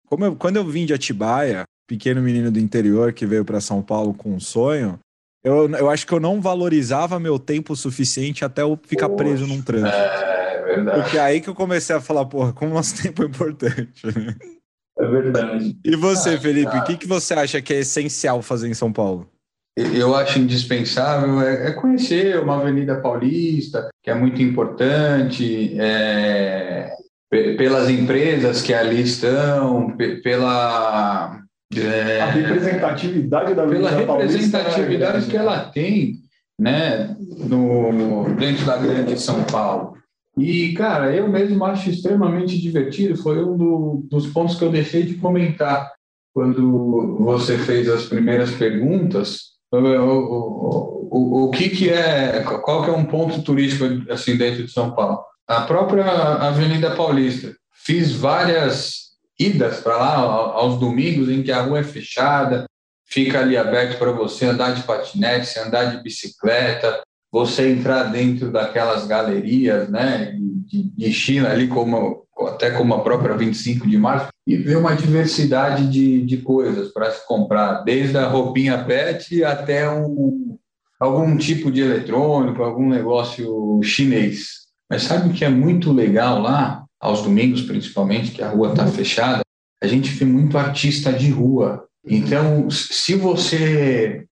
como 0.07 0.27
eu, 0.27 0.37
quando 0.37 0.57
eu 0.57 0.65
vim 0.65 0.85
de 0.85 0.93
Atibaia, 0.93 1.65
pequeno 1.89 2.21
menino 2.21 2.51
do 2.51 2.59
interior 2.59 3.15
que 3.15 3.25
veio 3.25 3.45
para 3.45 3.61
São 3.61 3.81
Paulo 3.81 4.13
com 4.13 4.35
um 4.35 4.41
sonho, 4.41 4.99
eu, 5.43 5.69
eu 5.71 5.89
acho 5.89 6.07
que 6.07 6.13
eu 6.13 6.21
não 6.21 6.43
valorizava 6.43 7.19
meu 7.19 7.39
tempo 7.39 7.73
o 7.73 7.77
suficiente 7.77 8.45
até 8.45 8.61
eu 8.61 8.79
ficar 8.87 9.09
Poxa, 9.09 9.25
preso 9.25 9.47
num 9.47 9.63
trânsito. 9.63 9.97
É 9.97 10.63
verdade. 10.63 11.01
Porque 11.01 11.17
é 11.17 11.21
aí 11.21 11.41
que 11.41 11.49
eu 11.49 11.55
comecei 11.55 11.97
a 11.97 12.01
falar, 12.01 12.27
porra, 12.27 12.53
como 12.53 12.75
nosso 12.75 13.03
tempo 13.03 13.23
é 13.23 13.27
importante. 13.27 14.03
É 15.03 15.07
verdade. 15.07 15.77
E 15.85 15.97
você, 15.97 16.39
Felipe, 16.39 16.77
o 16.77 16.85
que, 16.85 16.97
que 16.97 17.09
você 17.09 17.35
acha 17.35 17.61
que 17.61 17.75
é 17.75 17.81
essencial 17.81 18.41
fazer 18.41 18.69
em 18.69 18.75
São 18.75 18.93
Paulo? 18.93 19.29
Eu 19.77 20.15
acho 20.15 20.39
indispensável 20.39 21.41
é, 21.41 21.69
é 21.69 21.73
conhecer 21.73 22.39
uma 22.39 22.61
Avenida 22.61 23.01
Paulista, 23.01 23.89
que 24.03 24.11
é 24.11 24.15
muito 24.15 24.41
importante, 24.41 25.77
é, 25.81 26.93
pelas 27.31 27.91
empresas 27.91 28.63
que 28.63 28.73
ali 28.73 29.03
estão, 29.03 29.97
pela 30.23 31.41
é, 31.75 32.21
a 32.21 32.27
representatividade 32.27 33.55
da 33.55 33.67
pela 33.67 33.91
representatividade 33.91 35.13
Paulista, 35.13 35.31
que 35.31 35.37
ela 35.37 35.65
tem, 35.71 36.19
né, 36.61 37.17
no 37.19 38.35
dentro 38.37 38.65
da 38.67 38.77
grande 38.77 39.19
São 39.19 39.43
Paulo. 39.45 39.97
E 40.37 40.73
cara, 40.73 41.15
eu 41.15 41.29
mesmo 41.29 41.65
acho 41.65 41.91
extremamente 41.91 42.59
divertido. 42.59 43.17
Foi 43.17 43.43
um 43.45 43.57
do, 43.57 44.07
dos 44.11 44.27
pontos 44.29 44.57
que 44.57 44.65
eu 44.65 44.71
deixei 44.71 45.03
de 45.03 45.15
comentar 45.15 45.93
quando 46.35 47.19
você 47.19 47.59
fez 47.59 47.89
as 47.89 48.07
primeiras 48.07 48.51
perguntas. 48.53 49.53
O, 49.71 49.77
o, 49.79 51.09
o, 51.11 51.45
o 51.45 51.51
que 51.51 51.69
que 51.71 51.91
é, 51.91 52.43
qual 52.43 52.85
que 52.85 52.91
é 52.91 52.93
um 52.93 53.05
ponto 53.05 53.43
turístico 53.43 53.85
assim 54.11 54.37
dentro 54.37 54.65
de 54.65 54.73
São 54.73 54.95
Paulo? 54.95 55.23
A 55.47 55.63
própria 55.63 56.05
Avenida 56.05 56.95
Paulista. 56.95 57.55
Fiz 57.85 58.13
várias 58.13 59.13
idas 59.39 59.81
para 59.81 59.97
lá 59.97 60.15
aos 60.15 60.79
domingos 60.79 61.29
em 61.29 61.43
que 61.43 61.51
a 61.51 61.63
rua 61.63 61.81
é 61.81 61.85
fechada, 61.85 62.65
fica 63.07 63.41
ali 63.41 63.57
aberto 63.57 63.99
para 63.99 64.13
você 64.13 64.47
andar 64.47 64.73
de 64.73 64.83
patinete, 64.83 65.59
andar 65.59 65.97
de 65.97 66.03
bicicleta, 66.03 67.03
você 67.33 67.71
entrar 67.71 68.05
dentro 68.05 68.53
daquelas 68.53 69.07
galerias, 69.07 69.89
né, 69.89 70.37
de, 70.67 70.83
de 70.95 71.13
China 71.13 71.51
ali 71.51 71.67
como 71.67 72.23
até 72.47 72.71
como 72.71 72.95
a 72.95 73.03
própria 73.03 73.37
25 73.37 73.89
de 73.89 73.97
março 73.97 74.29
e 74.47 74.57
ver 74.57 74.77
uma 74.77 74.95
diversidade 74.95 75.89
de, 75.89 76.23
de 76.23 76.39
coisas 76.39 76.93
para 76.93 77.11
se 77.11 77.27
comprar, 77.27 77.83
desde 77.83 78.19
a 78.19 78.27
roupinha 78.27 78.85
pet 78.85 79.45
até 79.45 79.89
um, 79.89 80.59
algum 80.99 81.37
tipo 81.37 81.71
de 81.71 81.81
eletrônico, 81.81 82.63
algum 82.63 82.89
negócio 82.89 83.81
chinês. 83.83 84.63
Mas 84.91 85.05
sabe 85.05 85.29
o 85.29 85.33
que 85.33 85.45
é 85.45 85.49
muito 85.49 85.93
legal 85.93 86.41
lá, 86.41 86.85
aos 87.01 87.23
domingos 87.23 87.63
principalmente, 87.63 88.33
que 88.33 88.43
a 88.43 88.49
rua 88.49 88.71
está 88.71 88.87
fechada? 88.87 89.41
A 89.83 89.87
gente 89.87 90.11
vê 90.11 90.25
muito 90.25 90.59
artista 90.59 91.13
de 91.13 91.31
rua. 91.31 91.87
Então, 92.05 92.69
se 92.71 93.15
você 93.15 94.25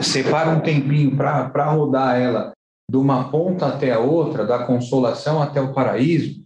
separa 0.00 0.50
um 0.50 0.60
tempinho 0.60 1.16
para 1.16 1.70
rodar 1.72 2.18
ela 2.18 2.52
de 2.90 2.96
uma 2.96 3.30
ponta 3.30 3.66
até 3.66 3.92
a 3.92 4.00
outra, 4.00 4.44
da 4.44 4.64
consolação 4.64 5.40
até 5.40 5.60
o 5.60 5.72
paraíso, 5.72 6.42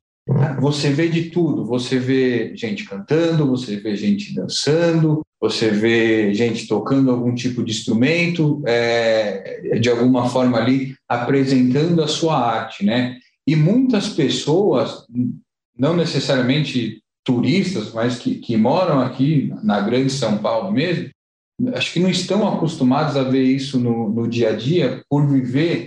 você 0.61 0.91
vê 0.91 1.09
de 1.09 1.31
tudo. 1.31 1.65
Você 1.67 1.99
vê 1.99 2.55
gente 2.57 2.85
cantando, 2.85 3.47
você 3.47 3.77
vê 3.77 3.97
gente 3.97 4.35
dançando, 4.35 5.23
você 5.41 5.71
vê 5.71 6.33
gente 6.33 6.67
tocando 6.67 7.11
algum 7.11 7.35
tipo 7.35 7.63
de 7.63 7.73
instrumento, 7.73 8.63
é, 8.67 9.79
de 9.79 9.89
alguma 9.91 10.29
forma 10.29 10.59
ali 10.59 10.95
apresentando 11.09 12.03
a 12.03 12.09
sua 12.09 12.39
arte, 12.39 12.85
né? 12.85 13.19
E 13.47 13.55
muitas 13.55 14.09
pessoas, 14.09 15.05
não 15.79 15.95
necessariamente 15.95 17.03
turistas, 17.23 17.93
mas 17.93 18.19
que, 18.19 18.37
que 18.37 18.57
moram 18.57 19.01
aqui 19.01 19.53
na 19.63 19.81
grande 19.81 20.11
São 20.11 20.39
Paulo 20.39 20.73
mesmo, 20.73 21.11
acho 21.75 21.93
que 21.93 22.01
não 22.01 22.11
estão 22.11 22.47
acostumados 22.47 23.17
a 23.17 23.23
ver 23.23 23.43
isso 23.43 23.79
no, 23.79 24.09
no 24.11 24.29
dia 24.29 24.51
a 24.51 24.57
dia 24.57 25.03
por 25.09 25.27
viver 25.27 25.87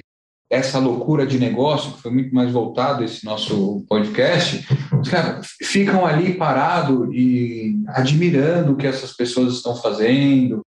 essa 0.50 0.80
loucura 0.80 1.26
de 1.26 1.38
negócio, 1.38 1.92
que 1.92 2.02
foi 2.02 2.12
muito 2.12 2.34
mais 2.34 2.52
voltado 2.52 3.04
esse 3.04 3.26
nosso 3.26 3.86
podcast, 3.90 4.66
os 4.98 5.10
caras 5.10 5.48
ficam 5.62 6.06
ali 6.06 6.36
parados 6.36 7.10
e 7.14 7.82
admirando 7.88 8.72
o 8.72 8.76
que 8.78 8.88
essas 8.88 9.12
pessoas 9.14 9.54
estão 9.54 9.76
fazendo, 9.76 10.62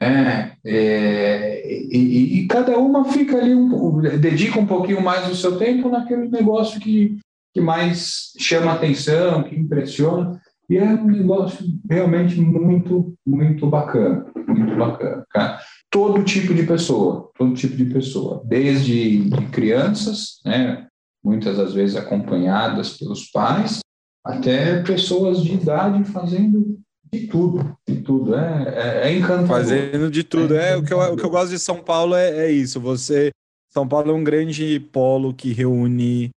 é, 0.00 0.52
é, 0.64 1.86
e, 1.90 2.38
e, 2.38 2.46
cada 2.46 2.78
uma 2.78 3.04
fica 3.06 3.36
ali, 3.36 3.52
um, 3.52 4.00
dedica 4.00 4.58
um 4.58 4.66
pouquinho 4.66 5.02
mais 5.02 5.26
do 5.26 5.34
seu 5.34 5.58
tempo 5.58 5.88
naquele 5.88 6.28
negócio 6.28 6.80
que, 6.80 7.18
que 7.52 7.60
mais 7.60 8.32
chama 8.38 8.72
atenção, 8.72 9.42
que 9.42 9.56
impressiona, 9.56 10.40
e 10.70 10.76
é 10.76 10.84
um 10.84 11.06
negócio 11.06 11.66
realmente 11.90 12.40
muito, 12.40 13.12
muito 13.26 13.66
bacana, 13.66 14.26
muito 14.52 14.76
bacana, 14.76 15.24
cara. 15.30 15.60
Todo 15.90 16.24
tipo 16.24 16.54
de 16.54 16.64
pessoa, 16.64 17.30
todo 17.36 17.54
tipo 17.54 17.76
de 17.76 17.86
pessoa, 17.86 18.42
desde 18.44 19.28
de 19.28 19.46
crianças, 19.46 20.40
né, 20.44 20.86
muitas 21.24 21.56
das 21.56 21.72
vezes 21.72 21.96
acompanhadas 21.96 22.96
pelos 22.96 23.30
pais, 23.30 23.80
até 24.24 24.82
pessoas 24.82 25.42
de 25.42 25.54
idade 25.54 26.04
fazendo 26.04 26.78
de 27.12 27.26
tudo, 27.26 27.76
de 27.86 27.96
tudo. 27.96 28.34
É, 28.34 28.74
é, 28.76 29.08
é 29.08 29.16
encantador. 29.16 29.46
Fazendo 29.46 30.10
de 30.10 30.22
tudo. 30.22 30.56
É, 30.56 30.72
é 30.72 30.76
o, 30.76 30.82
que 30.82 30.92
eu, 30.92 30.98
o 30.98 31.16
que 31.16 31.24
eu 31.24 31.30
gosto 31.30 31.50
de 31.50 31.58
São 31.58 31.82
Paulo 31.82 32.14
é, 32.14 32.46
é 32.46 32.50
isso. 32.50 32.80
Você. 32.80 33.30
São 33.70 33.86
Paulo 33.86 34.10
é 34.10 34.14
um 34.14 34.24
grande 34.24 34.80
polo 34.92 35.34
que 35.34 35.52
reúne 35.52 36.30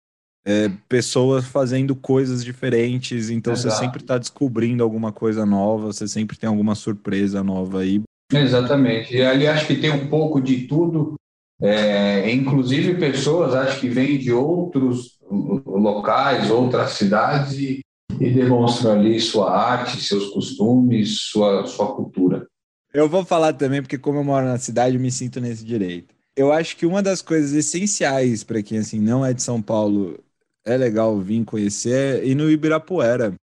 é, 0.46 0.70
pessoas 0.90 1.46
fazendo 1.46 1.96
coisas 1.96 2.44
diferentes, 2.44 3.30
então 3.30 3.54
Exato. 3.54 3.76
você 3.76 3.84
sempre 3.84 4.02
está 4.02 4.18
descobrindo 4.18 4.84
alguma 4.84 5.12
coisa 5.12 5.46
nova, 5.46 5.88
você 5.88 6.08
sempre 6.08 6.38
tem 6.38 6.50
alguma 6.50 6.76
surpresa 6.76 7.44
nova 7.44 7.82
aí. 7.82 8.02
Exatamente. 8.34 9.16
E 9.16 9.22
ali 9.22 9.46
acho 9.48 9.68
que 9.68 9.76
tem 9.76 9.92
um 9.92 10.08
pouco 10.08 10.42
de 10.42 10.68
tudo, 10.68 11.16
é, 11.62 12.32
inclusive 12.32 12.96
pessoas 12.96 13.54
acho 13.54 13.80
que 13.80 13.90
vêm 13.90 14.18
de 14.18 14.32
outros 14.32 15.20
locais, 15.30 16.50
outras 16.50 16.92
cidades 16.92 17.54
e, 17.60 17.80
e 18.20 18.30
demonstram 18.32 18.94
ali 18.94 19.20
sua 19.20 19.56
arte, 19.56 20.02
seus 20.02 20.30
costumes, 20.30 21.22
sua, 21.30 21.66
sua 21.68 21.94
cultura. 21.94 22.48
Eu 22.94 23.08
vou 23.08 23.24
falar 23.24 23.54
também, 23.54 23.82
porque 23.82 23.98
como 23.98 24.20
eu 24.20 24.24
moro 24.24 24.46
na 24.46 24.58
cidade, 24.58 24.96
eu 24.96 25.02
me 25.02 25.12
sinto 25.12 25.40
nesse 25.40 25.64
direito. 25.64 26.14
Eu 26.36 26.52
acho 26.52 26.76
que 26.76 26.86
uma 26.86 27.04
das 27.04 27.22
coisas 27.22 27.54
essenciais 27.54 28.44
para 28.44 28.64
quem 28.64 28.80
assim 28.80 29.00
não 29.00 29.26
é 29.26 29.34
de 29.34 29.42
São 29.42 29.62
Paulo 29.62 30.18
é 30.66 30.78
legal 30.78 31.20
vir 31.20 31.44
conhecer 31.44 32.26
e 32.26 32.36
no 32.36 32.50
Ibirapuera, 32.50 33.34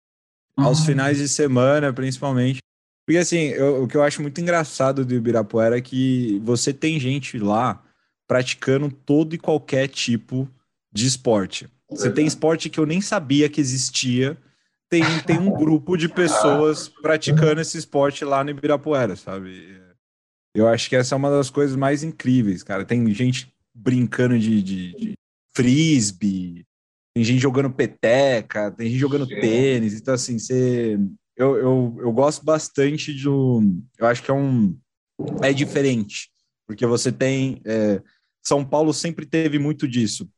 uhum. 0.57 0.65
aos 0.65 0.85
finais 0.85 1.19
de 1.19 1.29
semana, 1.29 1.93
principalmente. 1.93 2.61
Porque, 3.07 3.19
assim, 3.19 3.49
eu, 3.49 3.85
o 3.85 3.89
que 3.89 3.97
eu 3.97 4.03
acho 4.03 4.21
muito 4.21 4.41
engraçado 4.41 5.05
do 5.05 5.15
Ibirapuera 5.15 5.79
é 5.79 5.81
que 5.81 6.41
você 6.45 6.73
tem 6.73 7.01
gente 7.01 7.39
lá 7.39 7.83
praticando 8.27 8.91
todo 8.91 9.35
e 9.35 9.39
qualquer 9.39 9.89
tipo 9.89 10.49
de 10.93 11.07
esporte. 11.07 11.69
Você 11.91 12.11
tem 12.11 12.27
esporte 12.27 12.69
que 12.69 12.79
eu 12.79 12.85
nem 12.85 13.01
sabia 13.01 13.49
que 13.49 13.61
existia. 13.61 14.37
Tem, 14.91 15.03
tem 15.27 15.39
um 15.39 15.51
grupo 15.51 15.97
de 15.97 16.09
pessoas 16.09 16.89
praticando 16.89 17.61
esse 17.61 17.79
esporte 17.79 18.25
lá 18.25 18.45
no 18.45 18.51
Ibirapuera, 18.51 19.17
sabe? 19.17 19.81
Eu 20.55 20.69
acho 20.69 20.89
que 20.89 20.97
essa 20.97 21.15
é 21.15 21.17
uma 21.17 21.31
das 21.31 21.49
coisas 21.49 21.77
mais 21.77 22.03
incríveis, 22.03 22.63
cara. 22.63 22.85
Tem 22.85 23.13
gente 23.15 23.51
brincando 23.75 24.39
de, 24.39 24.63
de, 24.63 24.97
de 24.97 25.15
frisbee, 25.55 26.67
tem 27.19 27.25
gente 27.25 27.41
jogando 27.41 27.69
peteca, 27.69 28.71
tem 28.71 28.89
gente 28.89 29.01
jogando 29.01 29.27
Sim. 29.27 29.41
tênis, 29.41 29.95
então 29.95 30.15
assim, 30.15 30.39
você. 30.39 30.97
Eu, 31.37 31.57
eu, 31.57 31.97
eu 31.99 32.13
gosto 32.13 32.45
bastante 32.45 33.13
de. 33.13 33.27
Eu 33.27 34.07
acho 34.07 34.23
que 34.23 34.31
é 34.31 34.35
um. 34.35 34.79
É 35.43 35.53
diferente, 35.53 36.31
porque 36.65 36.87
você 36.87 37.11
tem. 37.11 37.61
É, 37.65 38.01
São 38.41 38.65
Paulo 38.65 38.95
sempre 38.95 39.27
teve 39.27 39.59
muito 39.59 39.89
disso. 39.89 40.31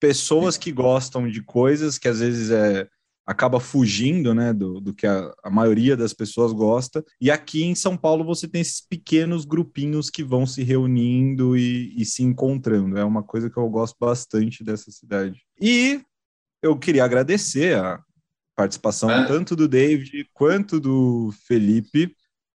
Pessoas 0.00 0.56
que 0.56 0.70
gostam 0.70 1.28
de 1.28 1.42
coisas 1.42 1.98
que 1.98 2.06
às 2.06 2.20
vezes 2.20 2.52
é, 2.52 2.86
acaba 3.26 3.58
fugindo 3.58 4.32
né, 4.32 4.52
do, 4.52 4.80
do 4.80 4.94
que 4.94 5.08
a, 5.08 5.32
a, 5.42 5.50
maioria 5.50 5.96
das 5.96 6.12
pessoas 6.12 6.52
gosta. 6.52 7.04
E 7.20 7.32
aqui 7.32 7.64
em 7.64 7.74
São 7.74 7.96
Paulo 7.96 8.24
você 8.24 8.46
tem 8.46 8.60
esses 8.60 8.80
pequenos 8.80 9.44
grupinhos 9.44 10.08
que 10.08 10.22
vão 10.22 10.46
se 10.46 10.62
reunindo 10.62 11.56
e, 11.56 11.92
e 12.00 12.04
se 12.04 12.22
encontrando. 12.22 12.96
É 12.96 13.04
uma 13.04 13.24
coisa 13.24 13.50
que 13.50 13.56
eu 13.56 13.68
gosto 13.68 13.96
bastante 13.98 14.62
dessa 14.62 14.90
cidade. 14.92 15.44
E 15.60 16.00
eu 16.62 16.78
queria 16.78 17.04
agradecer 17.04 17.76
a 17.76 18.00
participação 18.56 19.10
é. 19.10 19.26
tanto 19.26 19.56
do 19.56 19.66
David 19.66 20.28
quanto 20.32 20.78
do 20.78 21.32
Felipe. 21.46 22.14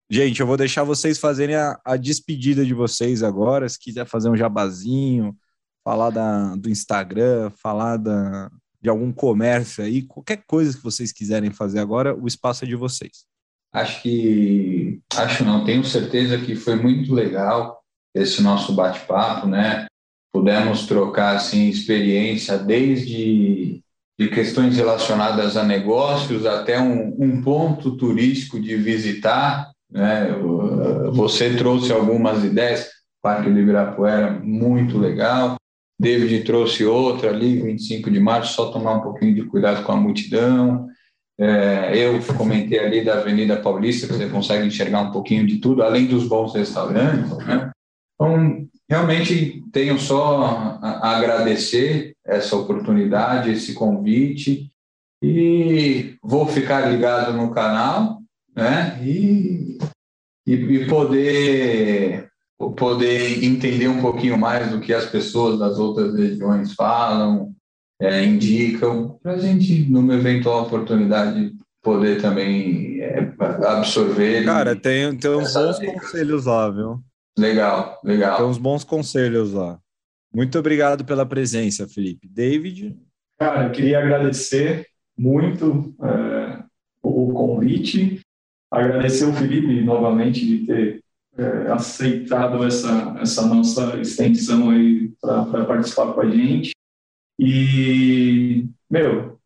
Gente, 0.10 0.39
eu 0.39 0.45
vou 0.45 0.56
deixar 0.56 0.84
vocês 0.84 1.18
fazerem 1.18 1.56
a, 1.56 1.80
a 1.84 1.97
despedida 1.97 2.64
de 2.64 2.74
vocês 2.74 3.24
agora. 3.24 3.68
Se 3.68 3.80
quiser 3.80 4.06
fazer 4.06 4.30
um 4.30 4.38
jabazinho, 4.38 5.36
falar 5.84 6.12
da, 6.12 6.56
do 6.56 6.70
Instagram, 6.70 7.49
falar 7.49 7.97
da, 7.97 8.51
de 8.82 8.89
algum 8.89 9.12
comércio 9.12 9.84
aí, 9.84 10.03
qualquer 10.03 10.43
coisa 10.45 10.78
que 10.78 10.84
vocês 10.84 11.12
quiserem 11.12 11.51
fazer 11.51 11.80
agora, 11.80 12.16
o 12.16 12.28
espaço 12.28 12.66
é 12.66 12.68
de 12.68 12.76
vocês. 12.76 13.26
Acho 13.74 14.01
que, 14.03 15.01
acho 15.16 15.43
não, 15.43 15.66
tenho 15.66 15.84
certeza 15.84 16.38
que 16.38 16.56
foi 16.56 16.76
muito 16.76 17.14
legal 17.14 17.82
esse 18.14 18.41
nosso 18.41 18.74
bate-papo, 18.74 19.47
né? 19.47 19.88
Pudemos 20.32 20.86
trocar 20.86 21.36
assim 21.36 21.68
experiência 21.68 22.58
desde 22.58 23.84
de 24.18 24.30
questões 24.30 24.78
relacionadas 24.78 25.57
a 25.57 25.63
negócios 25.63 26.45
até 26.45 26.80
um, 26.80 27.16
um 27.20 27.41
ponto 27.41 27.97
turístico 27.97 28.59
de 28.59 28.76
visitar. 28.76 29.70
Né? 29.91 30.28
Você 31.11 31.55
trouxe 31.55 31.91
algumas 31.91 32.43
ideias, 32.43 32.89
Parque 33.22 33.49
do 33.49 33.59
Ibirapuera, 33.59 34.32
muito 34.32 34.97
legal. 34.97 35.57
David 35.99 36.43
trouxe 36.43 36.86
outra 36.86 37.30
ali, 37.30 37.61
25 37.61 38.11
de 38.11 38.20
março, 38.20 38.53
só 38.53 38.72
tomar 38.72 38.95
um 38.95 39.01
pouquinho 39.01 39.34
de 39.34 39.43
cuidado 39.43 39.84
com 39.84 39.91
a 39.91 39.97
multidão. 39.97 40.88
É, 41.38 41.91
eu 41.97 42.22
comentei 42.38 42.80
ali 42.80 43.03
da 43.03 43.16
Avenida 43.16 43.57
Paulista, 43.57 44.07
que 44.07 44.13
você 44.13 44.30
consegue 44.30 44.66
enxergar 44.66 45.01
um 45.01 45.11
pouquinho 45.11 45.45
de 45.45 45.57
tudo, 45.57 45.84
além 45.84 46.05
dos 46.05 46.28
bons 46.28 46.53
restaurantes. 46.53 47.38
Né? 47.39 47.72
Então, 48.13 48.68
realmente 48.90 49.64
tenho 49.72 49.98
só 50.00 50.80
a 50.82 51.18
agradecer 51.18 52.14
essa 52.26 52.56
oportunidade, 52.56 53.52
esse 53.52 53.74
convite 53.74 54.72
e 55.24 56.16
vou 56.24 56.48
ficar 56.48 56.92
ligado 56.92 57.34
no 57.34 57.52
canal, 57.52 58.22
né? 58.56 59.00
E, 59.04 59.78
e, 60.46 60.54
e 60.54 60.88
poder 60.88 62.30
poder 62.78 63.44
entender 63.44 63.88
um 63.90 64.02
pouquinho 64.02 64.38
mais 64.38 64.72
do 64.72 64.80
que 64.80 64.94
as 64.94 65.06
pessoas 65.06 65.60
das 65.60 65.78
outras 65.78 66.16
regiões 66.16 66.74
falam, 66.74 67.54
é, 68.02 68.24
indicam, 68.24 69.20
para 69.22 69.34
a 69.34 69.38
gente, 69.38 69.84
numa 69.90 70.16
eventual 70.16 70.64
oportunidade, 70.64 71.54
poder 71.84 72.22
também 72.22 73.02
é, 73.02 73.34
absorver. 73.68 74.46
Cara, 74.46 74.76
tem, 74.76 75.16
tem 75.18 75.32
uns 75.32 75.54
bons 75.54 75.80
dicas. 75.80 76.02
conselhos 76.02 76.46
lá, 76.46 76.70
viu? 76.70 77.04
Legal, 77.38 78.00
legal. 78.04 78.38
Tem 78.38 78.46
uns 78.46 78.58
bons 78.58 78.84
conselhos 78.84 79.54
lá. 79.54 79.80
Muito 80.34 80.58
obrigado 80.58 81.06
pela 81.06 81.26
presença, 81.26 81.88
Felipe. 81.88 82.28
David? 82.28 82.96
Cara, 83.38 83.66
eu 83.68 83.72
queria 83.72 84.00
agradecer 84.00 84.88
muito 85.18 85.96
é, 86.02 86.64
o 87.02 87.34
convite, 87.34 88.22
agradecer 88.72 89.26
o 89.26 89.34
Felipe 89.34 89.82
novamente 89.82 90.46
de 90.46 90.66
ter 90.66 91.04
é, 91.38 91.72
aceitado 91.72 92.64
essa, 92.66 93.18
essa 93.20 93.46
nossa 93.46 93.98
extensão 94.00 94.70
aí 94.70 95.12
para 95.22 95.66
participar 95.66 96.14
com 96.14 96.22
a 96.22 96.30
gente. 96.30 96.72
E, 97.38 98.68
meu, 98.90 99.38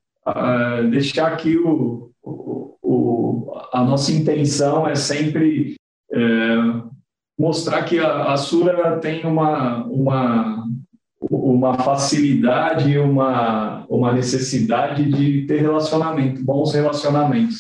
deixar 0.91 1.33
aqui 1.33 1.57
o, 1.57 2.11
o, 2.21 2.77
o, 2.81 3.61
a 3.73 3.83
nossa 3.83 4.11
intenção 4.11 4.87
é 4.87 4.95
sempre 4.95 5.75
é, 6.11 6.19
mostrar 7.39 7.83
que 7.83 7.97
a, 7.97 8.33
a 8.33 8.37
Sura 8.37 8.99
tem 8.99 9.25
uma, 9.25 9.85
uma, 9.85 10.67
uma 11.21 11.77
facilidade, 11.77 12.97
uma, 12.97 13.85
uma 13.87 14.11
necessidade 14.11 15.09
de 15.09 15.47
ter 15.47 15.61
relacionamento, 15.61 16.43
bons 16.43 16.73
relacionamentos. 16.73 17.59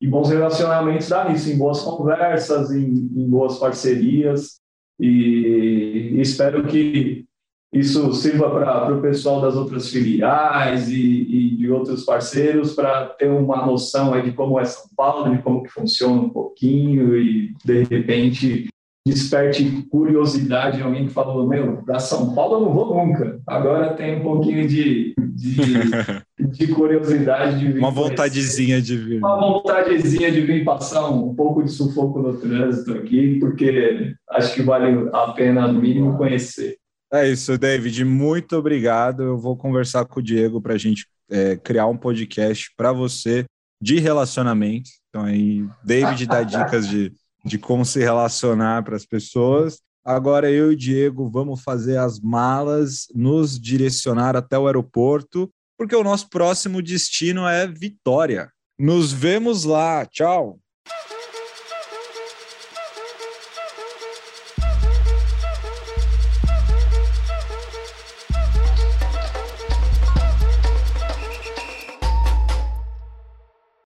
E 0.00 0.06
bons 0.06 0.28
relacionamentos 0.28 1.08
dá 1.08 1.28
isso, 1.32 1.50
em 1.50 1.58
boas 1.58 1.80
conversas, 1.80 2.70
em, 2.70 2.84
em 2.84 3.28
boas 3.28 3.58
parcerias. 3.58 4.60
E, 5.00 6.12
e 6.14 6.20
espero 6.20 6.64
que 6.66 7.24
isso 7.72 8.12
sirva 8.12 8.48
para 8.48 8.94
o 8.94 9.02
pessoal 9.02 9.40
das 9.40 9.56
outras 9.56 9.88
filiais 9.90 10.88
e, 10.88 10.94
e 10.94 11.56
de 11.56 11.70
outros 11.70 12.04
parceiros 12.04 12.74
para 12.74 13.06
ter 13.06 13.28
uma 13.28 13.66
noção 13.66 14.18
de 14.22 14.32
como 14.32 14.60
é 14.60 14.64
São 14.64 14.88
Paulo, 14.96 15.34
de 15.34 15.42
como 15.42 15.62
que 15.62 15.70
funciona 15.70 16.22
um 16.22 16.28
pouquinho 16.30 17.16
e, 17.18 17.52
de 17.64 17.82
repente, 17.82 18.68
desperte 19.06 19.86
curiosidade 19.88 20.80
em 20.80 20.82
alguém 20.82 21.06
que 21.06 21.12
falou, 21.12 21.46
meu, 21.46 21.76
para 21.84 22.00
São 22.00 22.34
Paulo 22.34 22.56
eu 22.56 22.60
não 22.62 22.74
vou 22.74 23.06
nunca. 23.06 23.40
Agora 23.46 23.94
tem 23.94 24.16
um 24.16 24.22
pouquinho 24.24 24.66
de, 24.66 25.14
de, 25.16 25.54
de 26.50 26.66
curiosidade 26.74 27.60
de 27.60 27.70
vir. 27.70 27.78
Uma 27.78 27.92
vontadezinha 27.92 28.82
de 28.82 28.96
vir. 28.96 29.18
Uma 29.18 29.38
vontadezinha 29.38 30.32
de 30.32 30.40
vir 30.40 30.64
passar 30.64 31.08
um 31.08 31.32
pouco 31.36 31.62
de 31.62 31.70
sufoco 31.70 32.20
no 32.20 32.36
trânsito 32.36 32.94
aqui, 32.94 33.38
porque 33.38 34.12
acho 34.30 34.52
que 34.52 34.62
vale 34.62 35.08
a 35.12 35.32
pena, 35.32 35.68
no 35.68 35.80
mínimo, 35.80 36.16
conhecer. 36.16 36.76
É 37.12 37.30
isso, 37.30 37.56
David. 37.56 38.04
Muito 38.04 38.56
obrigado. 38.56 39.22
Eu 39.22 39.38
vou 39.38 39.56
conversar 39.56 40.04
com 40.04 40.18
o 40.18 40.22
Diego 40.22 40.60
para 40.60 40.74
a 40.74 40.78
gente 40.78 41.06
é, 41.30 41.54
criar 41.54 41.86
um 41.86 41.96
podcast 41.96 42.72
para 42.76 42.92
você 42.92 43.44
de 43.80 44.00
relacionamento. 44.00 44.90
Então, 45.08 45.24
aí, 45.24 45.64
David 45.84 46.26
dá 46.26 46.42
dicas 46.42 46.88
de 46.88 47.12
de 47.46 47.58
como 47.58 47.84
se 47.84 48.00
relacionar 48.00 48.82
para 48.82 48.96
as 48.96 49.06
pessoas. 49.06 49.80
Agora 50.04 50.50
eu 50.50 50.70
e 50.70 50.74
o 50.74 50.76
Diego 50.76 51.28
vamos 51.28 51.62
fazer 51.62 51.96
as 51.96 52.20
malas, 52.20 53.06
nos 53.14 53.58
direcionar 53.58 54.36
até 54.36 54.58
o 54.58 54.66
aeroporto, 54.66 55.50
porque 55.78 55.94
o 55.94 56.04
nosso 56.04 56.28
próximo 56.28 56.82
destino 56.82 57.46
é 57.46 57.66
Vitória. 57.66 58.50
Nos 58.78 59.12
vemos 59.12 59.64
lá. 59.64 60.04
Tchau. 60.06 60.58